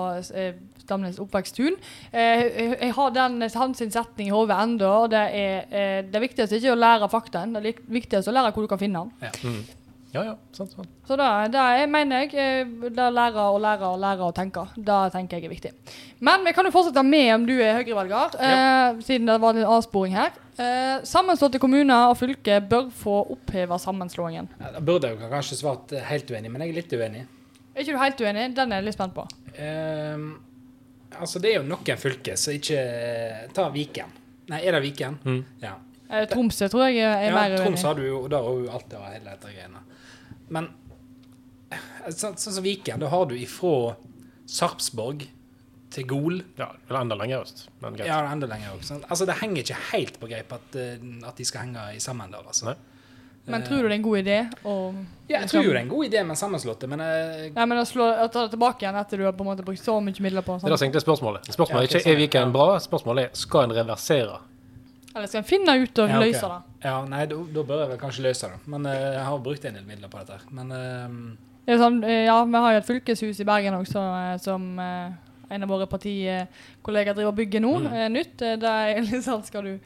eh, 0.84 0.88
Stamnes 0.88 1.20
oppveksttun. 1.20 1.78
Eh, 2.12 2.44
jeg, 2.82 2.92
har 2.94 3.14
den, 3.16 3.42
hans 3.42 3.84
setning 3.84 4.28
i 4.28 4.34
hodet 4.34 4.58
ennå. 4.60 5.08
Det 5.12 5.24
er 5.44 5.72
eh, 5.72 6.02
det 6.04 6.22
viktigste 6.22 6.58
er 6.58 6.60
ikke 6.60 6.76
å 6.76 6.82
lære 6.82 7.10
faktaen, 7.12 7.56
det 7.56 7.64
er 7.64 7.88
viktigste 7.88 8.32
å 8.32 8.36
lære 8.36 8.52
hvor 8.54 8.68
du 8.68 8.72
kan 8.72 8.82
finne 8.82 9.06
den. 9.06 9.16
Ja. 9.30 9.34
Mm. 9.44 9.64
Ja, 10.14 10.22
ja. 10.28 10.34
Sant, 10.54 10.76
sant. 10.76 10.90
Så 11.08 11.16
det, 11.18 11.28
det 11.56 11.58
er, 11.58 11.88
mener 11.90 12.22
jeg, 12.22 12.36
eh, 12.38 12.90
det 12.94 13.08
lære 13.16 13.48
og 13.50 13.58
lære 13.64 13.88
og 13.96 13.98
lære 14.04 14.28
å 14.28 14.34
tenke, 14.36 14.68
det 14.78 14.98
tenker 15.16 15.40
jeg 15.40 15.48
er 15.48 15.54
viktig. 15.56 15.72
Men 16.22 16.46
vi 16.46 16.54
kan 16.54 16.68
jo 16.70 16.74
fortsette 16.76 17.02
med 17.08 17.32
om 17.34 17.48
du 17.48 17.56
er 17.56 17.80
høyrevelger, 17.80 18.38
eh, 18.38 19.00
siden 19.08 19.32
det 19.32 19.40
var 19.42 19.58
en 19.58 19.72
avsporing 19.74 20.14
her. 20.14 20.38
Eh, 20.54 21.02
sammenslåtte 21.10 21.58
kommuner 21.58 22.12
og 22.12 22.20
fylker 22.20 22.62
bør 22.70 22.92
få 22.94 23.24
oppheve 23.34 23.80
sammenslåingen. 23.82 24.52
Ja, 24.60 24.76
Da 24.76 24.84
burde 24.86 25.10
jeg 25.10 25.32
kanskje 25.34 25.58
svart 25.64 25.96
eh, 25.98 26.06
helt 26.06 26.30
uenig, 26.30 26.52
men 26.54 26.62
jeg 26.62 26.76
er 26.76 26.78
litt 26.78 26.94
uenig. 26.94 27.26
Er 27.74 27.82
ikke 27.82 27.98
du 27.98 28.04
helt 28.04 28.22
uenig? 28.22 28.50
Den 28.54 28.72
er 28.72 28.84
jeg 28.84 28.92
litt 28.92 29.00
spent 29.00 29.16
på. 29.18 29.26
Ehm, 29.58 30.36
altså, 31.20 31.42
det 31.44 31.52
er 31.52 31.60
jo 31.62 31.66
noen 31.68 32.00
fylker 32.00 32.38
som 32.40 32.56
ikke 32.56 32.84
Ta 33.56 33.68
Viken. 33.74 34.14
Nei, 34.52 34.62
er 34.62 34.76
det 34.76 34.84
Viken? 34.84 35.20
Mm. 35.24 35.42
Ja. 35.64 35.78
Eh, 36.10 36.26
Tromsø 36.30 36.68
tror 36.70 36.90
jeg 36.90 37.04
er 37.04 37.28
ja 37.30 37.36
mer 37.36 37.56
Troms 37.58 37.66
Tromsø 37.66 37.88
har 37.90 38.00
du 38.00 38.06
jo, 38.06 38.18
og 38.26 38.32
der 38.34 38.46
har 38.46 38.58
du 38.60 38.74
alltid 38.78 38.98
hatt 39.00 39.14
hele 39.16 39.36
dette 39.36 39.54
greiene. 39.54 39.84
Men 40.54 40.72
sånn 41.74 42.18
sånn 42.20 42.38
så, 42.38 42.58
som 42.58 42.66
Viken, 42.66 43.02
da 43.02 43.10
har 43.14 43.30
du 43.30 43.38
ifra 43.38 43.96
Sarpsborg 44.50 45.26
til 45.94 46.08
Gol. 46.10 46.42
Ja, 46.58 46.72
eller 46.88 47.04
enda 47.06 47.18
lenger 47.18 47.44
øst, 47.46 47.68
men 47.82 47.98
greit. 47.98 48.10
Ja, 48.10 48.20
enda 48.32 48.50
lenger 48.50 48.76
også. 48.76 49.00
Altså, 49.08 49.28
det 49.30 49.38
henger 49.42 49.64
ikke 49.64 49.82
helt 49.92 50.20
på 50.22 50.30
greip 50.32 50.54
at, 50.56 50.76
eh, 50.80 51.06
at 51.28 51.40
de 51.40 51.46
skal 51.48 51.68
henge 51.68 51.86
i 51.96 52.02
sammen 52.04 52.34
der, 52.34 52.46
altså. 52.50 52.72
Nei. 52.72 52.78
Men 53.46 53.64
tror 53.64 53.84
du 53.84 53.90
det 53.90 53.92
er 53.92 53.98
en 53.98 54.06
god 54.06 54.18
idé 54.22 54.36
Og, 54.64 54.96
Ja, 55.28 55.42
jeg 55.42 55.50
tror 55.52 55.66
jo 55.66 55.72
det 55.74 55.80
er 55.82 55.84
en 55.84 55.90
god 55.92 56.06
idé 56.08 56.22
med 56.24 56.38
sammenslåtte, 56.40 56.88
men 56.88 57.02
eh, 57.04 57.50
Ja, 57.50 57.66
men 57.66 57.82
å, 57.82 57.84
slå, 57.88 58.06
å 58.24 58.28
ta 58.32 58.46
det 58.46 58.54
tilbake 58.54 58.86
igjen 58.86 58.96
etter 59.02 59.20
du 59.20 59.26
har 59.28 59.36
på 59.36 59.44
en 59.44 59.50
måte 59.52 59.66
brukt 59.68 59.84
så 59.84 59.98
mye 60.04 60.24
midler 60.24 60.46
på 60.46 60.56
Det 60.62 60.64
er 60.64 60.72
det 60.72 60.78
er 60.78 60.80
som 60.80 60.88
egentlig 60.88 61.02
er 61.02 61.06
spørsmålet. 61.08 61.50
Spørsmålet 61.58 61.82
er 61.82 61.90
ikke 61.90 62.04
sånn, 62.06 62.14
er 62.14 62.22
Viken 62.22 62.54
bra, 62.56 62.68
spørsmålet 62.86 63.26
er 63.28 63.42
skal 63.42 63.66
en 63.68 63.76
reversere. 63.80 64.38
Eller 65.14 65.28
skal 65.28 65.42
en 65.44 65.50
finne 65.50 65.76
ut 65.84 66.00
og 66.00 66.10
Ja, 66.10 66.22
okay. 66.22 66.32
løse 66.32 66.54
det? 66.54 66.62
Ja, 66.88 66.96
nei, 67.12 67.26
da 67.34 67.42
da 67.58 67.66
bør 67.74 67.84
jeg 67.84 67.92
vel 67.92 68.00
kanskje 68.06 68.24
løse 68.30 68.48
det. 68.54 68.62
Men 68.66 68.88
uh, 68.88 68.94
jeg 68.96 69.26
har 69.28 69.44
brukt 69.50 69.68
en 69.70 69.78
del 69.78 69.86
midler 69.92 70.10
på 70.10 70.24
dette. 70.24 70.40
her. 70.40 70.48
Men 70.56 70.72
uh, 70.72 71.36
Det 71.68 71.76
er 71.76 71.84
sånn, 71.84 72.00
ja, 72.04 72.40
vi 72.48 72.64
har 72.66 72.74
jo 72.74 72.82
et 72.82 72.90
fylkeshus 72.90 73.44
i 73.44 73.46
Bergen 73.48 73.78
også, 73.78 74.08
som 74.44 74.72
uh, 74.80 75.12
en 75.54 75.64
av 75.64 75.70
våre 75.70 75.86
partikollegaer 75.92 77.16
driver 77.18 77.32
og 77.32 77.38
bygger 77.38 77.64
nå. 77.64 77.74
Mm. 77.84 78.00
Nytt. 78.16 78.42
Eh, 78.42 78.58
Det 78.62 78.74
er 78.74 79.02
litt 79.06 79.26
sånn, 79.26 79.44
skal 79.46 79.68
du 79.68 79.78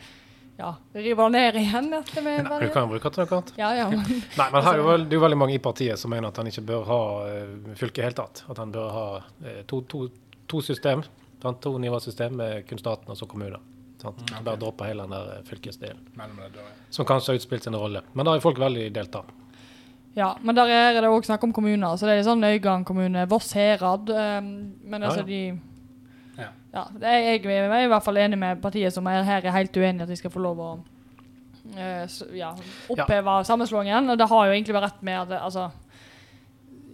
ja, 0.57 0.71
rive 0.97 1.23
det 1.27 1.31
ned 1.35 1.55
igjen 1.61 1.91
etter 1.93 2.23
vi 2.25 2.33
Nei, 2.41 2.59
du 2.63 2.71
kan 2.73 2.89
bruke 2.89 3.11
til 3.13 3.21
noe 3.23 3.37
annet. 3.37 3.51
Ja, 3.59 3.69
ja. 3.77 3.87
Men, 3.91 4.01
Nei, 4.39 4.47
men 4.55 4.63
her 4.65 4.73
er 4.73 4.81
jo 4.81 4.95
det 5.03 5.13
er 5.13 5.19
jo 5.19 5.23
veldig 5.27 5.37
mange 5.37 5.53
i 5.53 5.61
partiet 5.61 6.01
som 6.01 6.09
mener 6.13 6.31
at 6.31 6.39
han 6.41 6.49
ikke 6.49 6.63
bør 6.65 6.87
ha 6.89 6.99
uh, 7.29 7.73
fylke 7.77 8.01
i 8.01 8.07
hele 8.07 8.17
tatt. 8.17 8.41
At 8.49 8.57
han 8.61 8.73
bør 8.73 8.89
ha 8.95 9.05
eh, 9.45 9.59
to, 9.69 9.83
to, 9.91 10.07
to 10.49 10.61
system, 10.65 11.03
sant? 11.43 11.61
to 11.61 11.75
nivåsystem 11.77 12.33
med 12.41 12.65
kun 12.69 12.81
staten 12.81 13.13
og 13.13 13.19
så 13.19 13.29
kommuner. 13.29 13.61
Sant? 14.01 14.17
Mm, 14.17 14.31
okay. 14.31 14.43
Bare 14.49 14.61
droppe 14.61 14.89
hele 14.89 15.05
den 15.05 15.13
der 15.13 15.29
eh, 15.37 15.43
fylkesdelen. 15.45 16.01
det. 16.17 16.65
Som 16.89 17.05
kanskje 17.05 17.33
har 17.33 17.41
utspilt 17.41 17.63
sin 17.69 17.77
rolle. 17.77 18.01
Men 18.13 18.25
da 18.25 18.33
er 18.35 18.41
folk 18.43 18.59
veldig 18.61 18.89
delta. 18.93 19.23
ja, 20.17 20.31
men 20.41 20.55
der 20.57 20.69
er 20.73 21.01
det 21.01 21.09
òg 21.13 21.25
snakk 21.25 21.43
om 21.45 21.53
kommuner. 21.53 21.97
Så 21.97 22.09
det 22.09 22.17
er 22.17 22.25
sånn 22.25 22.41
Øygarden 22.43 22.85
kommune, 22.85 23.27
Voss 23.29 23.53
herad. 23.53 24.09
eh, 24.09 24.41
Men 24.41 25.01
Ja, 25.01 25.07
altså, 25.07 25.21
ja. 25.21 25.25
de 25.25 25.59
Ja. 26.37 26.51
Ja, 26.73 26.83
jeg, 27.01 27.41
jeg 27.43 27.57
er 27.65 27.83
i 27.83 27.89
hvert 27.89 28.05
fall 28.05 28.19
enig 28.21 28.37
med 28.37 28.61
partiet 28.61 28.93
som 28.93 29.07
er 29.09 29.23
her 29.25 29.45
er 29.45 29.55
helt 29.55 29.77
uenig 29.77 30.03
i 30.03 30.05
at 30.05 30.11
de 30.11 30.19
skal 30.19 30.33
få 30.33 30.43
lov 30.43 30.61
å 30.61 30.69
uh, 30.77 32.17
ja, 32.37 32.51
oppheve 32.93 33.39
sammenslåingen. 33.49 34.13
Og 34.13 34.19
det 34.19 34.29
har 34.29 34.45
jo 34.45 34.53
egentlig 34.55 34.77
vært 34.77 34.91
rett 34.91 35.05
med 35.07 35.21
at 35.25 35.41
altså 35.41 35.69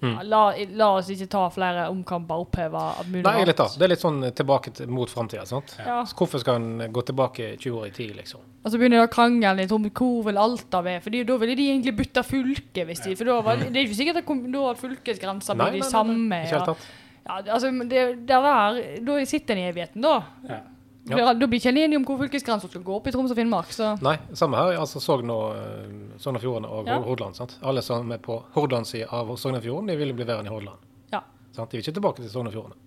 Mm. 0.04 0.18
la, 0.28 0.40
la 0.76 0.88
oss 0.98 1.08
ikke 1.14 1.30
ta 1.32 1.46
flere 1.54 1.86
omkamper 1.88 2.42
oppheve. 2.44 2.80
Nei, 3.24 3.46
litt. 3.48 3.62
Det 3.78 3.86
er 3.86 3.92
litt 3.94 4.02
sånn 4.02 4.18
tilbake 4.36 4.74
til, 4.76 4.90
mot 4.92 5.08
framtida. 5.08 5.46
Ja. 5.80 6.02
Hvorfor 6.04 6.42
skal 6.44 6.60
en 6.60 6.92
gå 6.92 7.04
tilbake 7.08 7.54
20 7.56 7.78
år 7.80 7.86
i 7.88 7.94
tid, 7.96 8.12
liksom? 8.18 8.42
Og 8.64 8.74
så 8.74 8.80
begynner 8.80 9.00
det 9.00 9.08
å 9.08 9.14
krangle 9.14 9.54
litt 9.62 9.72
om 9.76 9.88
hvor 9.88 10.26
vil 10.28 10.42
Alta 10.44 10.82
være. 10.84 11.04
For 11.06 11.16
da 11.16 11.38
ville 11.40 11.56
de 11.56 11.70
egentlig 11.70 11.96
bytte 12.02 12.26
fylke. 12.28 12.84
hvis 12.90 13.06
de, 13.06 13.16
For 13.16 13.32
da 13.32 13.40
var, 13.46 13.64
det 13.64 13.72
er 13.72 13.88
ikke 13.88 14.02
sikkert 14.02 14.20
at 14.24 14.34
da 14.58 14.66
at 14.74 14.84
fylkesgrensa 14.84 15.56
blir 15.56 15.80
de 15.80 15.88
samme. 15.88 16.20
Nei, 16.28 16.44
Ikke 16.50 16.60
helt 16.60 16.74
tatt. 16.74 16.84
Ja, 16.84 17.03
altså, 17.26 17.72
men 17.72 17.90
det, 17.90 18.06
der, 18.28 18.80
da 19.06 19.18
sitter 19.26 19.56
en 19.56 19.64
i 19.64 19.70
evigheten, 19.72 20.04
da. 20.04 20.22
Ja. 20.50 20.62
Ja. 21.10 21.34
Da 21.36 21.48
blir 21.48 21.60
ikke 21.60 21.74
en 21.74 21.82
enig 21.82 21.98
om 22.00 22.06
hvor 22.08 22.20
fylkesgrensa 22.22 22.70
skal 22.70 22.84
gå 22.86 22.96
opp 22.96 23.08
i 23.10 23.12
Troms 23.12 23.32
og 23.34 23.36
Finnmark. 23.36 23.72
så... 23.76 23.92
Nei, 24.04 24.16
samme 24.40 24.60
her. 24.60 24.78
altså 24.80 25.02
Sogn 25.04 25.32
og, 25.34 25.58
eh, 25.60 26.20
Sogn 26.24 26.40
og 26.40 26.44
Fjordane 26.44 26.70
og 26.72 26.88
Ja. 26.88 27.00
Hordaland. 27.04 27.36
sant? 27.36 27.58
Alle 27.62 27.82
som 27.84 28.12
er 28.12 28.22
på 28.24 28.38
Hordaland-sida 28.56 29.10
av 29.12 29.34
Sogn 29.36 29.60
og 29.60 29.64
Fjorden, 29.66 29.92
de 29.92 29.98
vil 30.00 30.14
bli 30.16 30.24
værende 30.24 30.48
i 30.48 30.54
Hordaland. 30.54 30.80
Ja. 31.12 31.20
Sant? 31.52 31.72
De 31.72 31.78
vil 31.78 31.84
ikke 31.84 31.98
tilbake 32.00 32.24
til 32.24 32.32
Sogn 32.32 32.48
og 32.48 32.54
Fjordane. 32.54 32.80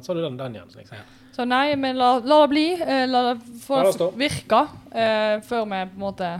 Så 0.00 0.12
har 0.12 0.14
du 0.14 0.22
den, 0.22 0.38
den 0.38 0.56
igjen. 0.56 0.70
liksom. 0.76 0.96
Ja. 0.96 1.04
Så 1.34 1.44
nei, 1.44 1.76
men 1.76 1.98
la, 1.98 2.14
la 2.24 2.40
det 2.40 2.48
bli. 2.54 2.66
Eh, 2.72 3.04
la 3.06 3.22
det 3.34 3.42
få 3.66 3.82
virke 4.16 4.62
uh, 4.64 5.36
før 5.44 5.68
vi 5.68 5.82
på 5.90 5.98
en 5.98 6.00
måte 6.00 6.30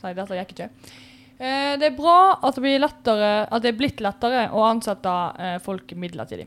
sier 0.00 0.18
dette 0.18 0.38
gikk 0.40 0.56
ikke. 0.56 0.68
Det 1.42 1.86
er 1.88 1.94
bra 1.96 2.38
at 2.42 2.54
det, 2.54 2.62
blir 2.62 2.78
lettere, 2.78 3.30
at 3.50 3.62
det 3.62 3.72
er 3.72 3.78
blitt 3.78 4.02
lettere 4.02 4.44
å 4.54 4.62
ansette 4.62 5.10
folk 5.64 5.90
midlertidig. 5.98 6.46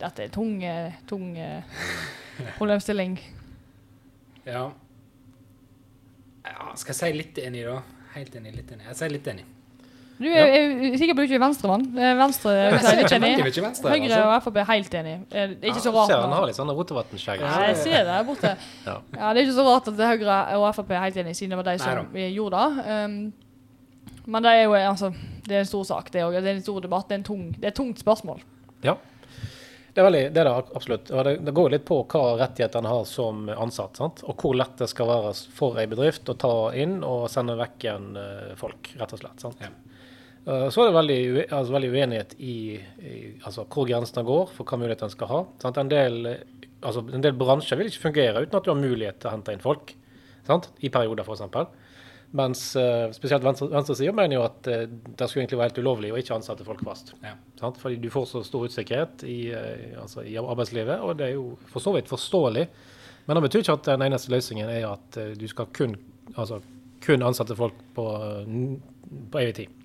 Dette 0.00 0.26
er 0.26 0.32
tung, 0.34 0.58
eh, 0.64 0.92
tung 1.08 1.30
eh, 1.40 1.62
problemstilling. 2.58 3.18
Ja. 4.46 4.68
ja. 6.46 6.72
Skal 6.76 6.92
jeg 6.94 6.98
si 7.00 7.12
litt 7.16 7.38
enig, 7.42 7.64
da? 7.66 7.80
Helt 8.16 8.34
enig, 8.38 8.54
litt 8.56 8.72
enig. 8.74 8.86
Jeg 8.90 8.98
sier 9.00 9.12
litt 9.14 9.30
enig. 9.32 9.46
Du 10.16 10.24
er, 10.30 10.46
er 10.48 10.94
sikkert 10.96 11.18
du 11.18 11.22
ikke 11.26 11.36
er 11.36 11.42
venstremann? 11.42 11.82
Venstre, 11.92 12.52
Venstre 12.72 13.02
ikke 13.02 13.16
enig. 13.18 13.32
venstre. 13.60 13.90
Høyre 13.92 14.20
og 14.24 14.36
Frp 14.46 14.60
er 14.62 14.68
helt 14.70 14.94
enig. 14.96 15.16
Eh, 15.28 15.50
Det 15.52 15.66
er 15.66 15.72
ikke 15.74 15.82
så 15.84 15.92
rart. 15.92 16.08
Ser 16.08 16.22
han 16.24 16.32
har 16.32 16.46
litt 16.48 16.56
sånn 16.56 16.72
Rotevatn-skjegg. 16.72 17.42
Ja, 17.44 17.56
jeg 17.68 17.76
ser 17.82 17.98
det 18.06 18.14
her 18.14 18.24
borte. 18.24 18.52
Ja. 18.86 18.94
Ja, 19.12 19.32
Det 19.36 19.42
er 19.42 19.42
ikke 19.44 19.56
så 19.58 19.66
rart 19.66 19.90
at 19.92 20.00
Høyre 20.00 20.38
og 20.56 20.64
Frp 20.78 20.94
er 20.96 21.02
helt 21.04 21.18
enige, 21.20 21.36
siden 21.36 21.52
det 21.52 21.58
var 21.60 21.68
de 21.68 21.76
som 21.82 22.00
Neida. 22.00 22.30
gjorde 22.32 22.62
det. 22.62 22.86
Um, 23.04 23.18
men 24.26 24.42
det 24.48 24.54
er 24.56 24.62
jo 24.64 24.72
altså, 24.78 25.12
det 25.46 25.54
er 25.58 25.60
en 25.66 25.68
stor 25.68 25.84
sak, 25.84 26.08
det 26.14 26.24
òg. 26.24 26.32
Det 26.40 26.48
er 26.48 26.56
en 26.56 26.64
stor 26.64 26.80
debatt. 26.80 27.08
Det 27.10 27.14
er, 27.18 27.20
en 27.20 27.28
tung, 27.28 27.44
det 27.52 27.64
er 27.68 27.74
et 27.74 27.78
tungt 27.82 28.00
spørsmål. 28.00 28.40
Ja. 28.88 28.96
Det 29.96 30.02
er, 30.02 30.04
veldig, 30.10 30.24
det 30.36 30.40
er 30.42 30.44
det 30.44 30.74
absolutt. 30.76 31.08
Og 31.08 31.22
det, 31.24 31.30
det 31.40 31.52
går 31.56 31.70
litt 31.72 31.84
på 31.88 31.96
hva 32.12 32.34
rettigheter 32.36 32.82
en 32.82 32.88
har 32.90 33.06
som 33.08 33.46
ansatt. 33.48 33.96
Sant? 33.96 34.18
Og 34.28 34.42
hvor 34.42 34.52
lett 34.52 34.74
det 34.76 34.90
skal 34.90 35.08
være 35.08 35.30
for 35.56 35.78
en 35.80 35.88
bedrift 35.94 36.28
å 36.28 36.34
ta 36.36 36.50
inn 36.76 36.98
og 37.00 37.30
sende 37.32 37.54
vekk 37.56 37.86
igjen 37.86 38.10
eh, 38.20 38.50
folk, 38.60 38.90
rett 39.00 39.14
og 39.16 39.22
slett. 39.22 39.40
Sant? 39.40 39.62
Ja. 39.64 39.70
Eh, 40.52 40.66
så 40.68 40.82
er 40.82 40.90
det 40.90 40.98
veldig, 40.98 41.18
altså, 41.46 41.72
veldig 41.78 41.90
uenighet 41.94 42.34
i, 42.36 42.56
i 42.76 43.14
altså, 43.40 43.64
hvor 43.72 43.88
grensene 43.88 44.26
går 44.28 44.52
for 44.58 44.68
hva 44.68 44.82
muligheter 44.82 45.08
en 45.08 45.14
skal 45.16 45.32
ha. 45.32 45.40
Sant? 45.64 45.80
En, 45.80 45.94
del, 45.94 46.28
altså, 46.82 47.06
en 47.16 47.24
del 47.24 47.40
bransjer 47.40 47.80
vil 47.80 47.88
ikke 47.88 48.04
fungere 48.10 48.44
uten 48.44 48.60
at 48.60 48.68
du 48.68 48.74
har 48.74 48.82
mulighet 48.82 49.22
til 49.22 49.32
å 49.32 49.34
hente 49.38 49.56
inn 49.56 49.64
folk. 49.64 49.96
Sant? 50.44 50.68
I 50.84 50.92
perioder, 50.92 51.24
f.eks. 51.24 51.96
Mens 52.34 52.62
spesielt 52.70 53.14
spesielt 53.14 53.44
venstre, 53.44 53.68
venstresida 53.70 54.12
mener 54.12 54.36
jo 54.38 54.42
at 54.46 54.66
eh, 54.70 54.84
det 54.88 55.28
skulle 55.28 55.44
egentlig 55.44 55.60
være 55.60 55.70
helt 55.70 55.80
ulovlig 55.84 56.12
å 56.12 56.18
ikke 56.20 56.34
ansette 56.36 56.66
folk 56.66 56.82
fast. 56.86 57.14
Ja. 57.22 57.36
Sant? 57.60 57.78
Fordi 57.80 58.00
du 58.02 58.10
får 58.12 58.26
så 58.30 58.42
stor 58.46 58.66
usikkerhet 58.66 59.24
i, 59.28 59.38
eh, 59.54 59.94
altså 60.00 60.24
i 60.26 60.36
arbeidslivet, 60.40 61.00
og 61.00 61.16
det 61.20 61.30
er 61.30 61.34
jo 61.36 61.54
for 61.70 61.84
så 61.84 61.94
vidt 61.96 62.10
forståelig. 62.10 62.66
Men 63.26 63.38
det 63.38 63.46
betyr 63.46 63.64
ikke 63.64 63.78
at 63.78 63.88
den 63.90 64.06
eneste 64.06 64.32
løsningen 64.34 64.70
er 64.70 64.88
at 64.90 65.18
eh, 65.22 65.32
du 65.38 65.46
skal 65.50 65.70
kun, 65.74 65.96
altså, 66.34 66.60
kun 67.04 67.26
ansette 67.26 67.56
folk 67.58 67.78
på, 67.96 68.06
eh, 68.26 69.18
på 69.32 69.42
evig 69.42 69.56
tid. 69.62 69.82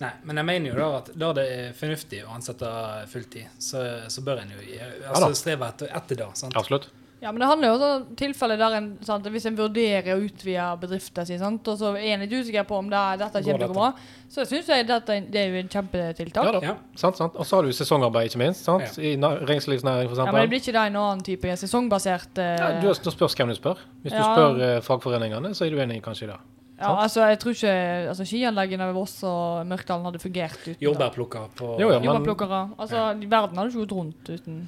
Nei, 0.00 0.14
men 0.24 0.40
jeg 0.40 0.48
mener 0.48 0.70
jo 0.70 0.78
da 0.78 0.86
at 0.96 1.10
da 1.20 1.34
det 1.36 1.42
er 1.52 1.74
fornuftig 1.76 2.22
å 2.24 2.32
ansette 2.32 2.70
fulltid, 3.12 3.50
så, 3.60 3.82
så 4.08 4.24
bør 4.24 4.40
en 4.40 4.54
jo 4.54 4.62
altså, 4.62 5.26
da. 5.26 5.36
strebe 5.36 5.68
etter, 5.74 5.92
etter 5.98 6.22
det. 6.22 6.28
sant? 6.40 6.56
Absolutt. 6.56 6.88
Ja, 7.20 7.28
men 7.32 7.40
det 7.42 7.48
handler 7.50 7.68
jo 7.68 7.84
om 7.84 8.04
tilfeller 8.16 8.56
der 8.56 8.74
en, 8.78 8.86
sant, 9.04 9.26
hvis 9.28 9.44
en 9.50 9.56
vurderer 9.58 10.14
å 10.14 10.22
utvide 10.24 10.66
bedriften 10.80 11.26
sin, 11.28 11.38
sant, 11.42 11.66
og 11.68 11.76
så 11.76 11.90
er 11.98 12.14
en 12.14 12.22
litt 12.24 12.32
usikker 12.32 12.64
på 12.64 12.78
om 12.80 12.86
det, 12.88 13.02
dette 13.20 13.42
kommer 13.44 13.58
til 13.60 13.66
å 13.66 13.72
gå 13.74 13.76
bra, 13.76 13.90
så 14.32 14.46
syns 14.48 14.70
jeg 14.72 14.86
dette 14.88 15.18
det 15.28 15.42
er 15.42 15.50
jo 15.52 15.58
en 15.60 15.68
kjempetiltak. 15.74 16.48
Ja 16.48 16.52
da. 16.56 16.60
Ja. 16.64 16.74
Sant, 16.96 17.18
sant. 17.20 17.36
Og 17.36 17.44
så 17.44 17.58
har 17.58 17.68
du 17.68 17.72
sesongarbeid, 17.76 18.30
ikke 18.30 18.40
minst. 18.40 18.64
Sant? 18.64 18.96
I 18.98 19.16
na- 19.20 19.34
reiselivsnæring, 19.44 20.08
f.eks. 20.08 20.22
Ja, 20.22 20.30
men 20.32 20.40
det 20.46 20.52
blir 20.54 20.62
ikke 20.64 20.72
det 20.78 20.84
en 20.86 20.96
annen 21.02 21.20
type 21.26 21.56
sesongbasert 21.60 22.38
eh, 22.40 22.54
Ja, 22.56 22.70
du, 22.80 22.86
da 22.88 23.12
spørs 23.12 23.36
hvem 23.36 23.52
du 23.52 23.56
spør. 23.58 23.82
Hvis 24.04 24.14
du 24.14 24.18
Ja. 24.22 24.30
spør 24.32 24.62
eh, 24.70 24.80
fagforeningene, 24.86 25.52
så 25.54 25.66
er 25.66 25.74
du 25.76 25.82
enig 25.84 26.00
kanskje 26.06 26.24
i 26.24 26.30
det. 26.32 26.38
Ja, 26.80 26.94
altså, 27.02 27.26
jeg 27.28 27.36
tror 27.42 27.52
ikke 27.52 27.74
altså, 28.08 28.24
skianleggene 28.24 28.86
ved 28.88 28.94
Voss 28.96 29.18
og 29.28 29.66
Mørkdalen 29.68 30.06
hadde 30.08 30.22
fungert 30.22 30.56
uten 30.64 30.80
Jordbærplukkere. 30.80 31.50
Jordbærplukker 31.50 31.52
på 31.60 31.74
Jo, 31.82 31.90
ja, 31.92 31.98
men- 31.98 32.08
Jordbærplukkere. 32.08 32.60
Altså, 32.80 33.02
verden 33.28 33.58
hadde 33.60 33.68
ikke 33.74 33.82
gått 33.84 33.92
rundt 33.98 34.30
uten 34.38 34.62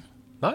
Nei. 0.45 0.53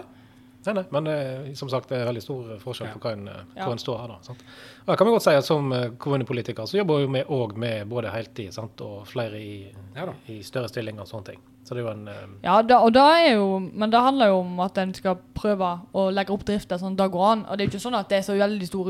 Nei, 0.65 0.73
nei, 0.75 0.83
men 0.91 1.07
eh, 1.07 1.53
som 1.55 1.69
sagt, 1.71 1.87
det 1.89 2.01
er 2.01 2.05
veldig 2.09 2.21
stor 2.21 2.47
forskjell 2.59 2.89
Ja. 2.89 2.93
på 2.93 2.99
hva 2.99 3.11
en, 3.15 3.27
eh, 3.31 3.43
Ja. 3.55 3.63
hvor 3.63 3.71
en 3.71 3.77
står 3.79 3.99
her. 4.01 4.07
da, 4.07 4.17
sant? 4.21 4.41
Og 4.85 4.87
jeg 4.91 4.97
kan 4.97 5.07
godt 5.07 5.21
si 5.23 5.29
at 5.31 5.45
Som 5.45 5.71
eh, 5.73 5.89
kommunepolitiker 5.97 6.63
så 6.67 6.77
jobber 6.81 7.05
vi 7.07 7.21
òg 7.23 7.55
med 7.57 7.87
både 7.89 8.11
heltid 8.11 8.51
sant? 8.53 8.81
og 8.81 9.07
flere 9.07 9.39
i, 9.39 9.71
Ja 9.95 10.05
da. 10.05 10.13
i 10.27 10.41
større 10.43 10.67
stillinger 10.67 11.01
og 11.01 11.07
sånne 11.07 11.25
ting. 11.25 11.39
Så 11.63 11.75
det 11.75 11.83
er 11.85 11.87
jo 11.87 11.91
en 11.91 12.07
eh, 12.07 12.27
Ja, 12.43 12.61
da, 12.61 12.79
og 12.83 12.91
da 12.93 13.05
er 13.21 13.35
jo, 13.35 13.59
men 13.59 13.89
det 13.89 13.99
handler 14.01 14.27
jo 14.27 14.39
om 14.41 14.59
at 14.59 14.77
en 14.77 14.93
skal 14.93 15.15
prøve 15.33 15.79
å 15.93 16.09
legge 16.13 16.31
opp 16.33 16.43
drifta 16.43 16.77
sånn 16.77 16.95
det 16.97 17.09
går 17.11 17.25
an. 17.31 17.45
Og 17.47 17.57
det 17.57 17.63
er 17.63 17.69
jo 17.69 17.77
ikke 17.77 17.85
sånn 17.89 17.99
at 17.99 18.09
det 18.09 18.17
er 18.17 18.21
så 18.27 18.35
veldig 18.37 18.67
stor 18.67 18.85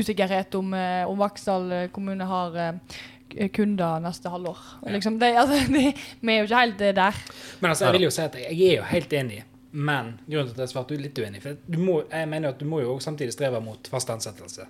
usikkerhet 0.00 0.54
om, 0.60 0.74
eh, 0.74 1.04
om 1.08 1.16
Vaksdal 1.18 1.72
eh, 1.72 1.88
kommune 1.88 2.24
har 2.26 2.56
eh, 2.56 3.48
kunder 3.48 4.00
neste 4.00 4.28
halvår. 4.30 4.58
Ja. 4.84 4.92
Liksom, 4.92 5.18
det, 5.18 5.32
altså, 5.36 5.54
det, 5.72 5.94
vi 6.20 6.32
er 6.32 6.38
jo 6.42 6.44
ikke 6.50 6.60
helt 6.60 6.80
eh, 6.82 6.92
der. 6.94 7.14
Men 7.60 7.70
altså, 7.70 7.84
jeg 7.86 7.92
vil 7.98 8.02
jo 8.08 8.10
si 8.10 8.22
at 8.22 8.34
jeg 8.34 8.60
er 8.72 8.76
jo 8.76 8.82
helt 8.92 9.12
enig, 9.12 9.42
men 9.74 10.12
grunnen 10.28 10.52
til 10.52 10.54
at 10.54 10.62
jeg 10.64 10.70
svarte 10.70 10.96
litt 11.00 11.18
uenig 11.18 11.40
For 11.42 11.56
du 11.66 11.78
må, 11.82 11.96
jeg 12.06 12.28
mener 12.30 12.52
at 12.54 12.60
du 12.60 12.64
må 12.70 12.78
jo 12.80 12.92
også 12.94 13.08
samtidig 13.10 13.34
streve 13.34 13.58
mot 13.64 13.88
fast 13.90 14.10
ansettelse. 14.14 14.66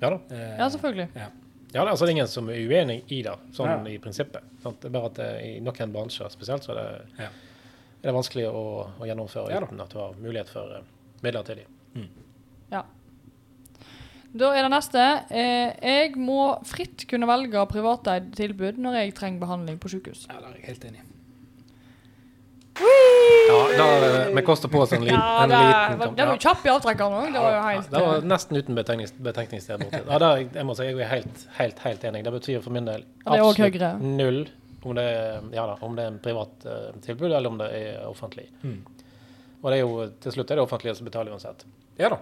Ja 0.00 0.10
da. 0.10 0.18
Eh, 0.34 0.56
Ja, 0.58 0.66
selvfølgelig. 0.74 1.08
Ja. 1.14 1.28
Ja, 1.70 1.84
det 1.84 1.86
er 1.86 1.92
altså 1.92 2.08
ingen 2.10 2.26
som 2.26 2.48
er 2.50 2.58
uenig 2.66 3.04
i 3.14 3.20
det, 3.22 3.36
sånn 3.54 3.68
Ja. 3.70 3.76
i 3.92 3.98
prinsippet. 4.02 4.42
Sant? 4.62 4.80
Det 4.82 4.88
er 4.90 4.94
bare 4.96 5.06
at 5.12 5.14
det, 5.20 5.28
i 5.46 5.60
noen 5.62 5.92
bransjer 5.94 6.28
spesielt 6.34 6.64
så 6.66 6.72
er 6.74 6.80
det, 6.80 7.06
Ja. 7.18 7.28
er 8.02 8.08
det 8.10 8.14
vanskelig 8.16 8.46
å, 8.50 8.64
å 8.98 9.06
gjennomføre 9.06 9.50
Ja 9.54 9.60
uten 9.62 9.80
at 9.80 9.90
du 9.94 9.98
har 9.98 10.14
mulighet 10.18 10.48
for 10.50 10.72
eh, 10.80 10.82
midlertidig. 11.22 11.66
Ja. 12.72 12.82
Da 14.34 14.50
er 14.54 14.62
det 14.66 14.70
neste. 14.70 15.04
Eh, 15.30 15.72
jeg 15.82 16.16
må 16.16 16.58
fritt 16.66 17.06
kunne 17.10 17.26
velge 17.26 17.62
privateid 17.70 18.32
tilbud 18.34 18.78
når 18.78 18.94
jeg 19.04 19.14
trenger 19.14 19.40
behandling 19.46 19.78
på 19.78 19.88
sykehus. 19.90 20.26
Ja, 20.28 20.40
der 20.40 20.50
er 20.52 20.58
jeg 20.58 20.66
helt 20.70 20.84
enig. 20.90 21.00
Ja, 22.80 22.86
da, 23.78 23.86
Vi 24.34 24.42
koster 24.46 24.68
på 24.72 24.80
oss 24.84 24.92
en, 24.96 25.04
li, 25.04 25.12
Ja, 25.12 25.42
en 25.44 25.52
det, 25.52 25.58
liten 25.66 25.98
kamp. 26.04 26.16
det 26.16 26.26
var 26.28 26.38
jo 26.38 26.44
kjapp 26.46 26.66
i 26.66 26.72
avtrekkeren 26.74 27.16
òg. 27.18 27.26
Det 27.34 27.42
var 27.44 27.56
jo 27.56 27.60
helt 27.66 27.90
det 27.90 28.04
var 28.06 28.16
eh, 28.20 28.28
nesten 28.32 28.60
uten 28.60 28.78
betenknings, 28.78 29.12
betenkningssted 29.28 29.84
borti. 29.84 30.00
Ja, 30.06 30.22
der, 30.24 30.46
jeg 30.46 30.68
må 30.68 30.76
si 30.78 30.88
jeg 30.88 30.98
er 30.98 31.12
helt, 31.12 31.44
helt, 31.58 31.84
helt 31.86 32.08
enig. 32.10 32.24
Det 32.26 32.34
betyr 32.38 32.64
for 32.64 32.76
min 32.76 32.88
del 32.88 33.06
absolutt 33.26 34.02
null 34.04 34.42
om 34.82 34.96
det, 34.96 35.04
er, 35.04 35.42
ja, 35.52 35.66
da, 35.68 35.76
om 35.84 35.96
det 35.96 36.06
er 36.06 36.12
en 36.14 36.18
privat 36.24 36.64
uh, 36.64 36.90
tilbud 37.04 37.28
eller 37.28 37.50
om 37.50 37.58
det 37.60 37.68
er 37.76 38.04
offentlig. 38.08 38.46
Mm. 38.62 38.78
Og 39.60 39.66
det 39.68 39.76
er 39.76 39.82
jo, 39.82 40.04
til 40.24 40.36
slutt 40.36 40.52
er 40.52 40.60
det 40.60 40.64
offentlige 40.64 40.94
som 40.96 41.08
betaler 41.08 41.34
uansett. 41.34 41.66
Ja 42.00 42.08
da. 42.12 42.20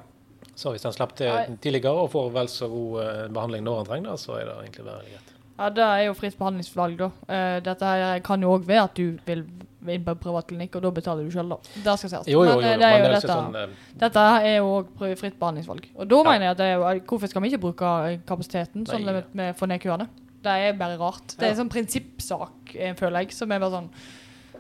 Så 0.59 0.73
hvis 0.75 0.85
en 0.87 0.95
slapp 0.95 1.15
til 1.19 1.31
tidligere 1.63 1.95
og 2.03 2.11
får 2.11 2.31
vel 2.35 2.49
så 2.51 2.67
god 2.71 3.03
eh, 3.05 3.25
behandling 3.35 3.63
når 3.67 3.83
en 3.83 3.89
trenger 3.93 4.11
det, 4.11 4.23
så 4.25 4.35
er 4.41 4.49
det 4.49 4.57
egentlig 4.65 4.87
veldig 4.89 5.13
greit. 5.13 5.35
Ja, 5.59 5.69
det 5.75 5.85
er 5.87 6.03
jo 6.07 6.17
fritt 6.19 6.39
behandlingsvalg, 6.39 6.99
da. 6.99 7.09
Uh, 7.31 7.59
dette 7.67 7.93
her 7.93 8.23
kan 8.27 8.43
jo 8.43 8.57
òg 8.57 8.67
være 8.67 8.85
at 8.89 8.99
du 8.99 9.23
vil 9.27 9.45
inn 9.87 10.05
på 10.05 10.11
en 10.11 10.19
privatklinikk, 10.19 10.75
og 10.77 10.83
da 10.83 10.91
betaler 10.91 11.25
du 11.25 11.31
sjøl, 11.31 11.49
da. 11.49 11.57
Det 11.85 11.95
skal 12.01 12.11
sies. 12.11 12.27
Jo, 12.33 12.43
jo, 12.45 12.51
jo, 12.51 12.61
Men, 12.61 12.65
eh, 12.73 12.79
det 12.79 12.87
er 12.89 12.99
jo 12.99 13.13
dette, 13.15 13.29
sånn 13.31 13.55
eh, 13.57 13.69
dette 14.03 14.25
er 14.43 14.57
jo 14.59 14.71
òg 14.83 15.19
fritt 15.21 15.39
behandlingsvalg. 15.39 15.87
Og 15.97 16.09
da 16.09 16.17
Ja. 16.17 16.23
mener 16.33 16.45
jeg 16.47 16.51
at 16.51 16.57
det 16.59 16.67
er 16.67 16.75
jo 16.75 17.01
Hvorfor 17.07 17.29
skal 17.29 17.43
vi 17.43 17.49
ikke 17.53 17.61
bruke 17.61 17.93
eh, 18.13 18.19
kapasiteten 18.27 18.87
sånn 18.87 19.05
Nei. 19.05 19.13
med, 19.13 19.25
med 19.35 19.57
få 19.57 19.67
ned 19.69 19.81
køene? 19.81 20.09
Det 20.43 20.51
er 20.51 20.73
bare 20.79 20.99
rart. 20.99 21.37
Det 21.39 21.43
er 21.47 21.51
en 21.55 21.57
sånn 21.67 21.71
prinsippsak, 21.71 22.75
eh, 22.77 22.95
føler 22.95 23.21
jeg, 23.25 23.33
som 23.33 23.51
er 23.53 23.59
bare 23.61 23.71
sånn 23.71 23.91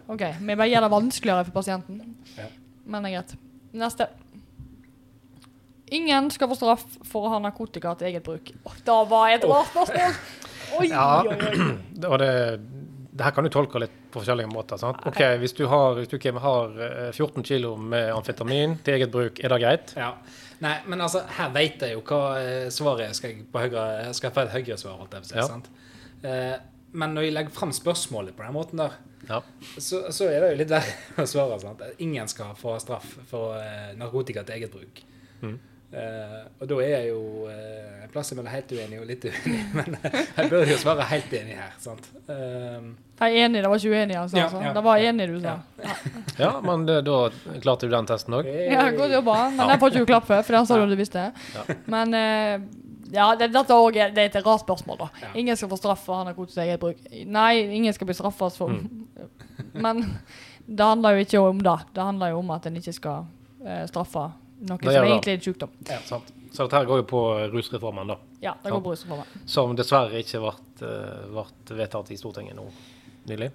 OK, 0.08 0.22
vi 0.40 0.54
bare 0.54 0.68
gjør 0.70 0.80
det 0.86 0.90
vanskeligere 0.90 1.44
for 1.44 1.52
pasienten. 1.52 2.16
Ja. 2.36 2.46
Men 2.86 3.02
det 3.02 3.12
er 3.12 3.20
greit. 3.22 3.36
Neste. 3.74 4.06
Ingen 5.90 6.30
skal 6.30 6.48
få 6.48 6.56
straff 6.56 6.84
for 7.08 7.24
å 7.26 7.30
ha 7.32 7.38
narkotika 7.40 7.94
til 7.98 8.08
eget 8.10 8.24
bruk. 8.26 8.50
Oh, 8.68 8.74
da 8.84 9.04
var 9.08 9.30
et 9.32 9.44
rart 9.48 9.70
spørsmål! 9.72 10.18
Oi, 10.78 10.88
Ja. 10.90 11.22
oi, 11.22 11.28
oi. 11.32 12.06
Og 12.08 12.18
det, 12.18 12.60
det 13.18 13.26
her 13.26 13.34
kan 13.34 13.46
du 13.46 13.50
tolke 13.52 13.80
litt 13.82 13.94
på 14.12 14.20
forskjellige 14.22 14.50
måter. 14.52 14.78
sant? 14.80 15.00
Ok, 15.10 15.18
Hvis 15.42 15.52
du 15.58 15.64
har, 15.70 15.96
hvis 15.98 16.08
du, 16.12 16.18
har 16.44 16.78
eh, 16.86 17.08
14 17.10 17.42
kilo 17.44 17.74
med 17.76 18.12
amfetamin 18.14 18.76
til 18.86 18.94
eget 18.94 19.10
bruk, 19.14 19.40
er 19.42 19.52
det 19.52 19.58
greit? 19.64 19.92
Ja. 19.98 20.12
Nei, 20.62 20.76
men 20.90 21.02
altså, 21.04 21.20
her 21.36 21.50
vet 21.54 21.82
jeg 21.82 21.94
jo 21.96 22.00
hva 22.06 22.22
eh, 22.40 22.68
svaret 22.74 23.08
er. 23.10 23.12
Skal 23.18 23.30
jeg 23.34 23.44
på 23.52 23.60
høyre, 23.62 23.84
jeg 24.10 24.32
få 24.34 24.44
et 24.46 24.54
høyere 24.56 24.78
svar, 24.80 24.96
alt 25.02 25.12
det 25.14 25.20
på 25.22 25.28
å 25.28 25.30
si. 25.32 25.38
Ja. 25.38 25.46
sant? 25.50 25.68
Eh, 26.22 26.56
men 26.98 27.12
når 27.14 27.26
jeg 27.28 27.34
legger 27.36 27.54
fram 27.54 27.74
spørsmålet 27.76 28.34
på 28.38 28.46
den 28.46 28.56
måten 28.56 28.80
der, 28.82 28.96
Ja. 29.28 29.40
så, 29.82 30.04
så 30.14 30.28
er 30.30 30.40
det 30.40 30.52
jo 30.54 30.58
litt 30.62 30.70
verre 30.72 30.94
å 31.24 31.26
svare. 31.28 31.58
sant? 31.62 31.82
Ingen 32.06 32.30
skal 32.30 32.54
få 32.58 32.78
straff 32.82 33.10
for 33.30 33.58
eh, 33.60 33.92
narkotika 33.98 34.42
til 34.46 34.56
eget 34.60 34.72
bruk. 34.74 35.02
Mm. 35.42 35.58
Eh, 35.88 36.40
og 36.60 36.68
da 36.68 36.78
er 36.84 36.90
jeg 36.90 37.06
jo 37.14 37.20
uh, 37.48 38.02
en 38.04 38.10
plass 38.12 38.28
mellom 38.34 38.48
helt 38.52 38.72
uenig 38.76 38.98
og 39.00 39.06
litt 39.08 39.22
uenig, 39.24 39.60
men 39.78 39.94
jeg 40.04 40.50
bør 40.50 40.68
jo 40.68 40.74
svare 40.82 41.04
helt 41.08 41.36
enig 41.38 41.54
her. 41.56 41.70
sant? 41.80 42.08
Jeg 42.28 43.22
er 43.24 43.46
enig, 43.46 43.62
det 43.64 43.70
var 43.72 43.80
ikke 43.80 43.94
uenig, 43.94 44.18
altså. 44.20 44.36
Ja, 44.36 44.48
altså. 44.50 44.60
ja, 44.66 44.72
det 44.76 44.82
var 44.84 44.98
ja, 45.00 45.12
enig, 45.14 45.28
du 45.32 45.38
sa. 45.40 45.54
ja. 45.80 45.94
ja, 46.42 46.50
men 46.66 46.84
det, 46.88 46.98
da 47.06 47.16
klarte 47.64 47.88
du 47.88 47.94
den 47.94 48.08
testen 48.10 48.36
òg. 48.36 48.50
Ja, 48.68 48.82
godt 48.98 49.14
jobba. 49.16 49.36
Men 49.56 49.72
den 49.72 49.80
får 49.80 49.94
ikke 49.94 50.02
du 50.02 50.10
klapp 50.10 50.26
for, 50.28 50.44
for 50.44 50.58
den 50.58 50.68
sa 50.68 50.76
du 50.76 50.92
du 50.92 50.98
visste. 50.98 51.22
Ja. 51.54 51.64
Men 51.88 52.16
ja, 53.08 53.30
det, 53.40 53.48
dette 53.54 53.78
er 53.78 54.12
det 54.12 54.26
er 54.26 54.28
et 54.28 54.36
rart 54.44 54.66
spørsmål, 54.66 54.98
da. 55.00 55.08
Ja. 55.22 55.30
Ingen 55.40 55.56
skal 55.56 55.70
få 55.72 55.78
straff 55.80 56.04
for 56.04 56.18
å 56.18 56.18
ha 56.20 56.26
narkotika 56.28 56.58
til 56.58 56.66
eget 56.66 56.82
bruk. 56.82 57.00
Nei, 57.32 57.52
ingen 57.78 57.96
skal 57.96 58.10
bli 58.10 58.18
straffet 58.18 58.60
for 58.60 58.76
Men 59.88 60.04
det 60.68 60.84
handler 60.84 61.16
jo 61.16 61.24
ikke 61.24 61.42
om 61.48 61.64
det. 61.64 61.78
Det 61.96 62.04
handler 62.10 62.34
jo 62.34 62.42
om 62.44 62.52
at 62.58 62.68
en 62.68 62.76
ikke 62.76 62.92
skal 62.92 63.24
straffe 63.88 64.26
noe 64.58 64.78
som 64.82 64.90
er 64.90 65.06
egentlig 65.06 65.36
er 65.36 65.38
en 65.38 65.46
sykdom. 65.46 65.76
Sant? 66.08 66.34
Så 66.52 66.64
dette 66.64 66.80
her 66.80 66.88
går 66.88 67.02
jo 67.02 67.06
på 67.10 67.22
rusreformen, 67.52 68.08
da. 68.10 68.16
Ja, 68.42 68.56
det 68.62 68.72
går 68.72 68.82
på 68.82 68.94
rusreformen. 68.94 69.46
Som 69.46 69.76
dessverre 69.78 70.22
ikke 70.22 70.40
ble, 70.42 70.52
eh, 70.88 71.74
vedtatt 71.78 72.10
i 72.10 72.18
Stortinget 72.18 72.56
nå 72.56 72.66
nylig. 73.28 73.50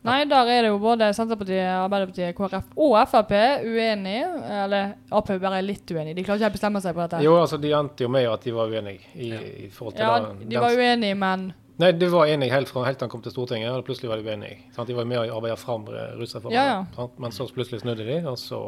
Nei, 0.00 0.24
der 0.24 0.48
er 0.48 0.62
det 0.64 0.70
jo 0.70 0.78
både 0.80 1.10
Senterpartiet, 1.12 1.66
Arbeiderpartiet, 1.76 2.32
KrF 2.36 2.70
og 2.80 2.94
Frp 3.10 3.34
uenig. 3.68 4.20
Eller 4.62 4.94
Ap 5.12 5.28
bare 5.28 5.58
er 5.58 5.66
litt 5.66 5.92
uenig. 5.92 6.14
De 6.16 6.24
klarer 6.24 6.40
ikke 6.40 6.54
å 6.54 6.56
bestemme 6.56 6.80
seg 6.80 6.96
på 6.96 7.04
dette. 7.04 7.20
Jo, 7.24 7.34
altså 7.42 7.58
de 7.60 7.74
endte 7.76 8.06
jo 8.06 8.12
med 8.12 8.28
at 8.30 8.46
de 8.46 8.54
var 8.56 8.72
uenige 8.72 9.10
i, 9.12 9.32
i 9.66 9.68
forhold 9.74 9.98
til 9.98 10.06
Ja, 10.06 10.14
den, 10.24 10.46
de 10.48 10.62
var 10.62 10.78
uenige, 10.78 11.18
men 11.20 11.50
Nei, 11.80 11.90
du 11.96 12.04
var 12.12 12.28
enig 12.28 12.50
helt 12.52 12.68
fra 12.68 12.82
helt 12.84 12.98
til 13.00 13.06
han 13.06 13.10
kom 13.12 13.22
til 13.24 13.32
Stortinget, 13.32 13.70
og 13.72 13.84
plutselig 13.86 14.10
var 14.10 14.20
de 14.20 14.26
uenige. 14.28 14.58
Sant? 14.76 14.88
De 14.90 14.96
var 14.98 15.06
med 15.08 15.18
å 15.22 15.36
arbeide 15.38 15.56
fram 15.60 15.86
rusreformen, 15.88 16.52
Ja, 16.54 16.84
ja. 16.98 17.06
men 17.22 17.32
så 17.32 17.46
plutselig 17.48 17.80
snudde 17.80 18.04
de, 18.04 18.18
og 18.28 18.36
så 18.40 18.60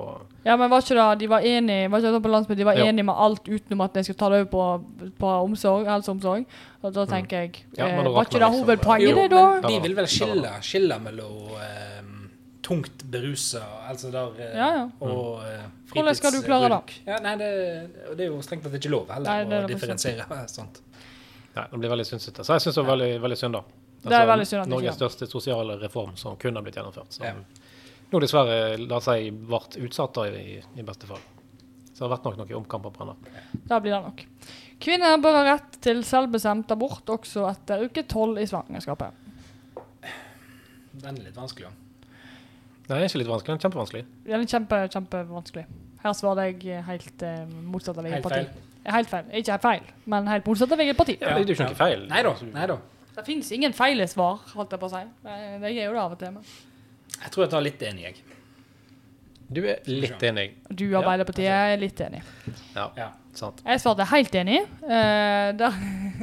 Ja, 0.47 0.57
men 0.57 0.71
var 0.73 0.81
ikke 0.85 0.97
det, 0.97 1.09
de 1.21 1.29
var 1.29 1.45
enige 1.45 1.91
var 1.93 2.01
ikke 2.01 2.13
det 2.17 2.23
på 2.25 2.33
landsmøtet, 2.33 2.59
de 2.63 2.69
var 2.71 2.81
Jo. 2.81 2.87
enige 2.89 3.05
med 3.11 3.15
alt 3.27 3.49
utenom 3.53 3.85
at 3.85 3.93
de 3.99 4.05
skulle 4.07 4.19
ta 4.23 4.31
det 4.33 4.41
over 4.41 4.51
på, 4.55 5.11
på 5.21 5.33
omsorg, 5.45 5.87
helseomsorg. 5.93 6.47
Og 6.83 6.95
da 6.97 7.05
tenker 7.07 7.37
jeg, 7.45 7.51
Mm. 7.73 7.79
Ja, 7.79 7.87
eh, 7.87 8.05
var 8.09 8.25
ikke 8.25 8.39
det 8.39 8.41
liksom, 8.41 8.65
hovedpoenget 8.65 9.17
det 9.17 9.31
da? 9.31 9.45
men 9.61 9.71
de 9.71 9.81
vil 9.89 9.95
vel 9.97 10.07
skille, 10.07 10.51
skille 10.63 10.99
mellom 11.05 11.53
eh, 11.61 12.03
tungt 12.63 13.05
berusa, 13.11 13.63
altså 13.91 14.11
der 14.13 14.33
eh, 14.39 14.57
Ja, 14.57 14.69
ja. 14.79 14.89
og 15.01 15.43
eh, 15.47 15.63
Hvordan 15.93 16.15
skal 16.15 16.33
du 16.33 16.41
klare 16.47 16.69
det? 16.71 16.79
fritidsbruk. 16.81 17.07
Ja, 17.07 17.19
nei, 17.21 17.35
det, 17.37 17.49
det 18.17 18.25
er 18.27 18.31
jo 18.31 18.41
strengt 18.43 18.65
tatt 18.65 18.75
ikke 18.79 18.91
lov 18.95 19.11
heller 19.13 19.29
Nei, 19.29 19.45
det 19.51 19.65
å 19.65 19.69
differensiere 19.69 20.27
sånt. 20.57 20.81
Nei, 21.57 21.65
det 21.71 21.79
blir 21.83 21.91
veldig 21.93 22.07
synsete. 22.09 22.45
Så 22.47 22.55
jeg 22.57 22.65
syns 22.65 22.75
det 22.79 22.85
var 22.87 22.97
veldig, 22.97 23.11
veldig 23.23 23.37
synd, 23.39 23.59
da. 23.59 23.63
Det 24.03 24.17
er 24.19 24.27
veldig 24.27 24.47
synd 24.49 24.63
at 24.65 24.69
Norges 24.73 24.97
største 24.99 25.27
sosiale 25.31 25.77
reform 25.79 26.17
som 26.17 26.37
kunne 26.41 26.59
ha 26.59 26.65
blitt 26.65 26.79
gjennomført. 26.81 27.13
Som 27.13 27.27
Ja. 27.27 27.35
nå 28.13 28.21
dessverre, 28.21 28.79
la 28.89 28.99
seg 29.01 29.29
ble 29.47 29.61
utsatt 29.87 30.15
da, 30.15 30.25
i, 30.33 30.57
i 30.77 30.83
beste 30.83 31.07
fall. 31.07 31.21
Så 31.93 32.01
det 32.01 32.09
har 32.09 32.17
vært 32.17 32.25
nok 32.25 32.39
noen 32.41 32.57
omkamper 32.63 32.91
på 32.91 33.05
henne. 33.05 33.45
Da 33.69 33.79
blir 33.85 33.93
det 33.93 34.03
nok. 34.03 34.25
Kvinner 34.83 35.19
bør 35.23 35.37
ha 35.39 35.43
rett 35.53 35.77
til 35.85 36.01
selvbestemt 36.09 36.71
abort 36.75 37.07
også 37.15 37.45
etter 37.51 37.85
uke 37.85 38.03
12 38.09 38.41
i 38.43 38.47
svangerskapet. 38.51 39.13
Den 40.93 41.17
er 41.17 41.23
litt 41.29 41.37
vanskelig. 41.39 41.69
ja. 41.69 41.71
Nei, 42.89 42.99
det 42.99 43.05
er 43.05 43.09
ikke 43.09 43.21
litt 43.23 43.31
vanskelig, 43.31 43.53
Den 43.53 43.59
er 43.61 43.63
kjempevanskelig. 43.63 44.03
Den 44.27 44.41
er 44.43 44.51
kjempe, 44.51 44.79
kjempevanskelig. 44.93 45.65
Her 46.03 46.13
svarer 46.19 46.51
jeg 46.51 46.83
helt 46.89 47.23
eh, 47.23 47.45
motsatt 47.71 47.97
av 48.01 48.05
eget 48.09 48.19
Helt 48.19 48.25
parti. 48.27 48.41
feil. 48.43 48.72
Eh, 48.85 48.93
Helt 48.93 49.09
feil. 49.11 49.25
Ikke 49.39 49.53
helt 49.55 49.63
feil, 49.63 49.83
men 50.11 50.27
helt 50.31 50.47
motsatt 50.49 50.73
av 50.75 50.81
eget 50.83 50.97
parti. 50.99 51.17
Ja, 51.21 51.37
det 51.39 51.45
er 51.45 51.55
jo 51.55 51.59
ikke 51.59 51.77
feil. 51.79 52.05
Nei 52.11 52.23
da. 52.27 52.35
Nei 52.53 52.67
da. 52.67 52.77
Det 53.13 53.25
finnes 53.27 53.51
ingen 53.53 53.73
feile 53.77 54.07
svar, 54.09 54.41
holdt 54.57 54.73
jeg 54.73 54.81
på 54.81 54.89
å 54.89 54.93
si. 54.95 55.03
Det 55.23 55.39
det 55.63 55.71
er 55.77 55.85
jo 55.85 55.93
det 55.93 56.01
av 56.03 56.13
og 56.15 56.19
til. 56.23 56.33
Men. 56.33 56.45
Jeg 57.23 57.31
tror 57.35 57.45
jeg 57.45 57.51
tar 57.53 57.63
litt 57.67 57.83
enig, 57.83 58.03
jeg. 58.09 58.23
Du 59.53 59.61
er 59.69 59.83
litt 59.87 60.23
enig. 60.25 60.47
Du 60.73 60.87
og 60.95 61.03
Arbeiderpartiet 61.03 61.53
er 61.53 61.77
litt 61.77 62.01
enig. 62.01 62.23
Ja, 62.75 62.87
Ja. 62.97 63.11
sant. 63.37 63.61
Jeg 63.67 63.81
svarte 63.83 64.07
helt 64.09 64.35
enig. 64.35 64.63
Uh, 64.81 65.53
det 65.61 65.69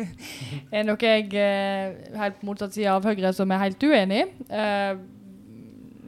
er 0.80 0.84
nok 0.88 1.06
jeg 1.06 1.30
uh, 1.38 2.18
helt 2.24 2.40
på 2.42 2.50
motsatt 2.50 2.74
side 2.74 2.90
av 2.90 3.06
Høyre 3.06 3.32
som 3.38 3.52
er 3.54 3.62
helt 3.68 3.86
uenig. 3.86 4.24
Uh, 4.50 4.98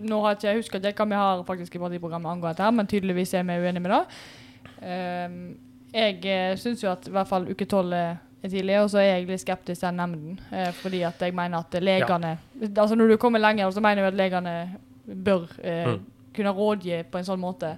nå 0.02 0.18
har 0.26 0.34
ikke 0.34 0.48
jeg 0.50 0.64
husket 0.64 0.82
det, 0.82 0.96
hva 0.98 1.06
vi 1.06 1.20
har 1.20 1.44
faktisk 1.46 1.76
i 1.78 1.82
partiprogrammet 1.84 2.32
angående 2.32 2.56
dette, 2.58 2.72
men 2.74 2.90
tydeligvis 2.90 3.36
er 3.38 3.44
vi 3.46 3.60
uenige 3.62 3.84
med 3.86 3.92
det. 3.94 4.02
Eh, 4.82 5.36
jeg 5.94 6.20
uh, 6.26 6.58
syns 6.58 6.84
jo 6.84 6.92
at 6.92 7.08
i 7.08 7.12
hvert 7.12 7.28
fall 7.28 7.48
uke 7.52 7.66
tolv 7.70 7.94
er 7.94 8.50
tidlig, 8.50 8.80
og 8.82 8.90
så 8.90 8.98
er 9.02 9.10
jeg 9.20 9.28
litt 9.28 9.42
skeptisk 9.44 9.80
til 9.84 9.88
den 9.90 10.00
nemnden. 10.02 10.40
eh, 10.52 10.72
fordi 10.74 11.04
at 11.06 11.20
jeg 11.22 11.34
mener 11.38 11.60
at 11.60 11.76
legene 11.84 12.38
Altså 12.76 12.96
Når 12.96 13.08
du 13.14 13.18
kommer 13.18 13.40
lenger, 13.40 13.70
så 13.72 13.82
mener 13.82 14.02
jeg 14.02 14.14
at 14.14 14.18
legene 14.18 14.54
bør 15.06 15.44
eh, 15.64 15.88
Mm. 15.92 16.00
kunne 16.34 16.50
rådgi 16.58 17.04
på 17.12 17.18
en 17.20 17.24
sånn 17.28 17.40
måte 17.40 17.78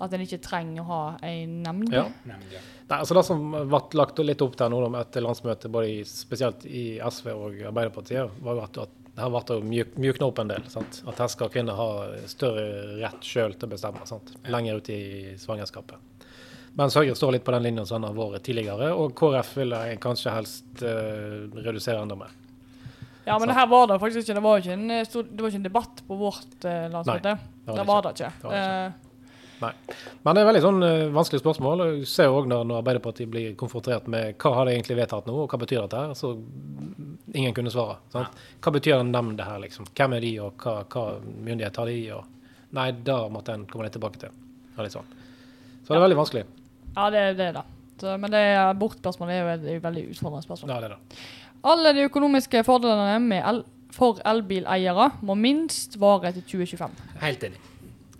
at 0.00 0.12
en 0.12 0.20
ikke 0.20 0.38
trenger 0.44 0.82
å 0.82 0.84
ha 0.84 1.16
en 1.22 1.62
nemnd. 1.64 1.92
Ja. 1.92 2.04
Nei, 2.28 2.36
ja. 2.52 2.60
Nei, 2.90 2.98
altså 2.98 3.14
Det 3.14 3.24
som 3.24 3.50
ble 3.50 3.80
lagt 3.96 4.18
litt 4.18 4.42
opp 4.42 4.54
til 4.56 4.68
nå 4.70 5.00
etter 5.00 5.22
landsmøtet, 5.24 5.70
både 5.72 5.88
i, 5.88 6.04
spesielt 6.04 6.66
i 6.66 7.00
SV 7.00 7.30
og 7.32 7.56
Arbeiderpartiet, 7.72 8.30
var 8.44 8.54
jo 8.54 8.62
at, 8.62 8.78
at 8.84 8.90
her 9.16 9.30
ble 9.32 9.40
det 9.48 9.56
mjuk, 9.64 9.96
mjukna 9.96 10.26
opp 10.28 10.38
en 10.38 10.48
del. 10.52 10.62
sant? 10.68 11.02
At 11.08 11.18
her 11.18 11.28
skal 11.32 11.48
kvinner 11.48 11.74
ha 11.74 11.88
større 12.28 12.98
rett 13.00 13.24
sjøl 13.24 13.56
til 13.56 13.66
å 13.66 13.72
bestemme. 13.72 14.04
sant? 14.06 14.34
Lenger 14.46 14.76
ut 14.76 14.90
i 14.92 15.34
svangerskapet. 15.40 15.96
Mens 16.76 16.96
Høyre 16.98 17.14
står 17.16 17.36
litt 17.36 17.44
på 17.46 17.54
den 17.54 17.64
linjen 17.64 17.86
som 17.88 18.02
han 18.02 18.10
har 18.10 18.16
vært 18.34 18.44
tidligere, 18.44 18.90
og 18.92 19.14
KrF 19.16 19.54
vil 19.62 19.72
kanskje 20.02 20.34
helst 20.34 20.82
uh, 20.84 21.46
redusere 21.56 22.02
enda 22.04 22.18
mer. 22.20 22.34
Ja, 23.26 23.38
men 23.38 23.40
så. 23.40 23.46
det 23.46 23.54
her 23.54 23.66
var 23.66 23.86
det 23.86 23.98
faktisk 23.98 24.22
ikke. 24.22 24.34
Det 24.34 24.42
var 24.44 24.60
ikke 24.60 24.72
en, 24.76 24.90
eh, 24.90 25.08
det 25.08 25.42
var 25.42 25.50
ikke 25.50 25.58
en 25.58 25.64
debatt 25.64 26.02
på 26.06 26.16
vårt 26.20 26.64
uh, 26.64 26.84
landsmøte. 26.92 27.32
var 27.32 27.74
Det 27.74 27.78
det 27.80 27.86
var 27.88 28.02
det 28.02 28.12
ikke. 28.14 28.30
Det 28.42 28.44
var 28.44 28.52
det 28.52 28.60
ikke. 28.60 28.86
Eh, 28.86 29.02
Men 30.22 30.36
det 30.36 30.42
er 30.42 30.46
veldig 30.46 30.60
sånn 30.62 30.84
uh, 30.84 31.06
vanskelig 31.16 31.40
spørsmål. 31.40 31.82
Du 31.96 32.04
ser 32.06 32.30
òg 32.30 32.46
når, 32.46 32.68
når 32.68 32.82
Arbeiderpartiet 32.84 33.32
blir 33.32 33.56
konfrontert 33.58 34.06
med 34.12 34.36
hva 34.38 34.52
har 34.58 34.68
de 34.68 34.76
egentlig 34.76 34.98
vedtatt 35.00 35.26
nå, 35.26 35.34
og 35.42 35.50
hva 35.50 35.58
betyr 35.64 35.80
dette 35.80 36.02
her, 36.04 36.12
så 36.14 36.34
mm, 36.36 37.16
ingen 37.32 37.56
kunne 37.56 37.72
svare. 37.74 37.96
Sant? 38.14 38.44
Hva 38.62 38.74
betyr 38.76 39.00
en 39.00 39.10
nemnd 39.10 39.40
det 39.40 39.48
her, 39.48 39.58
liksom? 39.64 39.88
Hvem 39.90 40.14
er 40.20 40.26
de, 40.28 40.32
og 40.44 40.62
hva, 40.62 40.76
hva 40.84 41.06
myndighet 41.24 41.80
har 41.82 41.90
de? 41.90 41.98
Og 42.20 42.78
nei, 42.78 42.86
da 43.10 43.18
måtte 43.32 43.58
en 43.58 43.66
komme 43.72 43.88
litt 43.88 43.96
tilbake 43.96 44.22
til. 44.22 44.38
Ja, 44.76 44.86
litt 44.86 44.94
sånn. 44.94 45.10
Så 45.82 45.90
det 45.90 45.98
er 45.98 46.06
veldig 46.06 46.20
vanskelig. 46.20 46.46
Ja, 46.96 47.08
det, 47.12 47.24
det 47.38 47.46
er 47.50 47.56
det. 47.60 47.64
Så, 48.00 48.16
men 48.20 48.32
det 48.32 48.42
abortspørsmålet 48.60 49.34
er 49.36 49.40
jo 49.40 49.52
et, 49.54 49.68
et 49.76 49.84
veldig 49.84 50.04
utfordrende 50.12 50.44
spørsmål. 50.44 50.72
Ja, 50.74 50.80
det 50.82 50.90
er 50.90 50.96
det. 50.96 51.22
Alle 51.66 51.92
de 51.96 52.04
økonomiske 52.06 52.62
fordelene 52.66 53.16
med 53.24 53.42
el 53.48 53.62
for 53.96 54.18
elbileiere 54.28 55.06
må 55.24 55.36
minst 55.40 55.96
vare 56.00 56.32
til 56.36 56.44
2025. 56.44 57.14
Helt 57.22 57.46
enig. 57.48 57.60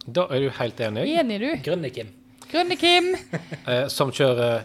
Da 0.07 0.24
er 0.31 0.47
du 0.47 0.49
helt 0.61 0.81
enig. 0.87 1.05
Enig, 1.20 1.37
du? 1.43 1.49
Grønne 1.66 1.91
Kim. 1.93 2.12
Grønne 2.51 2.79
Kim. 2.81 3.12
Eh, 3.68 3.89
som 3.91 4.12
kjører 4.14 4.62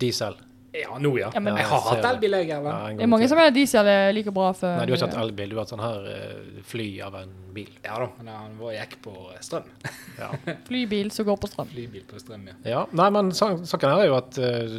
diesel. 0.00 0.36
Ja, 0.74 0.96
nå 0.98 1.12
ja. 1.20 1.28
Ja, 1.32 1.38
men- 1.40 1.54
jeg 1.56 1.66
har 1.70 1.80
ser 1.80 1.88
hatt 1.88 2.02
det. 2.02 2.10
elbil, 2.10 2.32
jeg, 2.34 2.48
Ja, 2.48 2.56
en 2.58 2.64
Det 2.64 2.70
gang 2.98 3.00
er 3.00 3.06
mange 3.06 3.22
til. 3.22 3.28
som 3.28 3.38
mener 3.38 3.50
diesel 3.54 3.86
er 3.86 4.12
like 4.12 4.32
bra 4.34 4.52
for 4.52 4.66
Nei, 4.76 4.86
du 4.86 4.92
har 4.92 4.98
ikke 4.98 5.06
hatt 5.14 5.22
elbil. 5.24 5.48
Du 5.50 5.54
har 5.56 5.62
hatt 5.64 5.72
sånn 5.72 5.84
her 5.84 6.08
eh, 6.10 6.62
fly 6.66 7.00
av 7.06 7.14
en 7.14 7.28
bil. 7.54 7.68
Ja 7.84 7.98
da, 8.02 8.08
men 8.18 8.26
han 8.34 8.58
var 8.58 8.72
gikk 8.72 8.96
på 9.02 9.14
strøm. 9.40 9.62
Ja. 10.18 10.28
flybil 10.66 11.10
som 11.10 11.26
går 11.26 11.36
på 11.42 11.48
strøm. 11.50 11.66
Flybil 11.70 12.02
på 12.10 12.18
strøm, 12.20 12.46
ja. 12.46 12.54
ja. 12.70 12.86
Nei, 12.92 13.08
men 13.10 13.30
sa- 13.32 13.56
saken 13.56 13.90
her 13.94 14.00
er 14.02 14.06
jo 14.10 14.16
at 14.16 14.38
eh, 14.38 14.74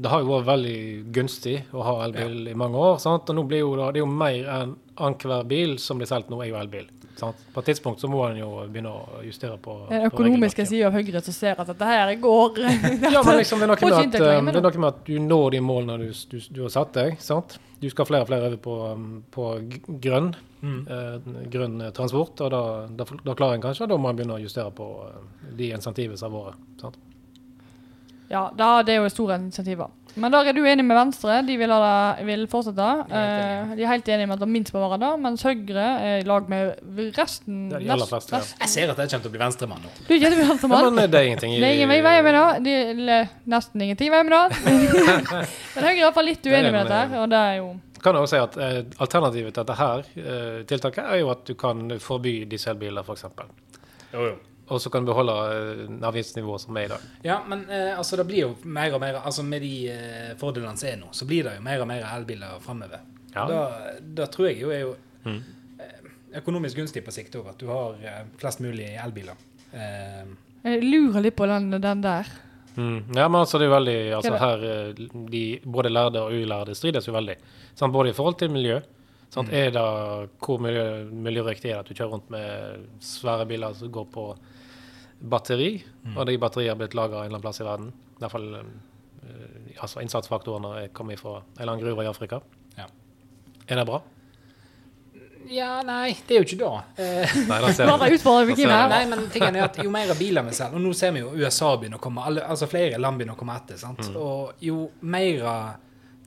det 0.00 0.06
har 0.10 0.20
jo 0.22 0.30
vært 0.38 0.46
veldig 0.52 1.12
gunstig 1.12 1.64
å 1.74 1.82
ha 1.82 1.96
elbil 2.06 2.48
i 2.48 2.54
mange 2.54 2.74
år. 2.78 3.00
Sant? 3.02 3.28
Og 3.30 3.36
nå 3.36 3.44
blir 3.48 3.58
jo 3.64 3.74
da, 3.76 3.90
det 3.90 3.98
er 4.00 4.06
jo 4.06 4.10
mer 4.12 4.46
enn 4.54 4.76
annenhver 5.00 5.46
bil 5.48 5.78
som 5.78 5.98
blir 5.98 6.06
solgt 6.06 6.28
nå, 6.30 6.40
er 6.44 6.50
jo 6.50 6.56
elbil. 6.60 6.86
Sant? 7.20 7.40
På 7.54 7.60
et 7.62 7.70
tidspunkt 7.70 8.00
så 8.02 8.08
må 8.10 8.22
en 8.30 8.38
jo 8.40 8.50
begynne 8.66 8.90
å 8.96 9.22
justere 9.26 9.58
på 9.60 9.76
Den 9.90 10.06
økonomiske 10.08 10.66
sida 10.70 10.88
av 10.88 10.96
Høyre 10.96 11.20
som 11.26 11.36
ser 11.36 11.60
at 11.60 11.72
dette 11.72 11.88
her 11.92 12.14
går 12.22 12.60
Ja, 12.64 13.22
men 13.26 13.40
liksom, 13.40 13.60
det, 13.60 13.68
er 13.68 13.72
noe 13.74 13.80
med 13.80 13.98
at, 13.98 14.04
eh, 14.06 14.12
det 14.16 14.30
er 14.30 14.62
noe 14.64 14.84
med 14.84 14.88
at 14.94 15.02
du 15.06 15.16
når 15.22 15.50
de 15.56 15.60
målene 15.64 15.98
du, 16.00 16.06
du, 16.32 16.38
du 16.50 16.62
har 16.64 16.72
satt 16.74 16.94
deg. 16.96 17.18
sant? 17.22 17.58
Du 17.80 17.88
skal 17.92 18.08
flere 18.08 18.24
og 18.26 18.28
flere 18.28 18.48
over 18.50 18.60
på, 18.60 18.78
um, 18.92 19.10
på 19.32 19.50
grønn, 20.04 20.32
Mm. 20.60 20.80
eh, 20.92 21.44
grønn 21.48 21.80
eh, 21.80 21.90
transport. 21.96 22.40
og 22.44 22.50
da, 22.52 22.58
da, 22.92 23.04
da 23.24 23.34
klarer 23.34 23.56
en 23.56 23.62
kanskje, 23.64 23.86
og 23.86 23.94
da 23.94 23.96
må 23.96 24.10
en 24.10 24.18
begynne 24.18 24.34
å 24.36 24.42
justere 24.42 24.68
på 24.76 24.88
eh, 25.06 25.54
de 25.56 25.70
insentivene 25.72 26.18
som 26.20 26.34
har 26.36 26.50
vært. 26.50 26.98
Ja, 28.30 28.42
da, 28.54 28.82
det 28.86 28.94
er 28.94 29.00
jo 29.00 29.08
store 29.10 29.38
insentiver. 29.40 29.88
Men 30.16 30.32
der 30.34 30.50
er 30.50 30.56
du 30.56 30.62
enig 30.66 30.84
med 30.84 30.96
Venstre. 30.98 31.40
De 31.46 31.56
vil, 31.60 31.70
ha 31.70 31.78
det, 31.84 32.26
vil 32.28 32.46
fortsette. 32.50 32.88
Er 33.10 33.28
Eh, 33.30 33.74
de 33.76 33.84
er 33.84 33.90
helt 33.92 34.08
enige 34.08 34.26
med 34.26 34.36
at 34.38 34.42
det 34.42 34.48
minst 34.50 34.72
må 34.74 34.80
være 34.82 34.98
det, 35.02 35.10
mens 35.22 35.42
Høyre 35.46 35.84
er 36.00 36.22
i 36.22 36.24
lag 36.26 36.48
med 36.50 36.80
resten 37.18 37.68
Det 37.70 37.76
er 37.78 37.84
de 37.84 37.92
aller 37.94 38.08
fleste, 38.10 38.34
ja. 38.34 38.40
Jeg 38.64 38.72
ser 38.72 38.92
at 38.92 38.98
jeg 38.98 39.10
kommer 39.12 39.24
til 39.26 39.30
å 39.30 39.34
bli 39.34 39.42
venstremann 39.44 39.84
nå. 39.84 39.92
Du 40.08 40.14
kjenner 40.14 40.40
Ja, 40.40 40.48
Venstremann? 40.50 40.88
Ja, 40.88 40.90
men 40.96 41.12
det 41.12 41.20
er 41.20 41.28
ingenting 41.30 41.54
i 41.54 41.60
Det 41.60 41.68
er 41.68 41.78
ingen 41.78 41.92
vei 41.92 42.16
med 42.26 42.38
det. 42.38 42.48
De, 42.66 43.20
nesten 43.54 43.86
ingenting 43.86 44.10
vei 44.14 44.24
med 44.26 44.34
det. 44.34 44.58
Men 45.76 45.84
Høyre 45.84 45.94
er 45.94 46.00
i 46.00 46.04
hvert 46.08 46.18
fall 46.18 46.28
litt 46.30 46.50
uenig 46.50 46.74
med 46.74 46.90
dette, 46.90 47.22
og 47.22 47.30
det 47.30 47.44
er 47.52 47.56
jo 47.60 47.70
kan 48.00 48.16
jeg 48.16 48.24
også 48.24 48.32
si 48.32 48.40
at 48.40 48.54
eh, 48.64 48.76
Alternativet 49.04 49.52
til 49.52 49.60
dette 49.60 49.74
her 49.76 50.06
eh, 50.16 50.60
tiltaket 50.68 51.04
er 51.04 51.18
jo 51.20 51.32
at 51.34 51.42
du 51.44 51.52
kan 51.60 51.82
forby 52.00 52.46
dieselbiler, 52.48 53.04
f.eks. 53.04 53.26
Jo, 54.14 54.22
jo. 54.30 54.38
Og 54.70 54.80
så 54.80 54.90
kan 54.90 55.02
du 55.04 55.10
beholde 55.10 55.34
eh, 55.50 55.94
avgiftsnivået 56.06 56.60
som 56.64 56.76
er 56.78 56.84
i 56.86 56.90
dag. 56.92 57.06
Ja, 57.26 57.40
men 57.50 57.64
eh, 57.68 57.92
altså 57.98 58.16
det 58.20 58.26
blir 58.28 58.40
jo 58.44 58.50
mer 58.64 58.94
og 58.94 59.00
mer 59.02 59.20
Altså 59.24 59.42
med 59.46 59.62
de 59.66 59.72
eh, 59.90 60.34
fordelene 60.38 60.76
som 60.78 60.88
er 60.92 60.96
nå, 61.00 61.08
så 61.16 61.26
blir 61.26 61.44
det 61.48 61.56
jo 61.58 61.62
mer 61.66 61.82
og 61.82 61.88
mer 61.90 62.04
elbiler 62.16 62.60
framover. 62.62 63.00
Ja. 63.34 63.46
Da, 63.50 63.62
da 64.20 64.26
tror 64.30 64.50
jeg 64.50 64.60
jo 64.62 64.70
er 64.74 64.84
jo 64.86 64.92
Mm. 65.20 65.40
eh, 65.78 66.12
økonomisk 66.40 66.78
gunstig 66.78 67.02
på 67.04 67.12
sikt 67.12 67.34
òg, 67.36 67.48
at 67.50 67.58
du 67.60 67.66
har 67.68 67.98
eh, 68.00 68.22
flest 68.40 68.60
mulig 68.64 68.86
elbiler. 68.96 69.36
Eh, 69.72 70.22
Jeg 70.64 70.80
lurer 70.86 71.20
litt 71.26 71.36
på 71.36 71.46
den, 71.50 71.70
den 71.80 72.00
der. 72.00 72.30
Mm. 72.76 73.02
Ja, 73.16 73.26
men 73.28 73.40
altså 73.42 73.58
det 73.58 73.66
er 73.66 73.70
jo 73.70 73.74
veldig 73.74 73.98
altså 74.16 74.38
her 74.38 74.62
de, 75.28 75.42
Både 75.66 75.90
lærde 75.90 76.22
og 76.22 76.32
ulærde 76.32 76.74
strides 76.78 77.04
jo 77.08 77.12
veldig. 77.12 77.34
Sant? 77.74 77.92
Både 77.92 78.10
i 78.12 78.16
forhold 78.16 78.38
til 78.40 78.50
miljø. 78.54 78.78
Sant? 79.30 79.50
Mm. 79.50 79.54
Er 79.60 79.70
det, 79.76 79.84
hvor 80.42 80.58
miljø, 80.62 80.84
miljøriktig 81.10 81.70
er 81.70 81.76
det 81.76 81.84
at 81.84 81.88
du 81.90 81.94
kjører 81.98 82.14
rundt 82.14 82.30
med 82.32 82.86
svære 83.04 83.44
biler 83.50 83.74
som 83.78 83.92
går 83.92 84.06
på 84.14 84.24
batteri, 85.20 85.82
Mm. 86.04 86.16
og 86.16 86.26
de 86.26 86.38
batteriene 86.38 86.70
har 86.72 86.78
blitt 86.80 86.94
lagra 86.96 87.18
en 87.20 87.26
eller 87.26 87.36
annen 87.36 87.42
plass 87.44 87.60
i 87.60 87.64
verden? 87.64 87.90
I 88.16 88.20
hvert 88.22 88.32
fall 88.32 88.54
eh, 88.54 89.74
altså 89.82 90.00
innsatsfaktorene 90.00 90.70
er 90.84 90.88
kommet 90.96 91.20
fra 91.20 91.36
en 91.42 91.60
eller 91.60 91.72
annen 91.74 91.84
gruve 91.84 92.04
i 92.04 92.08
Afrika. 92.08 92.40
Ja. 92.78 92.86
Er 93.68 93.76
det 93.76 93.86
bra? 93.86 94.00
ja, 95.50 95.80
nei, 95.82 96.12
det 96.28 96.36
er 96.36 96.42
jo 96.42 96.46
ikke 96.46 96.58
det. 96.60 97.46
Da 97.48 97.96
Bare 97.98 98.10
utfordrer 98.14 98.46
vi 98.46 98.64
Da 98.64 98.76
her. 98.84 98.88
Nei, 98.92 99.04
men 99.10 99.24
tingen 99.32 99.56
er 99.56 99.64
at 99.66 99.78
jo 99.82 99.90
mer 99.90 100.12
biler 100.18 100.44
vi 100.46 100.52
selger, 100.54 100.76
og 100.78 100.84
nå 100.84 100.92
ser 100.94 101.12
vi 101.16 101.22
jo 101.24 101.32
USA 101.34 101.72
begynner 101.76 101.98
å 101.98 102.02
komme, 102.04 102.22
altså 102.44 102.68
flere 102.70 103.00
land 103.00 103.18
begynner 103.18 103.34
å 103.34 103.40
komme 103.40 103.56
etter, 103.58 103.80
sant? 103.80 104.04
Mm. 104.12 104.16
og 104.20 104.52
jo 104.62 104.90
mer 105.00 105.40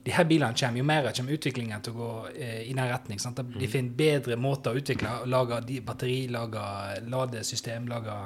de 0.04 0.12
her 0.12 0.26
bilene 0.28 0.52
kommer, 0.52 0.76
jo 0.82 0.84
mer 0.84 1.06
kommer 1.16 1.32
utviklingen 1.38 1.80
til 1.80 1.94
å 1.94 1.96
gå 1.96 2.08
eh, 2.36 2.58
i 2.68 2.74
den 2.76 2.90
retning. 2.90 3.18
Sant? 3.22 3.38
Mm. 3.40 3.54
De 3.62 3.68
finner 3.72 3.94
bedre 3.96 4.36
måter 4.36 4.74
å 4.74 4.76
utvikle, 4.82 5.14
lage 5.32 5.62
batteri, 5.86 6.26
lage 6.28 6.64
ladesystem, 7.08 7.88
lage 7.88 8.18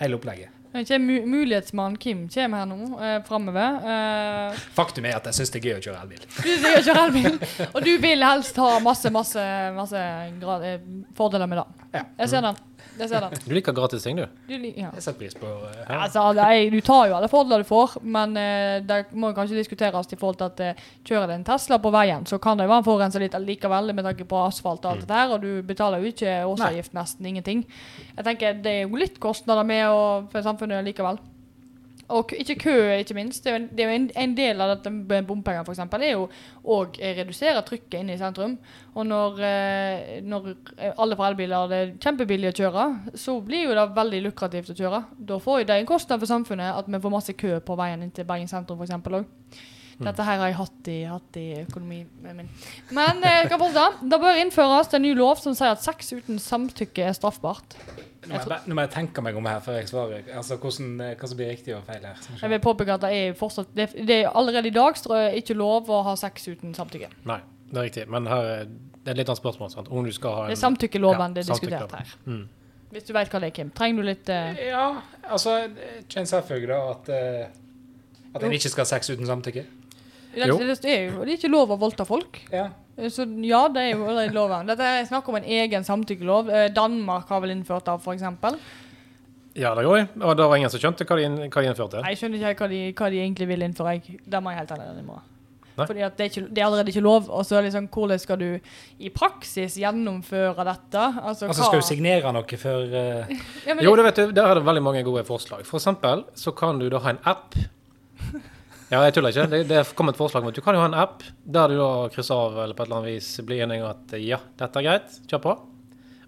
hele 0.00 0.18
opplegget. 0.18 0.56
Mulighetsmannen 0.70 1.30
mulighetsmann 1.30 1.96
Kim 1.98 2.28
kommer 2.28 2.58
her 2.58 2.66
nå, 2.70 2.76
eh, 3.02 3.22
framover. 3.26 3.80
Eh, 3.90 4.58
Faktum 4.76 5.04
er 5.08 5.16
at 5.16 5.24
jeg 5.26 5.34
syns 5.40 5.50
det 5.50 5.58
er 5.58 5.66
gøy 5.66 5.78
å 5.80 5.82
kjøre 5.82 6.02
elbil. 6.04 6.20
du 6.20 6.46
syns 6.46 6.62
det 6.62 6.70
er 6.70 6.76
gøy 6.76 6.80
å 6.80 6.84
kjøre 6.86 7.02
elbil, 7.08 7.38
og 7.74 7.80
du 7.88 7.90
vil 8.04 8.22
helst 8.22 8.60
ha 8.62 8.68
masse, 8.84 9.10
masse, 9.10 9.46
masse 9.74 10.04
grad, 10.40 10.62
eh, 10.68 10.78
fordeler 11.18 11.50
med 11.50 11.58
det. 11.58 11.66
Ja. 11.98 12.04
Jeg 12.22 12.28
ser 12.30 12.46
den. 12.46 12.60
Jeg 13.00 13.10
ser 13.10 13.24
den. 13.24 13.42
Du 13.46 13.54
liker 13.56 13.74
gratis 13.76 14.04
ting, 14.04 14.18
du. 14.20 14.26
Du, 14.48 14.54
ja. 14.54 14.90
Jeg 14.92 15.04
setter 15.04 15.18
pris 15.22 15.36
på 15.38 15.48
eh, 15.70 15.92
Altså, 15.96 16.26
det 16.36 16.44
er, 16.46 16.66
du 16.72 16.80
tar 16.84 17.08
jo 17.08 17.16
alle 17.16 17.30
fordeler 17.32 17.64
du 17.64 17.68
får, 17.68 17.96
men 18.16 18.36
eh, 18.40 18.76
det 18.86 19.00
må 19.16 19.32
kanskje 19.36 19.58
diskuteres 19.58 20.12
i 20.12 20.20
forhold 20.20 20.40
til 20.40 20.48
at 20.50 20.62
eh, 20.66 20.84
kjører 21.08 21.32
det 21.32 21.38
en 21.40 21.48
Tesla 21.48 21.80
på 21.82 21.92
veien, 21.94 22.28
så 22.28 22.40
kan 22.42 22.60
det 22.60 22.68
jo 22.68 22.74
være 22.74 22.84
en 22.84 22.88
forurenser 22.90 23.24
litt 23.24 23.38
likevel 23.46 23.94
med 23.96 24.06
tanke 24.06 24.28
på 24.28 24.44
asfalt 24.44 24.84
og 24.84 24.92
alt 24.92 25.04
det 25.06 25.10
der, 25.10 25.34
og 25.34 25.44
du 25.44 25.50
betaler 25.66 26.02
jo 26.02 26.12
ikke 26.12 26.38
årsavgift, 26.50 26.94
nesten 26.96 27.30
ingenting. 27.32 27.64
Jeg 28.16 28.26
tenker 28.26 28.60
det 28.60 28.76
er 28.82 28.86
jo 28.86 29.00
litt 29.00 29.20
kostnader 29.22 29.66
med 29.66 29.86
å, 29.88 30.00
for 30.32 30.44
samfunnet 30.44 30.84
likevel. 30.86 31.20
Og 32.10 32.32
ikke 32.34 32.56
kø, 32.64 32.76
ikke 32.98 33.14
minst. 33.14 33.44
Det 33.44 33.52
er 33.52 33.66
det 33.70 33.84
er 33.84 33.90
jo 33.90 33.96
en, 33.96 34.08
en 34.24 34.34
del 34.36 34.60
av 34.62 34.74
dette 34.74 34.92
med 34.92 35.26
bompenger, 35.28 35.62
f.eks., 35.64 35.82
er 36.00 36.12
jo 36.12 36.26
å 36.64 36.78
redusere 36.90 37.62
trykket 37.66 38.00
inne 38.00 38.16
i 38.16 38.20
sentrum. 38.20 38.56
Og 38.96 39.06
når, 39.06 39.42
eh, 39.46 40.14
når 40.26 40.52
eh, 40.76 40.94
alle 40.96 41.18
får 41.18 41.30
elbiler 41.30 41.56
og 41.58 41.72
det 41.72 41.80
er 41.80 41.92
kjempebillig 42.02 42.50
å 42.50 42.56
kjøre, 42.60 42.86
så 43.14 43.36
blir 43.44 43.68
jo 43.68 43.76
det 43.78 43.88
veldig 43.96 44.22
lukrativt 44.26 44.72
å 44.74 44.78
kjøre. 44.82 45.04
Da 45.30 45.38
får 45.42 45.62
jo 45.62 45.68
det 45.70 45.78
en 45.78 45.90
kostnad 45.90 46.22
for 46.22 46.30
samfunnet 46.30 46.74
at 46.74 46.90
vi 46.90 47.02
får 47.04 47.14
masse 47.14 47.36
kø 47.38 47.60
på 47.64 47.78
veien 47.78 48.02
inn 48.02 48.14
til 48.14 48.28
Bergen 48.28 48.50
sentrum 48.50 48.82
f.eks. 48.82 48.96
òg. 48.98 49.60
Dette 50.00 50.24
her 50.24 50.38
har 50.40 50.48
jeg 50.48 50.56
hatt 50.56 50.88
i, 50.88 50.98
hatt 51.04 51.36
i 51.36 51.46
økonomien 51.60 52.08
min. 52.24 52.46
Men 52.96 53.20
eh, 53.20 53.42
kan 53.50 53.60
fortsette. 53.60 54.08
det 54.08 54.18
bør 54.22 54.38
innføres 54.40 54.94
en 54.96 55.04
ny 55.04 55.12
lov 55.18 55.42
som 55.42 55.56
sier 55.56 55.74
at 55.74 55.84
sex 55.84 56.14
uten 56.16 56.40
samtykke 56.40 57.04
er 57.04 57.16
straffbart. 57.16 57.76
Nå 58.30 58.36
må 58.36 58.40
jeg, 58.40 58.48
bare- 58.48 58.68
nå 58.70 58.76
må 58.78 58.82
jeg 58.84 58.90
tenke 58.94 59.22
meg 59.26 59.36
om 59.36 59.46
her 59.50 59.62
før 59.64 59.78
jeg 59.80 59.88
svarer. 59.90 60.28
Altså, 60.38 60.56
hvordan, 60.56 60.90
eh, 61.00 61.14
Hva 61.16 61.28
som 61.28 61.38
blir 61.40 61.50
riktig 61.50 61.74
og 61.76 61.82
feil 61.84 62.04
her. 62.06 62.20
Jeg 62.40 62.50
vil 62.50 62.60
påpeke 62.62 62.94
at 62.94 63.00
det 63.00 63.10
er 63.16 63.34
fortsatt 63.34 63.74
Det, 63.74 63.88
det 64.06 64.20
er 64.24 64.30
allerede 64.30 64.70
i 64.70 64.76
dag 64.76 64.94
står 64.96 65.16
det 65.16 65.42
ikke 65.42 65.56
lov 65.58 65.90
å 65.90 66.04
ha 66.06 66.14
sex 66.14 66.46
uten 66.48 66.74
samtykke. 66.74 67.10
Nei, 67.26 67.40
det 67.72 67.76
er 67.76 67.88
riktig. 67.88 68.08
Men 68.08 68.26
her 68.30 68.52
er 68.54 68.66
det 69.00 69.14
er 69.14 69.16
litt 69.16 69.30
annet 69.32 69.40
spørsmål. 69.40 69.70
Sant? 69.72 69.88
Om 69.88 70.04
du 70.04 70.12
skal 70.12 70.34
ha 70.36 70.42
en 70.44 70.50
Det 70.52 70.58
er 70.58 70.60
samtykkeloven 70.60 71.20
Ja, 71.20 71.28
det 71.34 71.44
er 71.44 71.52
diskutert 71.52 71.94
her. 71.96 72.14
Mm. 72.26 72.48
Hvis 72.90 73.06
du 73.06 73.12
vet 73.14 73.30
hva 73.32 73.40
det 73.40 73.48
er, 73.48 73.54
Kim. 73.56 73.70
Trenger 73.70 74.02
du 74.02 74.08
litt 74.08 74.28
uh... 74.28 74.60
Ja, 74.66 74.86
altså 75.30 75.56
Kjenn 76.10 76.26
selvfølgelig 76.28 76.68
da 76.68 76.80
at 76.90 77.10
uh, 77.14 78.34
At 78.34 78.44
en 78.44 78.52
ikke 78.52 78.68
skal 78.72 78.84
ha 78.84 78.90
sex 78.90 79.10
uten 79.10 79.26
samtykke? 79.26 79.64
det, 80.34 80.46
Jo. 80.46 80.58
det, 80.58 80.84
er 80.84 81.08
jo 81.10 81.24
det 81.24 81.32
er 81.32 81.38
ikke 81.38 81.50
lov 81.50 81.72
å 81.74 81.78
voldta 81.80 82.04
folk. 82.06 82.38
Ja. 82.52 82.68
Eh, 83.00 83.08
Så 83.10 83.26
ja, 83.44 83.62
det 83.68 83.82
er 83.82 83.90
jo 83.96 84.04
allerede 84.06 84.34
loven. 84.36 84.66
Dette 84.70 84.82
er 84.84 85.04
snakk 85.08 85.28
om 85.28 85.36
en 85.40 85.44
egen 85.44 85.84
samtykkelov. 85.84 86.50
Eh, 86.50 86.68
Danmark 86.76 87.28
har 87.28 87.40
vel 87.40 87.50
innført 87.56 87.84
det, 87.88 87.96
f.eks. 88.00 88.22
Ja, 89.58 89.74
det 89.74 89.82
jeg. 89.84 90.06
Og 90.22 90.36
det 90.38 90.46
var 90.46 90.56
ingen 90.60 90.70
som 90.70 90.78
skjønte 90.80 91.04
hva 91.08 91.16
de, 91.18 91.48
hva 91.50 91.62
de 91.64 91.68
innførte. 91.72 92.04
Jeg 92.06 92.20
skjønner 92.20 92.38
ikke 92.52 92.64
hva 92.64 92.68
de, 92.70 92.80
hva 93.00 93.08
de 93.10 93.18
egentlig 93.24 93.48
vil 93.50 93.62
innføre. 93.66 93.96
Jeg, 93.98 94.20
det 94.30 94.40
må 94.42 94.52
jeg 94.52 94.60
helt 94.62 94.72
ærlig 94.76 94.86
innrømme. 94.92 95.18
Fordi 95.80 96.02
at 96.04 96.16
det, 96.18 96.24
er 96.26 96.28
ikke, 96.28 96.42
det 96.52 96.60
er 96.60 96.66
allerede 96.66 96.92
ikke 96.92 97.00
lov. 97.02 97.28
Og 97.32 97.44
så 97.48 97.56
er 97.56 97.62
det 97.64 97.70
liksom, 97.70 97.86
hvordan 97.94 98.18
skal 98.20 98.38
du 98.38 98.48
i 99.00 99.08
praksis 99.14 99.78
gjennomføre 99.80 100.64
dette? 100.68 101.04
Altså, 101.24 101.46
Altså 101.48 101.64
skal 101.70 101.80
du 101.80 101.86
signere 101.86 102.32
noe 102.36 102.58
før 102.60 102.82
uh... 102.84 103.30
Ja, 103.66 103.74
men 103.74 103.84
Jo, 103.86 103.94
det- 103.96 104.04
det 104.04 104.06
vet 104.10 104.20
du, 104.20 104.34
der 104.36 104.50
er 104.50 104.54
det 104.60 104.66
veldig 104.66 104.82
mange 104.84 105.02
gode 105.06 105.24
forslag. 105.24 105.64
For 105.66 105.80
eksempel 105.80 106.24
så 106.36 106.52
kan 106.52 106.78
du 106.82 106.88
da 106.92 106.98
ha 107.00 107.14
en 107.16 107.22
app. 107.24 107.56
Ja, 108.90 109.04
jeg 109.06 109.14
tuller 109.14 109.30
ikke. 109.30 109.44
Det, 109.52 109.60
det 109.70 109.82
kom 109.94 110.10
et 110.10 110.18
forslag 110.18 110.42
om 110.42 110.50
at 110.50 110.56
du 110.58 110.62
kan 110.64 110.74
jo 110.74 110.80
ha 110.82 110.88
en 110.90 110.96
app 110.98 111.22
der 111.46 111.70
du 111.70 111.76
da 111.78 111.90
krysser 112.10 112.34
av 112.34 112.56
eller 112.64 112.74
på 112.74 112.82
et 112.82 112.88
eller 112.90 112.98
annet 113.00 113.12
vis 113.14 113.28
blir 113.46 113.62
enig 113.62 113.80
om 113.84 113.90
at 113.92 114.14
ja, 114.18 114.40
dette 114.58 114.80
er 114.82 114.86
greit, 114.88 115.18
kjør 115.30 115.42
på. 115.44 115.52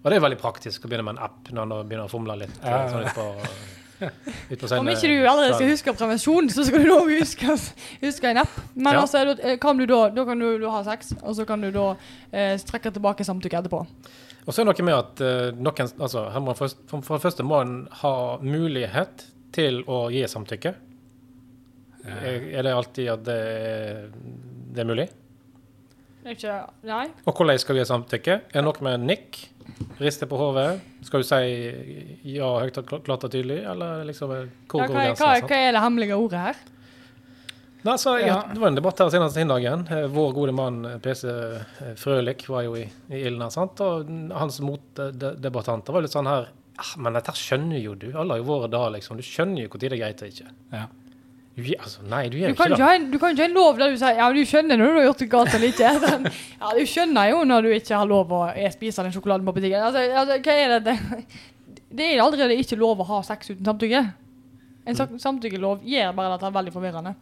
Og 0.03 0.09
det 0.11 0.17
er 0.17 0.23
veldig 0.23 0.39
praktisk 0.39 0.83
å 0.85 0.89
begynne 0.91 1.05
med 1.07 1.17
en 1.17 1.25
app 1.27 1.51
når 1.51 1.67
man 1.67 1.87
begynner 1.89 2.07
å 2.07 2.11
fomle 2.11 2.35
litt. 2.39 2.55
Ja, 2.63 2.83
ja. 2.85 2.89
Sånn 2.91 3.03
litt 3.03 3.15
på, 3.15 3.27
ut 4.03 4.63
på 4.63 4.69
Om 4.79 4.89
ikke 4.91 5.11
du 5.11 5.15
allerede 5.27 5.57
skal 5.57 5.69
huske 5.73 5.93
prevensjon, 5.95 6.49
så 6.51 6.65
skal 6.67 6.83
du 6.83 6.89
da 6.91 6.97
huske, 7.07 7.57
huske 8.01 8.31
en 8.31 8.41
app. 8.43 8.55
Men 8.75 8.97
Ja. 8.97 9.03
altså, 9.05 9.21
da 9.31 9.55
kan 9.63 9.79
du 9.79 9.85
da, 9.87 10.01
da 10.15 10.25
kan 10.27 10.39
du, 10.43 10.47
du 10.59 10.67
ha 10.71 10.81
sex, 10.87 11.13
og 11.21 11.35
så 11.39 11.45
kan 11.47 11.63
du 11.63 11.69
da 11.75 11.89
eh, 12.31 12.55
trekke 12.67 12.91
tilbake 12.95 13.27
samtykke 13.27 13.59
etterpå. 13.63 13.83
Og 14.43 14.51
så 14.51 14.59
er 14.59 14.67
det 14.67 14.73
noe 14.73 14.87
med 14.89 14.97
at 14.97 15.21
eh, 15.23 15.51
noen, 15.55 15.91
altså, 16.03 16.25
for, 16.55 16.99
for 16.99 17.15
det 17.15 17.23
første 17.27 17.43
må 17.47 17.61
en 17.63 17.77
ha 18.03 18.15
mulighet 18.43 19.27
til 19.55 19.83
å 19.87 20.05
gi 20.11 20.25
samtykke. 20.27 20.75
Er, 22.03 22.47
er 22.59 22.65
det 22.67 22.73
alltid 22.75 23.09
at 23.13 23.23
det, 23.23 23.37
er- 23.37 24.09
det 24.73 24.81
er 24.83 24.89
mulig? 24.89 25.05
Ikke, 26.27 26.53
nei. 26.87 27.05
Og 27.27 27.35
hvordan 27.35 27.59
skal 27.59 27.75
vi 27.75 27.81
ha 27.83 27.87
samtykke? 27.87 28.35
Er 28.51 28.61
det 28.61 28.63
noe 28.63 28.83
med 28.85 29.03
nikk? 29.07 29.39
Riste 29.99 30.27
på 30.27 30.37
hodet? 30.39 30.79
Skal 31.07 31.23
du 31.23 31.27
si 31.27 32.35
ja 32.35 32.47
høyt 32.63 32.77
og 32.79 32.85
kl- 32.87 33.01
klart 33.03 33.23
og 33.27 33.31
tydelig, 33.31 33.61
eller 33.67 34.03
liksom 34.07 34.31
hvor 34.31 34.43
Ja, 34.43 34.87
går 34.87 34.87
hva, 34.95 35.03
hva, 35.19 35.33
hva 35.47 35.57
er 35.67 35.75
det 35.75 35.81
hemmelige 35.83 36.15
ordet 36.19 36.39
her? 36.45 36.61
Nei, 37.83 37.97
så, 37.99 38.13
ja, 38.21 38.27
Ja. 38.27 38.35
Det 38.53 38.59
var 38.63 38.69
en 38.71 38.75
debatt 38.79 38.99
her 39.03 39.09
senest 39.11 39.35
den 39.35 39.51
dagen. 39.51 39.81
Eh, 39.91 40.05
Vår 40.07 40.31
gode 40.35 40.53
mann 40.55 40.85
eh, 40.87 40.97
PC 41.03 41.27
Frølik 41.99 42.45
var 42.47 42.63
jo 42.63 42.75
i, 42.79 42.85
i 43.11 43.23
ilden 43.27 43.41
her, 43.43 43.51
sant? 43.51 43.79
og 43.83 44.07
hans 44.31 44.61
motdebattanter 44.63 45.91
var 45.91 46.01
litt 46.05 46.13
sånn 46.15 46.29
her 46.31 46.47
ah, 46.79 46.93
Men 46.97 47.13
dette 47.19 47.35
skjønner 47.35 47.81
jo 47.83 47.95
du. 47.99 48.07
Alle 48.15 48.37
har 48.37 48.39
jo 48.43 48.47
vært 48.47 48.71
da, 48.71 48.85
liksom. 48.95 49.19
Du 49.19 49.23
skjønner 49.27 49.65
jo 49.65 49.71
når 49.73 49.83
det 49.83 49.91
er 49.91 49.99
greit 49.99 50.23
og 50.23 50.31
ikke. 50.31 50.53
Ja. 50.71 50.85
Du, 51.53 51.61
altså, 51.77 52.01
nei, 52.09 52.23
du 52.33 52.39
gjør 52.39 52.49
du 52.49 52.57
kan, 52.57 52.71
ikke 52.71 52.79
det. 52.79 52.85
ha 52.87 52.93
en, 52.97 53.03
du 53.11 53.19
kan 53.21 53.35
ikke 53.35 53.43
ha 53.43 53.49
en 53.51 53.57
lov 53.57 53.77
der 53.77 53.91
du 53.93 53.99
sier 54.01 54.17
ja, 54.17 54.29
du 54.33 54.39
skjønner 54.49 54.79
når 54.79 54.87
du 54.87 54.95
har 54.97 55.03
gjort 55.05 55.19
det 55.21 55.27
galt 55.29 55.57
eller 55.57 55.69
ikke. 55.69 55.91
Sånn, 56.03 56.23
Ja, 56.63 56.71
Du 56.73 56.87
skjønner 56.89 57.29
jo 57.29 57.43
når 57.45 57.67
du 57.67 57.73
ikke 57.75 57.99
har 57.99 58.09
lov 58.09 58.33
å 58.33 58.39
spise 58.73 59.05
den 59.05 59.13
sjokoladen 59.13 59.45
på 59.45 59.53
butikken. 59.59 59.83
Altså, 59.85 60.01
altså, 60.23 60.39
hva 60.47 60.55
er 60.57 60.73
det? 60.87 60.95
Det, 61.93 62.07
er 62.07 62.23
allerede 62.23 62.57
ikke 62.57 62.79
lov 62.81 63.03
å 63.03 63.07
ha 63.11 63.21
sex 63.27 63.53
uten 63.53 63.69
samtykke. 63.69 64.01
En 64.83 64.97
mm. 64.97 65.19
samtykkelov 65.21 65.85
gjør 65.85 66.17
bare 66.17 66.39
at 66.39 66.41
det 66.41 66.49
er 66.49 66.57
veldig 66.57 66.73
forvirrende. 66.73 67.13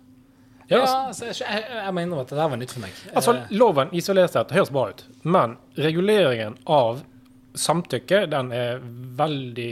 Ja, 0.72 0.78
Ja, 0.78 0.82
altså, 0.86 1.28
altså, 1.28 1.44
jeg, 1.44 1.66
jeg, 1.68 1.84
jeg 1.84 1.94
må 2.08 2.22
at 2.22 2.30
det 2.32 2.38
der 2.40 2.52
var 2.54 2.60
nytt 2.62 2.72
for 2.72 2.86
meg. 2.86 3.00
altså, 3.12 3.34
Eh, 3.36 3.56
loven 3.60 3.92
isolert 3.92 4.32
sett 4.32 4.54
høres 4.56 4.72
bra 4.72 4.88
ut, 4.94 5.04
men 5.28 5.58
reguleringen 5.76 6.56
av 6.64 7.04
samtykke, 7.58 8.26
den 8.32 8.52
er 8.56 8.80
veldig, 9.18 9.72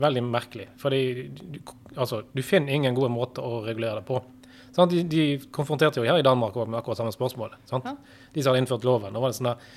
veldig 0.00 0.24
merkelig. 0.26 0.68
Fordi 0.80 1.02
du, 1.30 1.60
altså, 1.96 2.22
du 2.32 2.42
finner 2.44 2.76
ingen 2.76 2.96
gode 2.96 3.12
måter 3.12 3.46
å 3.46 3.62
regulere 3.64 4.00
det 4.00 4.08
på. 4.08 4.20
Sant? 4.74 4.92
De, 4.92 5.02
de 5.04 5.24
konfronterte 5.54 6.00
jo 6.00 6.06
her 6.06 6.20
i 6.20 6.26
Danmark 6.26 6.58
med 6.66 6.78
akkurat 6.80 7.00
samme 7.00 7.14
spørsmål. 7.14 7.56
Sant? 7.70 7.88
Ja. 7.88 7.96
De 8.34 8.42
som 8.42 8.52
hadde 8.52 8.64
innført 8.64 8.86
loven. 8.86 9.14
Da 9.16 9.22
var 9.22 9.32
det 9.32 9.40
sånn 9.40 9.52
der, 9.52 9.72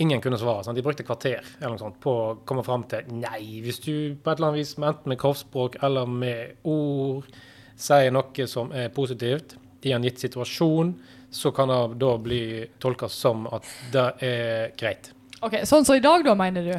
Ingen 0.00 0.22
kunne 0.24 0.38
svare. 0.40 0.64
Sant? 0.64 0.78
De 0.78 0.84
brukte 0.84 1.04
kvarter 1.04 1.42
eller 1.58 1.74
noe 1.74 1.80
sånt 1.82 1.98
på 2.00 2.12
å 2.16 2.36
komme 2.48 2.64
fram 2.64 2.86
til 2.88 3.10
Nei, 3.12 3.60
hvis 3.60 3.82
du 3.84 3.92
på 4.16 4.32
et 4.32 4.38
eller 4.38 4.48
annet 4.48 4.62
vis, 4.62 4.76
enten 4.80 5.12
med 5.12 5.20
kroppsspråk 5.20 5.76
eller 5.84 6.08
med 6.08 6.62
ord, 6.64 7.28
sier 7.76 8.14
noe 8.14 8.46
som 8.48 8.72
er 8.72 8.88
positivt 8.94 9.58
i 9.84 9.92
en 9.92 10.06
gitt 10.06 10.22
situasjon, 10.22 10.94
så 11.32 11.52
kan 11.52 11.68
det 11.68 11.98
da 12.00 12.12
bli 12.24 12.42
tolka 12.80 13.08
som 13.12 13.44
at 13.52 13.68
det 13.92 14.06
er 14.24 14.72
greit. 14.80 15.12
Ok, 15.42 15.56
Sånn 15.66 15.86
som 15.86 15.98
i 15.98 16.02
dag, 16.02 16.22
da, 16.24 16.34
mener 16.38 16.66
du? 16.66 16.74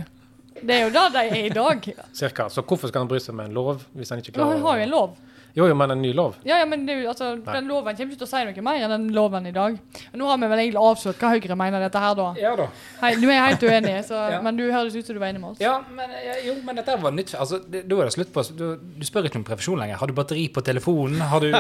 Det 0.64 0.76
er 0.78 0.86
jo 0.86 0.92
det 0.96 1.04
de 1.12 1.22
er 1.28 1.46
i 1.50 1.52
dag. 1.52 1.88
Cirka. 2.16 2.46
Så 2.50 2.64
hvorfor 2.64 2.88
skal 2.88 3.04
han 3.04 3.10
bry 3.12 3.20
seg 3.20 3.36
med 3.36 3.50
en 3.52 3.58
lov 3.58 3.82
hvis 3.98 4.14
han 4.14 4.22
ikke 4.22 4.38
Vi 4.38 4.44
har 4.64 4.80
jo 4.80 4.86
en 4.86 4.94
lov. 4.94 5.18
Jo, 5.54 5.68
jo, 5.70 5.76
men 5.78 5.92
en 5.94 6.02
ny 6.02 6.10
lov. 6.18 6.34
Ja, 6.48 6.58
ja, 6.64 6.66
men 6.66 6.88
det, 6.88 6.96
altså, 7.06 7.36
den 7.46 7.68
loven 7.70 7.94
kommer 7.94 8.16
ikke 8.16 8.24
til 8.24 8.26
å 8.26 8.30
si 8.32 8.40
noe 8.48 8.64
mer 8.66 8.86
enn 8.88 8.94
den 8.96 9.04
loven 9.14 9.46
i 9.46 9.52
dag. 9.54 9.76
Nå 10.18 10.30
har 10.32 10.40
vi 10.42 10.48
vel 10.50 10.62
egentlig 10.64 10.82
avslørt 10.82 11.20
hva 11.22 11.30
Høyre 11.36 11.58
mener 11.60 11.84
dette 11.86 12.02
her, 12.02 12.16
da. 12.18 12.26
Ja 12.42 12.54
da. 12.58 12.66
Hei, 13.04 13.12
nå 13.22 13.30
er 13.30 13.44
helt 13.52 13.66
uenig, 13.70 13.94
så, 14.08 14.18
Ja. 14.34 14.40
men 14.42 14.58
du 14.58 14.64
høres 14.72 14.96
ut 14.98 15.06
som 15.06 15.14
du 15.14 15.22
var 15.22 15.30
enig 15.30 15.44
med 15.44 15.52
oss. 15.52 15.62
Ja, 15.62 15.76
men, 15.94 16.10
ja, 16.26 16.40
jo, 16.48 16.56
men 16.66 16.80
dette 16.82 16.96
var 17.04 17.14
nytt. 17.14 17.36
Altså, 17.38 17.60
det, 17.70 17.84
da 17.92 18.00
er 18.02 18.10
det 18.10 18.16
slutt 18.16 18.34
på 18.34 18.46
du, 18.58 18.66
du 18.98 19.06
spør 19.06 19.30
ikke 19.30 19.38
om 19.44 19.46
prevensjon 19.46 19.78
lenger. 19.84 20.00
Har 20.02 20.10
du 20.10 20.16
batteri 20.18 20.48
på 20.56 20.64
telefonen? 20.66 21.22
Har 21.22 21.46
du 21.46 21.52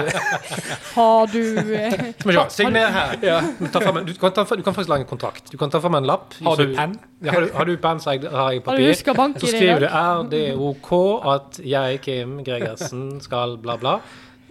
Har 0.98 1.30
du 1.30 1.44
eh, 1.78 2.50
signer 2.50 2.90
her. 2.98 3.16
ja. 3.22 3.38
Du, 3.60 3.68
tar 3.70 3.86
frem 3.86 4.02
du, 4.10 4.14
kan 4.18 4.34
ta, 4.34 4.48
du 4.50 4.66
kan 4.66 4.74
faktisk 4.74 4.90
lage 4.90 5.06
en 5.06 5.12
kontrakt. 5.14 5.54
Du 5.54 5.60
kan 5.62 5.70
ta 5.70 5.82
fram 5.84 6.00
en 6.02 6.10
lapp. 6.10 6.34
Har 6.42 6.58
du 6.58 6.74
penn? 6.74 6.98
Ja, 7.24 7.38
har, 7.38 7.46
du, 7.46 7.54
har 7.56 7.70
du 7.70 7.78
penn, 7.80 8.02
så 8.04 8.18
jeg, 8.18 8.26
har 8.28 8.52
jeg 8.58 8.64
Har 8.66 8.82
du 8.82 8.84
papir. 8.90 9.38
Så 9.40 9.54
skriver 9.54 9.86
du 9.86 9.88
er 9.88 10.26
det 10.34 10.44
OK 10.58 10.92
at 11.36 11.62
jeg, 11.64 12.02
Kim 12.04 12.40
Gregersen, 12.44 13.06
skal 13.24 13.56
bla, 13.62 13.78
bla. 13.80 13.83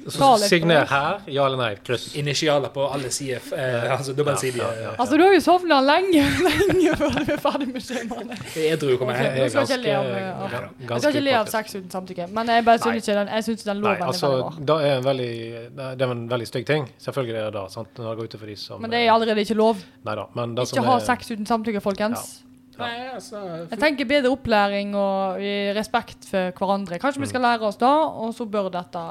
Så 0.02 0.32
litt 0.34 0.42
på 0.42 0.48
signer 0.50 0.86
her. 0.90 1.18
Ja 1.30 1.44
eller 1.46 1.58
nei. 1.60 1.76
Kryss. 1.86 2.08
Initialer 2.18 2.72
på 2.74 2.82
alle 2.90 3.06
sider. 3.14 3.38
Eh, 3.54 3.84
altså 3.94 4.10
dobbeltsidige. 4.18 4.64
Ja, 4.64 4.70
ja, 4.74 4.82
ja. 4.88 4.94
Altså, 4.98 5.14
du 5.16 5.22
har 5.22 5.30
jo 5.36 5.38
sovna 5.44 5.76
lenge, 5.84 6.24
lenge 6.48 6.96
før 6.98 7.14
du 7.20 7.30
er 7.30 7.38
ferdig 7.44 7.68
med 7.70 7.84
skjemaene. 7.86 8.38
Edru 8.64 8.96
kommer 8.98 9.14
Ok, 9.14 9.22
jeg. 9.38 9.52
skal 9.54 9.68
ikke 9.68 9.78
le 9.84 9.94
av, 9.94 10.08
ganske- 10.10 10.32
av 10.32 10.50
ganske 10.50 10.90
Jeg 10.90 11.04
skal 11.04 11.14
ikke 11.14 11.24
le 11.28 11.36
av 11.38 11.52
sex 11.54 11.76
uten 11.78 11.90
samtykke, 11.94 12.26
men 12.34 12.50
jeg 12.56 12.66
bare 12.66 12.82
syns 12.82 12.98
ikke 13.06 13.18
den, 13.20 13.30
jeg 13.36 13.46
synes 13.46 13.62
den 13.70 13.76
Nei, 13.84 13.84
loven 13.94 14.06
altså, 14.08 14.26
er 14.26 14.42
veldig 14.42 14.66
bra. 14.66 14.66
det 14.72 14.90
er 14.90 14.96
en 14.98 15.06
veldig, 15.06 15.30
det 15.78 16.08
er 16.08 16.16
en 16.18 16.28
veldig 16.34 16.50
stygg 16.50 16.66
ting. 16.74 16.90
Selvfølgelig 17.06 17.38
er 17.38 17.50
det 17.50 17.60
det. 17.60 17.66
sant? 17.78 17.88
Når 18.02 18.10
det 18.10 18.18
går 18.18 18.24
ut 18.32 18.38
for 18.42 18.46
de 18.56 18.56
som 18.66 18.82
Men 18.82 18.90
det 18.90 19.04
er 19.06 19.12
allerede 19.14 19.46
ikke 19.46 19.54
lov. 19.62 19.86
Nei 20.10 20.14
da. 20.18 20.26
Men 20.34 20.56
det 20.58 20.66
Ikke 20.66 20.80
som 20.82 20.90
ha 20.90 20.96
er, 20.98 21.06
sex 21.14 21.30
uten 21.30 21.46
samtykke, 21.46 21.80
folkens. 21.80 22.40
Nei, 22.82 23.08
altså 23.14 23.40
Jeg 23.70 23.78
tenker 23.80 24.08
bedre 24.10 24.30
opplæring 24.34 24.94
og 24.98 25.40
respekt 25.78 26.28
for 26.28 26.52
hverandre. 26.58 26.98
Kanskje 27.02 27.20
vi 27.24 27.26
skal 27.32 27.40
Mm. 27.42 27.48
lære 27.48 27.68
oss 27.70 27.76
da, 27.80 27.92
og 28.06 28.34
så 28.34 28.46
bør 28.48 28.70
dette 28.70 29.02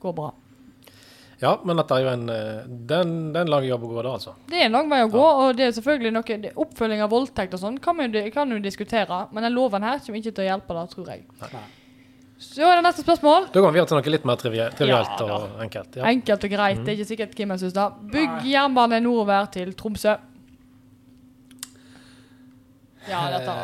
gå 0.00 0.14
bra. 0.14 0.32
Ja, 1.42 1.58
men 1.64 1.76
dette 1.76 1.96
er 1.96 2.04
jo 2.04 2.08
en 2.08 2.26
det 2.26 2.86
Den, 2.88 3.32
den 3.34 3.48
lang 3.50 3.64
jobb 3.66 3.82
å 3.84 3.88
gå, 3.90 4.02
da, 4.02 4.12
altså. 4.16 4.34
Det 4.48 4.60
er 4.62 4.66
en 4.66 4.72
lang 4.72 4.88
vei 4.88 5.00
å 5.04 5.10
gå, 5.10 5.24
og 5.24 5.56
det 5.58 5.66
er 5.66 5.72
selvfølgelig 5.76 6.12
noe 6.14 6.36
det, 6.40 6.52
Oppfølging 6.56 7.02
av 7.02 7.10
voldtekt 7.10 7.54
og 7.54 7.60
sånn 7.60 7.80
kan 7.82 7.96
vi 7.98 8.06
jo 8.08 8.30
kan 8.30 8.48
vi 8.54 8.60
diskutere, 8.60 9.26
men 9.32 9.42
den 9.42 9.52
loven 9.56 9.82
her 9.82 9.98
kommer 9.98 10.20
ikke 10.22 10.34
til 10.34 10.44
å 10.44 10.50
hjelpe 10.52 10.76
det, 10.78 10.90
tror 10.94 11.06
jeg. 11.10 11.24
Nei. 11.40 11.64
Så 12.44 12.62
er 12.66 12.76
det 12.80 12.84
neste 12.84 13.02
spørsmål. 13.04 13.46
Da 13.52 13.60
går 13.62 13.72
vi 13.72 13.78
videre 13.78 13.88
til 13.88 13.96
noe 13.98 14.12
litt 14.12 14.24
mer 14.28 14.36
trivielt, 14.36 14.80
Ja, 14.80 15.02
og 15.24 15.60
enkelt. 15.62 15.96
Ja. 15.96 16.04
Enkelt 16.10 16.44
og 16.44 16.50
greit. 16.50 16.80
Det 16.84 16.92
er 16.92 16.98
ikke 16.98 17.10
sikkert 17.16 17.34
Kim 17.34 17.48
syns 17.56 17.72
det. 17.72 17.86
Bygg 18.12 18.42
jernbane 18.50 19.00
nordover 19.02 19.46
til 19.54 19.72
Tromsø. 19.78 20.16
Ja, 23.10 23.22
dette 23.30 23.54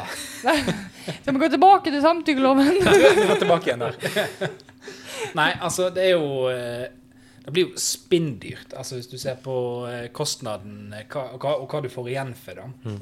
Så 1.25 1.33
vi 1.33 1.39
gå 1.41 1.49
tilbake 1.49 1.91
til 1.91 2.03
samtykkeloven? 2.05 2.73
Vi 2.85 3.27
må 3.29 3.37
tilbake 3.41 3.71
igjen 3.71 3.85
der. 3.87 4.51
Nei, 5.39 5.51
altså, 5.61 5.89
det 5.95 6.07
er 6.11 6.17
jo 6.17 6.49
eh, 6.53 6.89
Det 7.45 7.53
blir 7.55 7.71
jo 7.71 7.81
spinndyrt. 7.81 8.75
Altså, 8.77 8.99
hvis 8.99 9.09
du 9.11 9.17
ser 9.21 9.39
på 9.43 9.55
eh, 9.89 10.09
kostnaden 10.17 10.93
eh, 10.97 11.07
hva, 11.11 11.27
og 11.35 11.41
hva, 11.45 11.55
og 11.63 11.73
hva 11.73 11.81
du 11.85 11.89
får 11.93 12.11
igjen 12.13 12.35
for 12.37 12.61
det, 12.61 12.69
mm. 12.85 12.99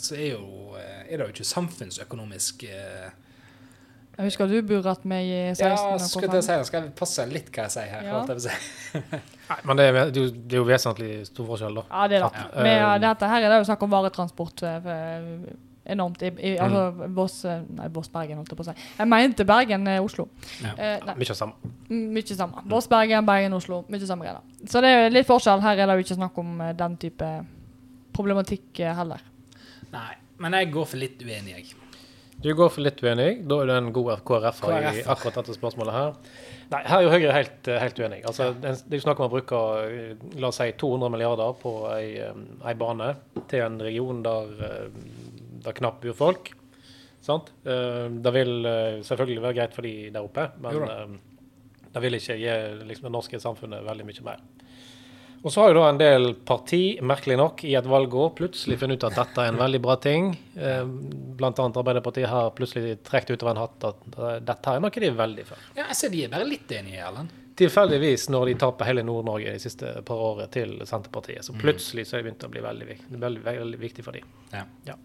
så 0.00 0.16
er, 0.16 0.30
jo, 0.32 0.72
eh, 0.80 1.04
er 1.04 1.20
det 1.20 1.28
jo 1.28 1.34
ikke 1.36 1.46
samfunnsøkonomisk 1.52 2.64
eh, 2.70 3.12
Jeg 4.16 4.30
husker 4.30 4.48
du 4.50 4.56
buret 4.66 5.04
meg 5.10 5.28
i 5.28 5.38
16. 5.52 5.68
Ja, 5.68 5.76
skal 6.00 6.28
jeg 6.38 6.46
si 6.46 6.58
skal 6.70 6.80
jeg 6.88 6.92
passe 6.96 7.28
litt 7.30 7.52
hva 7.52 7.68
jeg 7.68 7.76
sier 7.76 7.92
her. 7.92 8.08
Ja. 8.08 8.24
jeg 8.32 8.44
si. 8.48 9.04
Nei, 9.50 9.60
men 9.68 9.76
det 9.76 9.84
er, 9.90 9.96
det, 10.08 10.16
er 10.16 10.24
jo, 10.24 10.32
det 10.32 10.56
er 10.56 10.62
jo 10.62 10.66
vesentlig 10.68 11.12
stor 11.28 11.48
forskjell, 11.52 11.76
da. 11.82 11.84
Ja, 11.90 12.08
det 12.08 12.16
er 12.18 12.24
det. 12.24 12.32
Ja. 12.40 12.48
Med, 12.64 12.74
Eh, 12.84 12.98
dette 13.04 13.28
her 13.28 13.44
er 13.44 13.52
det 13.52 13.60
jo 13.60 13.66
snakk 13.68 13.82
om 13.84 13.92
varetransport. 13.92 14.62
eh, 14.64 14.78
for- 14.86 15.62
Enormt. 15.84 16.22
I, 16.24 16.30
i, 16.40 16.52
altså 16.56 17.08
Voss 17.12 17.44
eh, 17.44 17.60
Nei, 17.76 17.88
Voss-Bergen, 17.92 18.38
holdt 18.40 18.52
jeg 18.54 18.56
på 18.56 18.64
å 18.64 18.68
si. 18.70 18.74
Jeg 18.98 19.10
mente 19.10 19.44
Bergen-Oslo. 19.48 20.24
Ja. 20.64 20.72
Eh, 20.78 20.96
nei, 21.04 21.14
Mye 21.20 21.36
samme. 21.36 21.72
mye 21.92 22.36
samme. 22.38 22.64
Voss-Bergen, 22.72 23.26
Bergen-Oslo. 23.28 23.82
Mye 23.92 24.08
samme 24.08 24.24
greier. 24.24 24.40
Så 24.70 24.80
det 24.84 24.94
er 24.96 25.12
litt 25.12 25.28
forskjell. 25.28 25.60
Her 25.64 25.84
er 25.84 25.90
det 25.92 25.98
jo 26.00 26.06
ikke 26.06 26.16
snakk 26.22 26.40
om 26.40 26.56
eh, 26.64 26.72
den 26.80 26.96
type 27.04 27.30
problematikk 28.16 28.80
eh, 28.80 28.94
heller. 28.96 29.20
Nei, 29.92 30.12
men 30.42 30.56
jeg 30.58 30.72
går 30.74 30.88
for 30.94 31.02
litt 31.04 31.20
uenig, 31.22 31.58
jeg. 31.58 31.74
Du 32.44 32.50
går 32.56 32.68
for 32.72 32.82
litt 32.84 32.98
uenig. 33.00 33.44
Da 33.48 33.60
er 33.62 33.70
du 33.70 33.72
en 33.76 33.92
god 33.94 34.24
KrF-er 34.26 34.88
i 34.90 35.04
akkurat 35.08 35.38
dette 35.38 35.54
spørsmålet 35.56 35.94
her. 35.96 36.16
Nei, 36.72 36.80
her 36.88 36.96
er 36.98 37.04
jo 37.06 37.12
Høyre 37.12 37.32
helt, 37.36 37.68
eh, 37.68 37.78
helt 37.80 38.00
uenig. 38.00 38.22
Altså, 38.26 38.50
det 38.56 38.72
er 38.72 38.96
jo 38.98 39.04
snakk 39.04 39.20
om 39.20 39.28
å 39.28 39.32
bruke 39.36 39.60
eh, 39.84 40.24
la 40.40 40.48
oss 40.48 40.58
si 40.60 40.70
200 40.80 41.12
milliarder 41.12 41.54
på 41.60 41.74
ei, 41.92 42.16
eh, 42.24 42.40
ei 42.68 42.74
bane 42.80 43.12
til 43.52 43.62
en 43.64 43.78
region 43.84 44.22
der 44.24 44.50
eh, 44.68 45.23
det 45.64 45.76
knapt 45.80 46.04
bor 46.04 46.18
folk. 46.18 46.52
Sant? 47.24 47.52
Eh, 47.64 48.08
Det 48.20 48.32
vil 48.36 48.66
eh, 48.68 48.98
selvfølgelig 49.06 49.44
være 49.46 49.56
greit 49.60 49.76
for 49.76 49.86
de 49.86 49.94
der 50.12 50.26
oppe, 50.26 50.50
men 50.60 50.76
Jo 50.76 50.84
eh, 50.88 51.14
det 51.94 52.02
vil 52.02 52.16
ikke 52.18 52.34
gi 52.40 52.54
liksom, 52.88 53.06
det 53.06 53.14
norske 53.14 53.38
samfunnet 53.38 53.84
veldig 53.86 54.04
mye 54.08 54.24
mer. 54.26 54.40
Og 55.44 55.52
så 55.52 55.60
har 55.60 55.70
jo 55.70 55.76
da 55.76 55.90
en 55.92 56.00
del 56.00 56.24
parti, 56.48 56.98
merkelig 57.04 57.36
nok, 57.38 57.62
i 57.68 57.74
et 57.78 57.86
valgår 57.86 58.32
plutselig 58.34 58.78
funnet 58.80 58.98
ut 58.98 59.04
at 59.10 59.18
dette 59.20 59.44
er 59.44 59.52
en 59.52 59.60
veldig 59.60 59.80
bra 59.84 59.94
ting. 60.00 60.30
Blant 61.38 61.60
annet 61.60 61.78
Arbeiderpartiet 61.82 62.26
har 62.32 62.48
plutselig 62.56 62.96
trukket 63.04 63.36
ut 63.36 63.44
av 63.44 63.50
en 63.52 63.60
hatt 63.60 63.86
at 63.92 64.02
dette 64.48 64.72
er 64.72 64.82
noe 64.82 64.90
de 64.90 65.10
er 65.10 65.18
veldig 65.20 65.44
for. 65.52 65.68
Ja, 65.76 65.84
jeg 65.92 65.98
ser 66.00 66.14
de 66.16 66.24
er 66.24 66.32
bare 66.32 66.48
litt 66.48 66.72
enige, 66.72 67.04
Erlend. 67.04 67.34
Tilfeldigvis 67.60 68.26
når 68.34 68.50
de 68.50 68.54
taper 68.64 68.88
hele 68.90 69.04
Nord-Norge 69.06 69.52
de 69.54 69.62
siste 69.62 69.92
par 70.08 70.24
årene 70.32 70.50
til 70.50 70.78
Senterpartiet, 70.88 71.44
så 71.46 71.54
plutselig 71.54 72.08
så 72.08 72.16
er 72.16 72.24
det 72.24 72.32
begynt 72.32 72.48
å 72.48 72.54
bli 72.56 72.64
veldig, 72.64 72.96
veldig, 73.12 73.44
veldig 73.52 73.82
viktig 73.84 74.08
for 74.08 74.16
dem. 74.16 74.32
Ja. 74.50 74.64
Ja, 74.88 74.96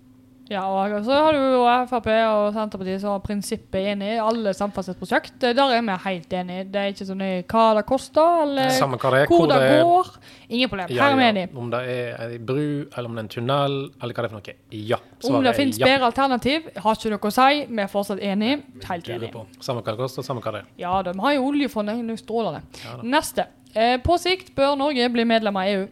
og 0.58 1.06
så 1.06 1.14
har 1.14 1.36
du 1.36 1.40
jo 1.40 1.62
Frp 1.92 2.08
og 2.10 2.48
Senterpartiet 2.56 3.02
som 3.04 3.12
har 3.14 3.20
prinsippet 3.22 3.92
enig 3.92 4.16
i 4.16 4.22
alle 4.22 4.54
samferdselsprosjekt. 4.58 5.36
Der 5.44 5.60
er 5.76 5.84
vi 5.86 5.98
helt 6.06 6.34
enige. 6.34 6.64
Det 6.74 6.82
er 6.82 6.94
ikke 6.94 7.06
så 7.06 7.18
nøye 7.18 7.44
hva 7.44 7.66
det 7.78 7.84
koster, 7.86 8.42
eller 8.48 8.74
Samme 8.74 8.98
hva 8.98 9.12
det 9.14 9.20
er, 9.28 9.30
hvor 9.30 9.46
det 9.52 9.60
er 9.62 9.84
går. 9.86 10.10
Ingen 10.50 10.72
problem. 10.72 10.90
Ja, 10.90 11.04
Her 11.04 11.14
er 11.14 11.20
vi 11.20 11.24
ja. 11.24 11.30
enige. 11.30 11.52
Om 11.54 11.70
det 11.76 11.84
er 11.94 12.26
ei 12.26 12.42
bru, 12.42 12.66
eller 12.90 13.06
om 13.06 13.14
det 13.14 13.22
er 13.22 13.28
en 13.28 13.32
tunnel, 13.36 13.78
eller 14.02 14.18
hva 14.18 14.26
det 14.26 14.32
er 14.32 14.34
for 14.34 14.42
noe. 14.42 14.58
Ja. 14.90 15.02
Om 15.30 15.40
det 15.46 15.56
finnes 15.60 15.82
ja. 15.84 15.92
bedre 15.92 16.10
alternativ, 16.10 16.74
har 16.82 16.98
ikke 16.98 17.14
noe 17.14 17.30
å 17.30 17.36
si. 17.38 17.64
Vi 17.70 17.86
er 17.86 17.94
fortsatt 17.94 18.26
enige. 18.32 18.60
Helt 18.90 19.14
enige. 19.14 19.46
Samme 19.62 19.86
hva 19.86 19.94
det 19.94 20.02
koster, 20.02 20.26
samme 20.26 20.42
hva 20.42 20.58
det 20.58 20.66
er. 20.66 20.76
Ja, 20.82 20.98
de 21.06 21.14
har 21.20 21.38
jo 21.38 21.46
oljefondet. 21.54 22.02
Nå 22.10 22.18
stråler 22.18 22.58
det. 22.58 22.84
Ja. 22.88 22.98
Neste. 23.06 23.52
Eh, 23.78 24.00
på 24.02 24.18
sikt 24.18 24.56
bør 24.58 24.74
Norge 24.82 25.14
bli 25.14 25.30
medlem 25.30 25.62
av 25.62 25.70
EU. 25.70 25.90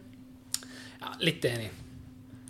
Ja, 0.98 1.14
litt 1.22 1.46
enig. 1.46 1.77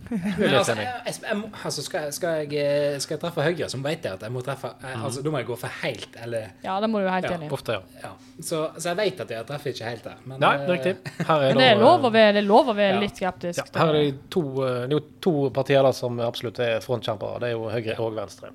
Er 0.09 0.39
Men 0.39 0.55
altså, 0.57 0.75
jeg, 0.79 0.93
jeg, 1.07 1.15
jeg, 1.29 1.37
må- 1.37 1.49
altså 1.65 1.83
skal, 1.85 2.13
skal, 2.17 2.37
jeg, 2.43 2.53
eh, 2.63 2.99
skal 3.05 3.15
jeg 3.17 3.21
treffe 3.23 3.43
Høyre, 3.45 3.69
så 3.69 3.81
vet 3.85 4.05
jeg 4.09 4.13
at 4.17 4.23
jeg 4.25 4.33
må 4.33 4.41
treffe 4.47 4.71
eh, 4.83 5.05
altså, 5.05 5.23
Da 5.27 5.31
må 5.35 5.39
jeg 5.43 5.49
gå 5.51 5.57
for 5.61 5.75
helt, 5.83 6.17
eller 6.25 6.47
Ja, 6.65 6.79
det 6.81 6.89
må 6.91 7.03
du 7.03 7.05
være 7.09 7.19
helt 7.19 7.29
Ja, 7.31 7.37
enig. 7.37 7.51
Ofte, 7.53 7.77
ja. 7.79 8.03
Ja. 8.07 8.13
Så, 8.41 8.63
så 8.79 8.89
jeg 8.93 8.97
vet 9.03 9.21
at 9.27 9.35
jeg 9.37 9.47
treffer 9.51 9.75
ikke 9.75 9.91
helt 9.93 10.05
der. 10.09 10.23
Men, 10.25 10.41
Nei, 10.41 10.55
eh, 10.55 10.65
det 10.65 10.69
er 10.69 10.79
riktig. 10.79 11.27
Her 11.29 11.45
Men 11.49 11.61
det 11.63 11.69
er 11.75 11.83
lov 11.83 11.99
å 12.07 12.09
eh, 12.09 12.17
være, 12.19 12.37
er 12.43 12.49
lov 12.49 12.73
å 12.73 12.77
være 12.79 12.95
Ja. 12.97 13.03
litt 13.05 13.21
skeptisk. 13.21 13.61
Ja, 13.61 13.83
her 13.83 13.93
er 13.95 13.99
det, 13.99 14.17
to, 14.33 14.45
eh, 14.65 14.81
det 14.87 14.89
er 14.89 14.97
jo 14.97 15.05
to 15.29 15.35
partier 15.61 15.83
da 15.89 15.93
som 15.93 16.21
absolutt 16.25 16.59
er 16.65 16.81
frontkjempere. 16.85 17.41
Det 17.45 17.51
er 17.53 17.57
jo 17.59 17.69
Høyre 17.73 17.99
og 18.07 18.17
Venstre. 18.17 18.51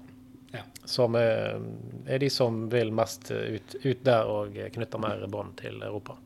Ja. 0.53 0.61
Som 0.85 1.15
er, 1.17 1.57
er 2.05 2.19
de 2.21 2.29
som 2.29 2.63
vil 2.69 2.91
mest 2.93 3.31
ut, 3.31 3.77
ut 3.83 4.03
der 4.05 4.29
og 4.29 4.53
knytte 4.75 4.99
mer 5.01 5.23
bånd 5.31 5.55
til 5.61 5.79
Europa. 5.81 6.17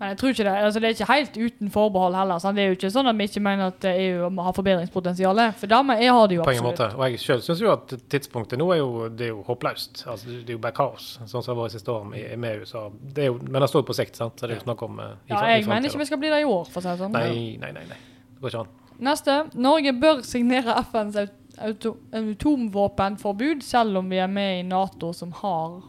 Men 0.00 0.14
jeg 0.14 0.16
tror 0.16 0.30
ikke 0.32 0.44
det, 0.46 0.52
altså 0.64 0.80
det 0.80 0.86
er 0.88 0.94
ikke 0.94 1.06
helt 1.10 1.34
uten 1.36 1.70
forbehold 1.70 2.14
heller. 2.16 2.38
Sant? 2.40 2.56
Det 2.56 2.62
er 2.62 2.70
jo 2.70 2.76
ikke 2.78 2.88
sånn 2.94 3.10
at 3.10 3.18
vi 3.18 3.24
ikke 3.28 3.42
mener 3.44 3.68
at 3.68 3.84
EU 3.90 4.30
har 4.46 4.54
forbedringspotensial. 4.56 5.42
For 5.60 5.68
dermed 5.68 6.00
jeg 6.00 6.14
har 6.16 6.30
det 6.30 6.38
jo 6.38 6.46
På 6.46 6.54
en 6.54 6.60
absolutt. 6.62 6.80
måte. 6.80 6.86
Og 6.96 7.02
jeg 7.04 7.20
sjøl 7.20 7.42
syns 7.44 7.60
jo 7.60 7.68
at 7.74 7.92
tidspunktet 8.08 8.62
nå 8.62 8.70
er 8.72 8.80
jo, 8.80 9.10
det 9.12 9.26
er 9.26 9.34
jo 9.34 9.42
håpløst. 9.44 10.06
Altså, 10.08 10.32
det 10.32 10.54
er 10.54 10.56
jo 10.56 10.62
bare 10.64 10.76
kaos, 10.78 11.10
sånn 11.20 11.44
som 11.44 11.50
det 11.50 11.52
har 11.52 11.60
vært 11.60 11.76
siste 11.76 11.92
år 11.92 12.08
med, 12.14 12.32
med 12.40 12.56
EU. 12.56 12.64
Så 12.70 12.86
det 13.18 13.28
jo, 13.28 13.36
men 13.44 13.60
det 13.60 13.68
står 13.74 13.84
jo 13.84 13.88
på 13.92 13.98
sikt, 14.00 14.16
sant? 14.16 14.40
så 14.40 14.48
det 14.48 14.56
er 14.56 14.62
jo 14.62 14.66
snakk 14.70 14.86
om 14.88 15.04
uh, 15.04 15.06
i, 15.12 15.34
Ja, 15.34 15.44
jeg 15.52 15.66
i 15.66 15.68
mener 15.68 15.92
ikke 15.92 16.00
vi 16.00 16.08
skal 16.08 16.22
bli 16.24 16.32
det 16.32 16.40
i 16.46 16.48
år, 16.48 16.64
for 16.72 16.80
å 16.80 16.86
si 16.86 16.94
det 16.94 17.04
sånn. 17.04 17.20
Nei, 17.20 17.60
nei, 17.60 17.72
nei. 17.76 17.84
nei. 17.92 18.00
Det 18.32 18.40
går 18.40 18.54
ikke 18.54 18.64
an. 18.64 18.72
Neste. 19.10 19.36
Norge 19.68 19.92
bør 20.00 20.24
signere 20.24 20.80
FNs 20.88 21.20
atomvåpenforbud, 21.60 23.60
selv 23.68 24.00
om 24.00 24.08
vi 24.08 24.24
er 24.24 24.32
med 24.32 24.62
i 24.62 24.64
Nato 24.64 25.12
som 25.16 25.36
har 25.44 25.82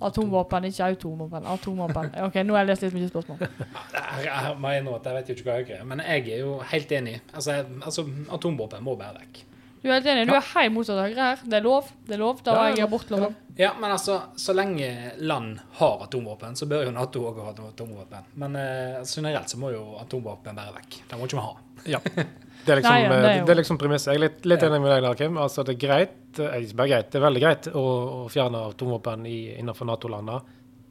atomvåpen, 0.00 0.64
ikke 0.68 0.84
atomvåpen. 0.92 1.46
Atomvåpen. 1.46 2.10
OK, 2.26 2.34
nå 2.44 2.54
har 2.56 2.64
jeg 2.64 2.70
lest 2.72 2.82
litt 2.86 2.94
mye 2.98 3.08
spørsmål. 3.10 3.38
Jeg, 3.42 4.24
jeg 4.26 4.56
må 4.60 4.72
innrømme 4.76 4.96
at 5.00 5.06
jeg 5.10 5.14
vet 5.18 5.28
jo 5.28 5.36
ikke 5.38 5.48
hva 5.50 5.58
jeg 5.62 5.76
er, 5.80 5.84
men 5.88 6.02
jeg 6.04 6.28
er 6.36 6.40
jo 6.44 6.56
helt 6.72 6.92
enig. 6.92 7.20
Altså, 7.34 7.52
jeg- 7.60 7.82
altså 7.82 8.06
Atomvåpen 8.36 8.84
må 8.84 8.96
bære 9.00 9.20
vekk. 9.22 9.42
Du 9.82 9.90
er 9.92 10.00
helt 10.00 10.06
enig? 10.10 10.26
Du 10.26 10.32
er 10.34 10.46
helt 10.54 10.72
motsatt 10.74 10.98
av 10.98 11.04
Høyre 11.06 11.26
her. 11.30 11.42
Det 11.46 11.58
er 11.60 11.62
lov. 11.62 11.90
Det 12.08 12.14
er 12.16 12.18
lov. 12.18 12.40
Da 12.42 12.54
var 12.56 12.70
jeg 12.72 12.82
abortloven. 12.86 13.34
Ja, 13.56 13.68
men 13.78 13.90
altså, 13.94 14.16
så 14.36 14.52
lenge 14.56 14.88
land 15.22 15.60
har 15.78 16.02
atomvåpen, 16.08 16.56
så 16.58 16.66
bør 16.68 16.84
jo 16.88 16.94
Nato 16.96 17.22
òg 17.28 17.38
ha 17.44 17.52
atomvåpen. 17.68 18.24
Men 18.42 18.56
eh, 18.56 18.98
generelt 19.06 19.48
så 19.52 19.60
må 19.62 19.70
jo 19.72 19.84
atomvåpen 20.00 20.58
bære 20.58 20.74
vekk. 20.80 20.98
Det 21.08 21.18
må 21.20 21.28
ikke 21.28 21.38
vi 21.38 21.44
ha. 21.46 21.54
Ja. 21.94 22.00
Det 22.66 22.72
er 22.74 22.80
liksom, 22.80 22.94
Nei, 22.96 23.02
ja, 23.04 23.08
det 23.08 23.16
er 23.18 23.28
eh, 23.30 23.38
jo- 23.38 23.44
det 23.46 23.52
er 23.54 23.60
liksom 23.60 23.78
premisset. 23.78 24.12
Jeg 24.12 24.16
er 24.18 24.24
litt, 24.26 24.46
litt 24.50 24.62
enig 24.66 24.80
med 24.82 24.90
deg 24.90 25.02
der, 25.06 25.14
Kim. 25.14 25.36
Altså, 25.38 25.62
det 25.64 25.76
er 25.76 25.86
greit, 25.86 26.38
eh, 26.40 26.56
ikke 26.66 26.76
bare 26.80 26.88
greit, 26.88 27.10
det 27.12 27.20
er 27.20 27.26
veldig 27.30 27.42
greit 27.44 27.68
å, 27.72 27.84
å 28.26 28.30
fjerne 28.32 28.62
atomvåpen 28.72 29.26
innenfor 29.30 29.86
Nato-landene, 29.86 30.40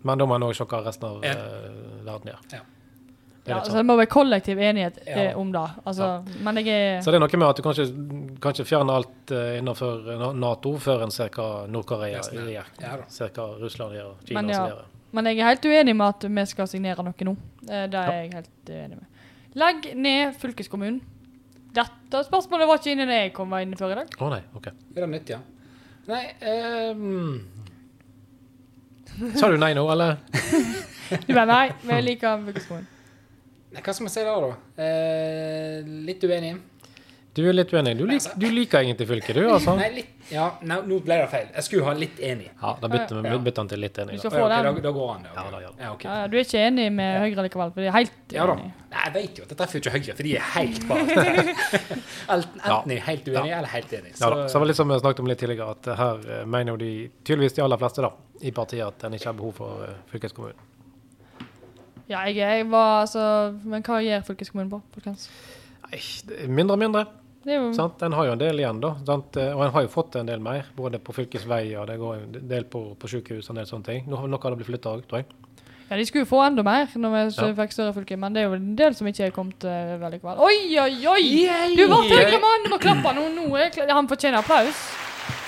men 0.05 0.17
da 0.17 0.25
må 0.25 0.37
man 0.37 0.47
òg 0.47 0.55
sjokke 0.55 0.79
resten 0.85 1.09
av 1.09 1.23
Ja. 1.25 1.33
eh, 1.35 2.05
verden 2.05 2.31
gjør. 2.31 2.39
Ja. 2.53 2.59
Det 3.45 3.51
Ja, 3.51 3.59
altså, 3.59 3.71
så 3.73 3.77
det 3.77 3.85
må 3.85 3.95
være 3.99 4.09
kollektiv 4.09 4.57
enighet 4.57 4.95
Ja. 5.05 5.35
om 5.37 5.51
det. 5.51 5.69
Altså, 5.85 6.23
Men 6.41 6.55
jeg 6.55 6.67
er 6.67 7.01
Så 7.01 7.11
det 7.11 7.15
er 7.15 7.19
noe 7.27 7.37
med 7.37 7.47
at 7.49 7.55
du 7.57 7.61
kanskje, 7.61 7.85
ikke 8.39 8.65
fjerner 8.65 8.95
alt 8.95 9.31
uh, 9.31 9.59
innenfor 9.59 10.33
Nato 10.33 10.77
før 10.77 11.03
en 11.03 11.11
ser 11.11 11.29
hva 11.29 11.67
Nord-Korea 11.69 12.21
gjør. 12.21 12.49
Ja. 12.81 12.97
Ser 13.07 13.29
hva 13.29 13.59
Russland 13.59 13.93
gjør, 13.93 14.05
og 14.15 14.25
Kina 14.25 14.41
Men 14.41 14.49
ja. 14.49 14.65
osv. 14.65 14.85
Men 15.13 15.25
jeg 15.25 15.39
er 15.39 15.43
helt 15.45 15.61
uenig 15.65 15.95
med 15.95 16.07
at 16.07 16.23
vi 16.23 16.45
skal 16.45 16.67
signere 16.67 17.03
noe 17.03 17.13
nå. 17.21 17.35
Det 17.61 17.93
er 17.93 18.11
jeg 18.23 18.33
helt 18.33 18.69
uenig 18.69 18.97
med. 18.97 19.05
Legg 19.55 19.95
ned 19.95 20.33
fylkeskommunen. 20.41 21.01
Dette 21.75 22.21
spørsmålet 22.27 22.69
var 22.69 22.79
ikke 22.79 22.93
inne 22.95 23.07
da 23.09 23.19
jeg 23.23 23.33
kom 23.35 23.53
inn 23.59 23.75
før 23.77 23.93
i 23.95 23.99
dag. 23.99 24.15
Å 24.21 24.31
nei, 24.31 24.41
OK. 24.55 24.71
Er 24.71 25.03
det 25.03 25.11
nytt, 25.11 25.33
ja? 25.35 25.41
Nei 26.05 26.23
ehm, 26.45 27.39
Sa 29.39 29.49
du 29.49 29.57
nei 29.57 29.73
nå, 29.77 29.85
eller? 29.91 30.19
Du 31.25 31.31
bare 31.33 31.47
nei, 31.49 31.65
vi 31.85 31.97
liker 32.03 32.39
nei, 32.43 33.81
Hva 33.81 33.93
skal 33.93 34.05
vi 34.05 34.11
si 34.13 34.25
da, 34.25 34.35
da? 34.43 34.51
Eh, 34.85 35.87
litt 36.07 36.23
uenig. 36.23 36.55
Du 37.35 37.41
er 37.43 37.51
litt 37.51 37.71
uenig. 37.75 37.97
Du, 37.99 38.05
lik, 38.07 38.23
du 38.39 38.45
liker 38.47 38.79
egentlig 38.79 39.05
fylket, 39.09 39.35
du, 39.35 39.41
altså? 39.51 39.73
Nei, 39.75 39.89
litt 39.91 40.11
Ja, 40.31 40.45
nei, 40.63 40.77
nå 40.87 41.01
ble 41.03 41.17
det 41.19 41.25
feil. 41.29 41.49
Jeg 41.53 41.65
skulle 41.67 41.83
ha 41.89 41.91
litt 41.99 42.17
enig. 42.23 42.45
Ja, 42.61 42.71
da 42.81 42.87
bytter 42.89 43.19
vi 43.21 43.27
Ja. 43.33 43.37
bytter 43.43 43.61
han 43.61 43.67
til 43.73 43.81
litt 43.83 43.97
enig. 43.99 44.15
Du 44.15 44.21
Da. 44.23 44.29
skal 44.29 44.31
Ja, 44.31 44.37
få 44.39 44.45
ok, 44.47 44.75
da, 44.77 44.81
da 44.85 44.91
går 44.95 45.09
han, 45.11 45.25
okay. 45.25 45.35
Ja, 45.35 45.51
da 45.51 45.59
ja. 45.65 45.71
Ja, 45.83 45.89
okay. 45.93 46.27
Du 46.31 46.37
er 46.37 46.45
ikke 46.45 46.61
enig 46.69 46.85
med 46.95 47.19
Høyre 47.21 47.43
likevel, 47.49 47.73
for 47.75 47.81
de 47.81 47.87
er 47.87 47.91
helt 47.97 48.11
Ja 48.31 48.45
da. 48.47 48.53
enig. 48.55 48.71
Nei, 48.95 49.01
jeg 49.03 49.13
vet 49.17 49.37
jo 49.37 49.43
at 49.43 49.49
jeg 49.49 49.57
treffer 49.59 49.75
jo 49.75 49.81
ikke 49.83 49.93
Høyre, 49.97 50.15
for 50.15 50.23
de 50.23 50.35
er 50.35 50.45
helt 50.55 50.87
bak. 50.87 50.99
Enten 52.35 52.91
er 52.95 53.03
helt 53.09 53.27
uenig 53.27 53.51
eller 53.57 53.67
helt 53.75 53.93
enig. 53.99 54.13
Ja, 54.19 54.29
da. 54.29 54.47
Så 54.47 54.53
det 54.55 54.61
var 54.63 54.65
litt 54.71 54.79
som 54.79 54.87
vi 54.89 54.99
snakket 55.03 55.19
om 55.19 55.27
litt 55.27 55.39
tidligere, 55.43 55.75
at 55.75 55.91
her 55.99 56.23
eh, 56.39 56.45
mener 56.45 56.71
jo 56.73 56.77
de 56.81 56.91
tydeligvis 57.27 57.53
de 57.59 57.61
aller 57.65 57.77
fleste 57.83 58.01
da, 58.05 58.13
i 58.41 58.51
partiet 58.55 58.87
at 58.87 59.03
en 59.09 59.13
ikke 59.19 59.29
har 59.33 59.37
behov 59.37 59.53
for 59.59 59.83
eh, 59.83 59.99
fylkeskommunen. 60.13 60.55
Ja, 62.07 62.23
jeg, 62.29 62.35
jeg 62.37 62.65
var 62.69 62.99
altså 63.01 63.21
Men 63.65 63.81
hva 63.81 63.97
gjør 64.05 64.25
fylkeskommunen 64.27 64.69
på? 64.69 64.81
folkens? 64.93 65.27
Nei, 65.91 66.01
mindre 66.47 66.73
og 66.77 66.79
mindre. 66.79 67.05
Jo 67.45 67.71
sant? 67.77 68.01
En 68.01 68.13
har 68.17 68.25
jo 68.25 68.31
en 68.33 68.41
del 68.41 68.57
igjen, 68.59 68.79
da. 68.81 68.95
Sant? 69.05 69.37
Eh, 69.37 69.51
Og 69.55 69.63
en 69.67 69.71
har 69.71 69.83
jo 69.85 69.91
fått 69.93 70.15
en 70.17 70.25
del 70.25 70.39
mer, 70.41 70.65
både 70.75 70.97
på 70.99 71.13
fylkesveier 71.13 71.77
og 71.83 71.87
det 71.87 71.99
går 72.01 72.15
en 72.23 72.47
del 72.49 72.63
på, 72.65 72.95
på 72.97 73.07
sykehus 73.11 73.49
og 73.49 73.55
en 73.55 73.61
del 73.61 73.69
sånne 73.69 73.85
ting. 73.85 74.07
Noe 74.09 74.25
av 74.25 74.49
det 74.49 74.57
blitt 74.63 74.71
flytta 74.71 74.95
òg, 74.95 75.05
tror 75.09 75.21
jeg. 75.21 75.27
Ja, 75.85 75.97
de 75.99 76.05
skulle 76.09 76.23
jo 76.25 76.29
få 76.31 76.39
enda 76.41 76.63
mer 76.65 76.87
når 76.97 77.11
vi 77.13 77.21
Ja. 77.37 77.53
fikk 77.53 77.71
større 77.75 77.93
fylke, 77.93 78.17
men 78.17 78.33
det 78.33 78.41
er 78.41 78.47
jo 78.49 78.55
en 78.57 78.75
del 78.75 78.95
som 78.97 79.05
ikke 79.05 79.27
er 79.27 79.31
kommet 79.31 79.63
uh, 79.63 79.99
veldig 80.01 80.21
kvalm. 80.23 80.39
Oi, 80.41 80.73
oi, 80.81 81.05
oi! 81.05 81.75
Du 81.77 81.85
ble 81.85 81.99
Høyre-mann! 82.09 82.65
Du 82.65 82.69
må 82.73 82.79
klappe 82.81 83.13
nå. 83.13 83.27
nå 83.37 83.93
Han 83.93 84.07
fortjener 84.09 84.39
applaus. 84.41 85.04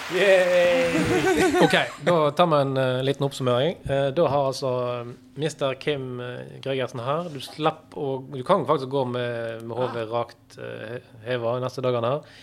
OK, 0.07 1.75
da 2.05 2.31
tar 2.31 2.47
vi 2.47 2.59
en 2.61 2.77
uh, 2.77 3.03
liten 3.03 3.25
oppsummering. 3.27 3.75
Uh, 3.89 4.07
da 4.15 4.27
har 4.31 4.45
altså 4.47 4.69
Mr. 5.35 5.73
Kim 5.81 6.21
uh, 6.23 6.45
Gregersen 6.63 7.01
her 7.03 7.27
Du 7.33 7.41
slapp 7.43 7.97
å 7.99 8.21
Du 8.31 8.39
kan 8.47 8.63
faktisk 8.69 8.87
gå 8.93 9.03
med, 9.11 9.65
med 9.67 9.75
hodet 9.75 10.05
rakt 10.11 10.55
uh, 10.61 10.95
heva 11.27 11.57
neste 11.59 11.83
dagene 11.83 12.13
her. 12.13 12.37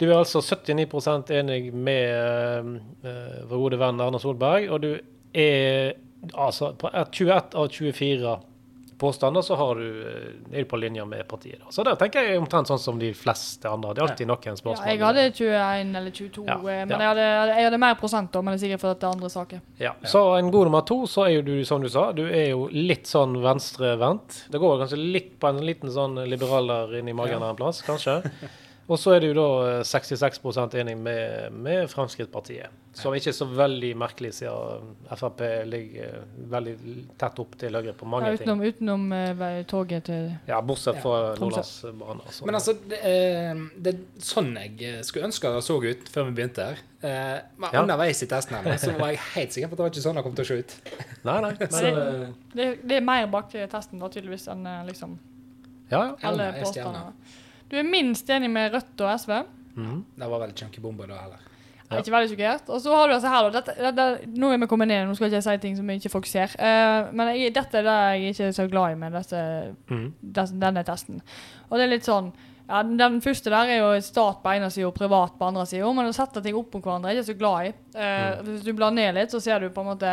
Du 0.00 0.06
er 0.06 0.20
altså 0.20 0.40
79% 0.40 1.34
enig 1.34 1.74
med 1.74 2.78
uh, 3.02 3.42
vår 3.50 3.56
gode 3.66 3.80
venn 3.82 4.00
Erna 4.00 4.22
Solberg, 4.22 4.70
og 4.70 4.86
du 4.86 4.92
er 5.34 5.98
altså 6.30 6.72
på 6.78 6.88
21 6.94 7.58
av 7.58 7.68
24 7.74 8.38
påstander 9.00 9.42
så 9.42 9.56
har 9.58 9.74
du, 9.80 9.86
eh, 10.06 10.58
er 10.58 10.64
du 10.64 10.68
på 10.70 10.78
linje 10.80 11.04
med 11.08 11.26
partiet. 11.28 11.58
Da. 11.62 11.72
Så 11.74 11.82
det 11.88 11.96
tenker 11.98 12.22
jeg 12.26 12.36
er 12.36 12.40
omtrent 12.42 12.68
sånn 12.70 12.78
som 12.78 12.98
de 13.00 13.10
fleste 13.16 13.64
andre. 13.70 13.94
Det 13.96 14.02
er 14.02 14.08
alltid 14.10 14.28
noen 14.30 14.46
Ja, 14.50 14.54
spørsmål. 14.60 14.86
jeg 14.86 15.00
hadde 15.00 15.24
21 15.32 15.96
eller 15.96 16.10
22, 16.10 16.46
Ja, 16.46 16.54
eh, 16.58 16.84
men 16.84 16.90
ja. 16.90 16.98
jeg, 16.98 17.08
hadde, 17.08 17.56
jeg 17.56 17.64
hadde 17.70 17.78
mer 17.80 17.94
prosent 18.00 18.30
da, 18.32 18.42
men 18.42 18.54
det 18.54 18.60
er 18.62 18.66
sikkert 18.68 18.80
fordi 18.84 19.00
det 19.00 19.08
er 19.08 19.16
andre 19.16 19.30
saker. 19.30 19.60
Ja. 19.80 19.92
Så 20.04 20.24
en 20.38 20.50
god 20.52 20.64
nummer 20.70 20.84
to, 20.86 21.00
så 21.06 21.26
er 21.26 21.34
jo 21.38 21.42
du, 21.42 21.64
som 21.64 21.80
du 21.82 21.88
sa, 21.88 22.12
du 22.12 22.26
er 22.28 22.50
jo 22.50 22.68
litt 22.72 23.04
sånn 23.10 23.34
venstrevendt. 23.42 24.44
Det 24.50 24.60
går 24.60 24.78
kanskje 24.84 25.00
litt 25.12 25.38
på 25.40 25.48
en 25.48 25.60
liten 25.64 25.90
sånn 25.90 26.20
liberaler 26.28 26.98
inn 27.00 27.08
i 27.08 27.12
magen 27.16 27.40
Ja. 27.40 27.50
en 27.50 27.56
plass, 27.56 27.82
kanskje. 27.82 28.20
Og 28.90 28.98
så 28.98 29.12
er 29.14 29.20
det 29.22 29.28
jo 29.30 29.34
da 29.38 29.48
eh, 29.78 29.80
66% 29.86 30.72
enig 30.80 30.96
med, 30.98 31.52
med 31.54 31.84
Fremskrittspartiet. 31.92 32.72
Som 32.98 33.14
ikke 33.14 33.30
er 33.30 33.36
så 33.36 33.46
veldig 33.46 33.90
merkelig, 34.00 34.32
siden 34.40 34.88
Frp 35.14 35.42
ligger 35.70 36.08
eh, 36.16 36.24
veldig 36.50 36.72
tett 37.20 37.38
opp 37.38 37.52
til 37.60 37.76
Høyre 37.78 37.92
på 37.94 38.08
mange 38.10 38.32
Ja, 38.32 38.40
ting. 38.40 38.48
utenom 38.50 38.64
utenom 38.66 39.04
eh, 39.14 39.60
toget 39.70 40.08
til 40.08 40.24
Ja, 40.50 40.58
bortsett 40.66 40.98
fra 41.04 41.20
Tromsø. 41.38 41.92
Nordlandsbanen. 41.92 42.24
Altså. 42.26 42.46
Men 42.48 42.58
altså, 42.58 42.74
det, 42.90 42.98
eh, 43.06 43.62
det 43.86 43.92
er 43.94 44.24
sånn 44.32 44.50
jeg 44.58 44.74
eh, 44.88 44.96
skulle 45.06 45.28
ønske 45.30 45.52
det 45.54 45.60
så 45.68 45.76
ut 45.84 46.10
før 46.16 46.26
vi 46.26 46.34
begynte 46.40 46.66
her. 46.72 46.82
Eh, 47.06 47.36
men 47.62 47.70
Ja. 47.76 47.84
Underveis 47.84 48.24
i 48.26 48.28
testen 48.32 48.58
her, 48.58 48.74
så 48.82 48.96
var 48.98 49.12
jeg 49.14 49.22
helt 49.36 49.54
sikker 49.54 49.70
på 49.70 49.78
at 49.78 49.78
det 49.78 49.86
var 49.86 49.92
ikke 49.94 50.06
sånn 50.08 50.18
det 50.18 50.24
kom 50.26 50.34
til 50.40 50.48
å 50.48 50.50
se 50.50 50.58
ut. 50.64 50.74
Nei, 51.30 51.36
nei. 51.46 51.52
Men, 51.60 51.70
Så, 51.78 51.92
eh, 51.94 52.26
det, 52.58 52.66
det 52.82 52.98
er 52.98 53.06
mer 53.06 53.30
bak 53.30 53.54
testen 53.54 54.02
da, 54.02 54.10
tydeligvis, 54.10 54.48
enn 54.50 54.66
eh, 54.66 54.82
liksom 54.90 55.14
ja, 55.94 56.02
ja. 56.10 56.10
alle 56.26 56.50
påstandene. 56.58 57.38
Du 57.70 57.76
er 57.78 57.86
minst 57.86 58.28
enig 58.34 58.50
med 58.50 58.72
Rødt 58.74 59.04
og 59.06 59.12
SV. 59.22 59.36
Mm. 59.76 60.00
Det 60.18 60.28
var 60.32 60.42
veldig 60.42 60.56
chunky 60.58 60.82
bomber 60.82 61.06
da 61.10 61.20
heller. 61.22 61.46
Er 61.90 62.04
ikke 62.04 62.12
veldig 62.14 62.30
sjokkert. 62.30 62.68
Og 62.70 62.78
så 62.84 62.92
har 62.94 63.08
du 63.10 63.14
altså 63.16 63.30
her, 63.32 63.46
da. 63.50 63.60
Dette, 63.60 63.72
dette, 63.82 64.28
nå 64.38 64.50
er 64.54 64.60
vi 64.62 64.66
kommet 64.70 64.86
ned, 64.90 65.08
nå 65.08 65.16
skal 65.18 65.26
ikke 65.26 65.40
jeg 65.40 65.46
si 65.48 65.54
ting 65.64 65.74
som 65.78 65.88
ikke 65.90 66.12
folk 66.12 66.28
ser. 66.30 66.52
Eh, 66.62 67.08
men 67.18 67.32
jeg, 67.34 67.50
dette 67.56 67.80
er 67.80 67.86
det 67.88 67.96
jeg 68.22 68.34
ikke 68.36 68.46
er 68.46 68.54
så 68.60 68.66
glad 68.70 68.94
i 68.94 68.98
med 69.00 69.16
disse, 69.18 69.40
mm. 69.90 70.04
desse- 70.38 70.60
denne 70.62 70.84
testen. 70.86 71.18
Og 71.68 71.74
det 71.78 71.86
er 71.88 71.92
litt 71.96 72.06
sånn 72.06 72.30
ja, 72.70 72.84
Den 72.86 72.94
den 73.00 73.16
første 73.24 73.50
der 73.50 73.72
er 73.74 73.80
jo 73.80 73.88
stat 74.06 74.38
på 74.44 74.52
ene 74.54 74.68
sida 74.70 74.86
og 74.86 74.94
privat 74.94 75.34
på 75.40 75.48
andre 75.48 75.64
sida. 75.66 75.90
Men 75.98 76.06
å 76.06 76.14
sette 76.14 76.38
ting 76.44 76.54
opp 76.54 76.70
mot 76.78 76.86
hverandre 76.86 77.10
er 77.10 77.16
jeg 77.18 77.24
ikke 77.24 77.32
så 77.32 77.40
glad 77.40 77.66
i. 77.66 77.72
Eh, 77.98 78.44
Hvis 78.46 78.62
du 78.68 78.70
blar 78.78 78.94
ned 78.94 79.16
litt, 79.18 79.34
så 79.34 79.40
ser 79.42 79.58
du 79.66 79.72
på 79.74 79.82
en 79.82 79.90
måte 79.90 80.12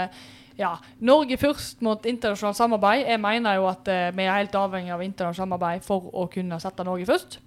ja, 0.57 0.71
Norge 1.05 1.37
først 1.37 1.81
mot 1.85 2.05
internasjonalt 2.09 2.57
samarbeid. 2.57 3.05
Jeg 3.07 3.19
mener 3.21 3.55
jo 3.59 3.67
at 3.69 3.87
eh, 3.87 4.11
vi 4.17 4.23
er 4.23 4.39
helt 4.39 4.55
avhengig 4.57 4.91
av 4.95 5.01
internasjonalt 5.05 5.37
samarbeid 5.43 5.83
for 5.85 6.09
å 6.13 6.27
kunne 6.33 6.57
sette 6.59 6.83
Norge 6.87 7.05
først. 7.05 7.37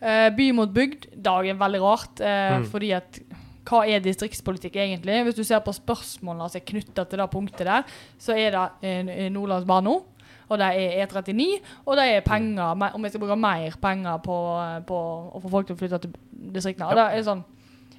Eh, 0.00 0.30
by 0.36 0.50
mot 0.52 0.72
bygd, 0.74 1.06
dag 1.22 1.46
er 1.48 1.54
veldig 1.54 1.80
rart. 1.82 2.20
Eh, 2.20 2.56
Mm. 2.56 2.66
Fordi 2.70 2.90
at 2.96 3.20
hva 3.66 3.80
er 3.88 4.00
distriktspolitikk 4.00 4.76
egentlig? 4.76 5.24
Hvis 5.26 5.34
du 5.34 5.44
ser 5.44 5.58
på 5.60 5.72
spørsmålene 5.74 6.48
som 6.50 6.60
er 6.60 6.64
knytta 6.66 7.04
til 7.10 7.18
det 7.18 7.30
punktet 7.30 7.66
der, 7.66 7.82
så 8.18 8.36
er 8.36 8.50
det 8.54 8.68
eh, 8.82 9.28
Nordlandsbanen, 9.30 10.02
og 10.48 10.58
det 10.58 10.66
er 10.78 11.06
E39, 11.06 11.46
og 11.86 11.96
det 11.96 12.04
er 12.16 12.20
penger, 12.20 12.76
om 12.94 13.02
vi 13.02 13.08
skal 13.10 13.20
bruke 13.20 13.36
mer 13.36 13.74
penger 13.82 14.18
på, 14.22 14.36
eh, 14.62 14.80
på 14.86 14.98
å 15.34 15.42
få 15.42 15.50
folk 15.50 15.66
til 15.66 15.74
å 15.74 15.78
flytte 15.80 15.98
til 16.04 16.12
distriktene. 16.54 16.90
Og 16.90 16.94
det 16.96 17.06
er 17.18 17.22
sånn, 17.26 17.44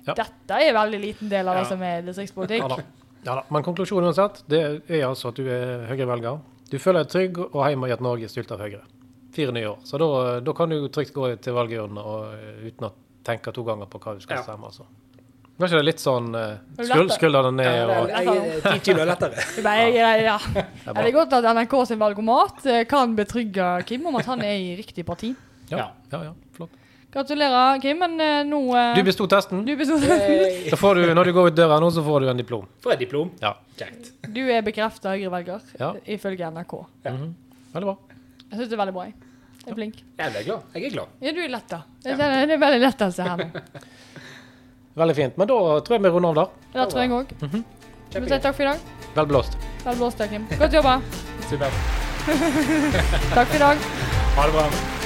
Ja. 0.08 0.14
Dette 0.16 0.56
er 0.56 0.70
en 0.70 0.76
veldig 0.76 1.00
liten 1.04 1.28
del 1.30 1.48
av 1.50 1.56
Ja. 1.56 1.60
det 1.64 1.68
som 1.68 1.82
er 1.84 2.02
distriktspolitikk. 2.02 2.62
Ja 2.64 2.68
da. 2.70 2.84
Ja 3.24 3.36
da. 3.40 3.44
Men 3.50 3.64
konklusjonen 3.66 4.12
uansett, 4.12 4.44
det 4.50 4.62
er 4.88 5.08
altså 5.08 5.32
at 5.32 5.40
du 5.40 5.48
er 5.50 5.88
Høyre-velger. 5.90 6.40
Du 6.72 6.78
føler 6.80 7.04
deg 7.06 7.12
trygg 7.14 7.38
og 7.48 7.60
hjemme 7.64 7.88
i 7.90 7.96
at 7.96 8.04
Norge 8.04 8.30
styrt 8.32 8.52
av 8.52 8.60
Høyre. 8.64 8.84
Fire 9.36 9.52
nye 9.56 9.68
år. 9.72 9.82
Så 9.88 10.00
da, 10.02 10.08
da 10.44 10.54
kan 10.58 10.70
du 10.72 10.88
trygt 10.92 11.14
gå 11.16 11.30
til 11.44 11.56
valgurnene 11.56 12.04
eh, 12.38 12.64
uten 12.70 12.88
å 12.90 12.94
tenke 13.28 13.52
to 13.56 13.64
ganger 13.68 13.90
på 13.92 14.00
hva 14.04 14.16
du 14.18 14.24
skal 14.24 14.40
Ja. 14.40 14.44
stemme. 14.48 14.66
altså. 14.72 14.88
Var 15.58 15.72
ikke 15.72 15.80
det 15.80 15.86
litt 15.88 16.02
sånn 16.04 16.28
uh, 16.38 16.60
skuldrene 17.18 17.50
ned 17.58 17.78
Ja, 17.90 17.94
og 18.30 18.68
ti 18.68 18.92
kilo 18.92 19.06
lettere. 19.10 19.42
Det 19.66 19.72
er 19.72 19.88
ja, 19.96 20.12
ja. 20.22 20.36
Er 20.94 21.00
det 21.02 21.14
godt 21.16 21.34
at 21.34 21.48
NRK 21.50 21.74
sin 21.90 21.98
valgomat 22.02 22.62
eh, 22.70 22.84
kan 22.86 23.16
betrygge 23.18 23.72
Kim 23.90 24.06
om 24.06 24.20
at 24.20 24.30
han 24.30 24.44
er 24.46 24.54
i 24.54 24.76
riktig 24.78 25.06
parti. 25.08 25.32
Ja, 25.72 25.90
ja, 26.14 26.20
ja. 26.30 26.34
Gratulerer, 27.14 27.80
Kim. 27.82 27.98
Men 28.04 28.20
eh, 28.22 28.42
nå 28.48 28.60
eh, 28.76 28.96
Du 28.98 29.04
besto 29.08 29.28
testen. 29.32 29.64
du, 29.66 29.76
bestod- 29.80 30.04
Hey. 30.04 30.70
Da 30.70 30.76
får 30.80 30.96
du, 30.96 31.14
når 31.14 31.30
du 31.30 31.34
går 31.34 31.48
ut 31.52 31.56
døra 31.56 31.80
nå, 31.80 31.90
så 31.92 32.04
får 32.04 32.22
du 32.26 32.30
en 32.30 32.38
diplom. 32.42 32.66
Får 32.84 32.96
jeg 32.96 33.00
diplom? 33.06 33.32
Ja. 33.42 33.54
Kjekt. 33.78 34.12
du 34.34 34.42
er 34.52 34.62
bekrefta 34.66 35.14
Høyre-velger, 35.16 35.62
Ja. 35.80 35.94
ifølge 36.06 36.52
NRK. 36.52 36.74
Ja. 37.06 37.12
Mhm. 37.14 37.34
Veldig 37.74 37.88
bra. 37.88 37.98
Jeg 38.52 38.60
syns 38.60 38.70
det 38.70 38.74
er 38.74 38.84
veldig 38.84 38.94
bra. 38.94 39.06
Jeg 39.06 39.14
er 39.68 39.72
er 39.72 39.76
flink. 39.76 39.96
Jeg 40.18 40.28
er 40.28 40.44
glad. 40.44 40.62
Jeg 40.74 40.86
er 40.86 40.90
glad. 40.94 41.08
Ja, 41.22 41.32
du 41.32 41.40
er 41.44 41.50
lett, 41.50 41.74
kjenner 42.04 42.48
Det 42.48 42.56
er 42.56 42.62
veldig 42.62 42.82
lettelse 42.86 43.24
her 43.24 43.38
nå. 43.38 43.50
Veldig 44.98 45.16
fint. 45.16 45.38
Men 45.38 45.48
da 45.48 45.58
tror 45.86 45.94
jeg 45.94 46.02
vi 46.02 46.10
runder 46.10 46.30
av 46.30 46.36
der. 46.36 46.48
Det 46.74 46.90
tror 46.90 47.02
jeg 47.04 47.12
òg. 47.12 47.36
Skal 48.10 48.22
vi 48.24 48.30
si 48.32 48.40
takk 48.42 48.56
for 48.56 48.64
i 48.64 48.72
dag? 48.72 48.80
Vel 49.16 49.26
blåst. 49.30 49.58
Vel 49.86 49.96
blåst, 50.00 50.24
Kim. 50.32 50.48
Godt 50.58 50.74
jobba. 50.74 50.98
Supert. 51.52 51.74
Takk 53.36 53.48
for 53.48 53.56
i 53.56 53.60
dag. 53.60 53.78
Ha 54.38 54.46
det 54.48 54.54
bra. 54.58 54.97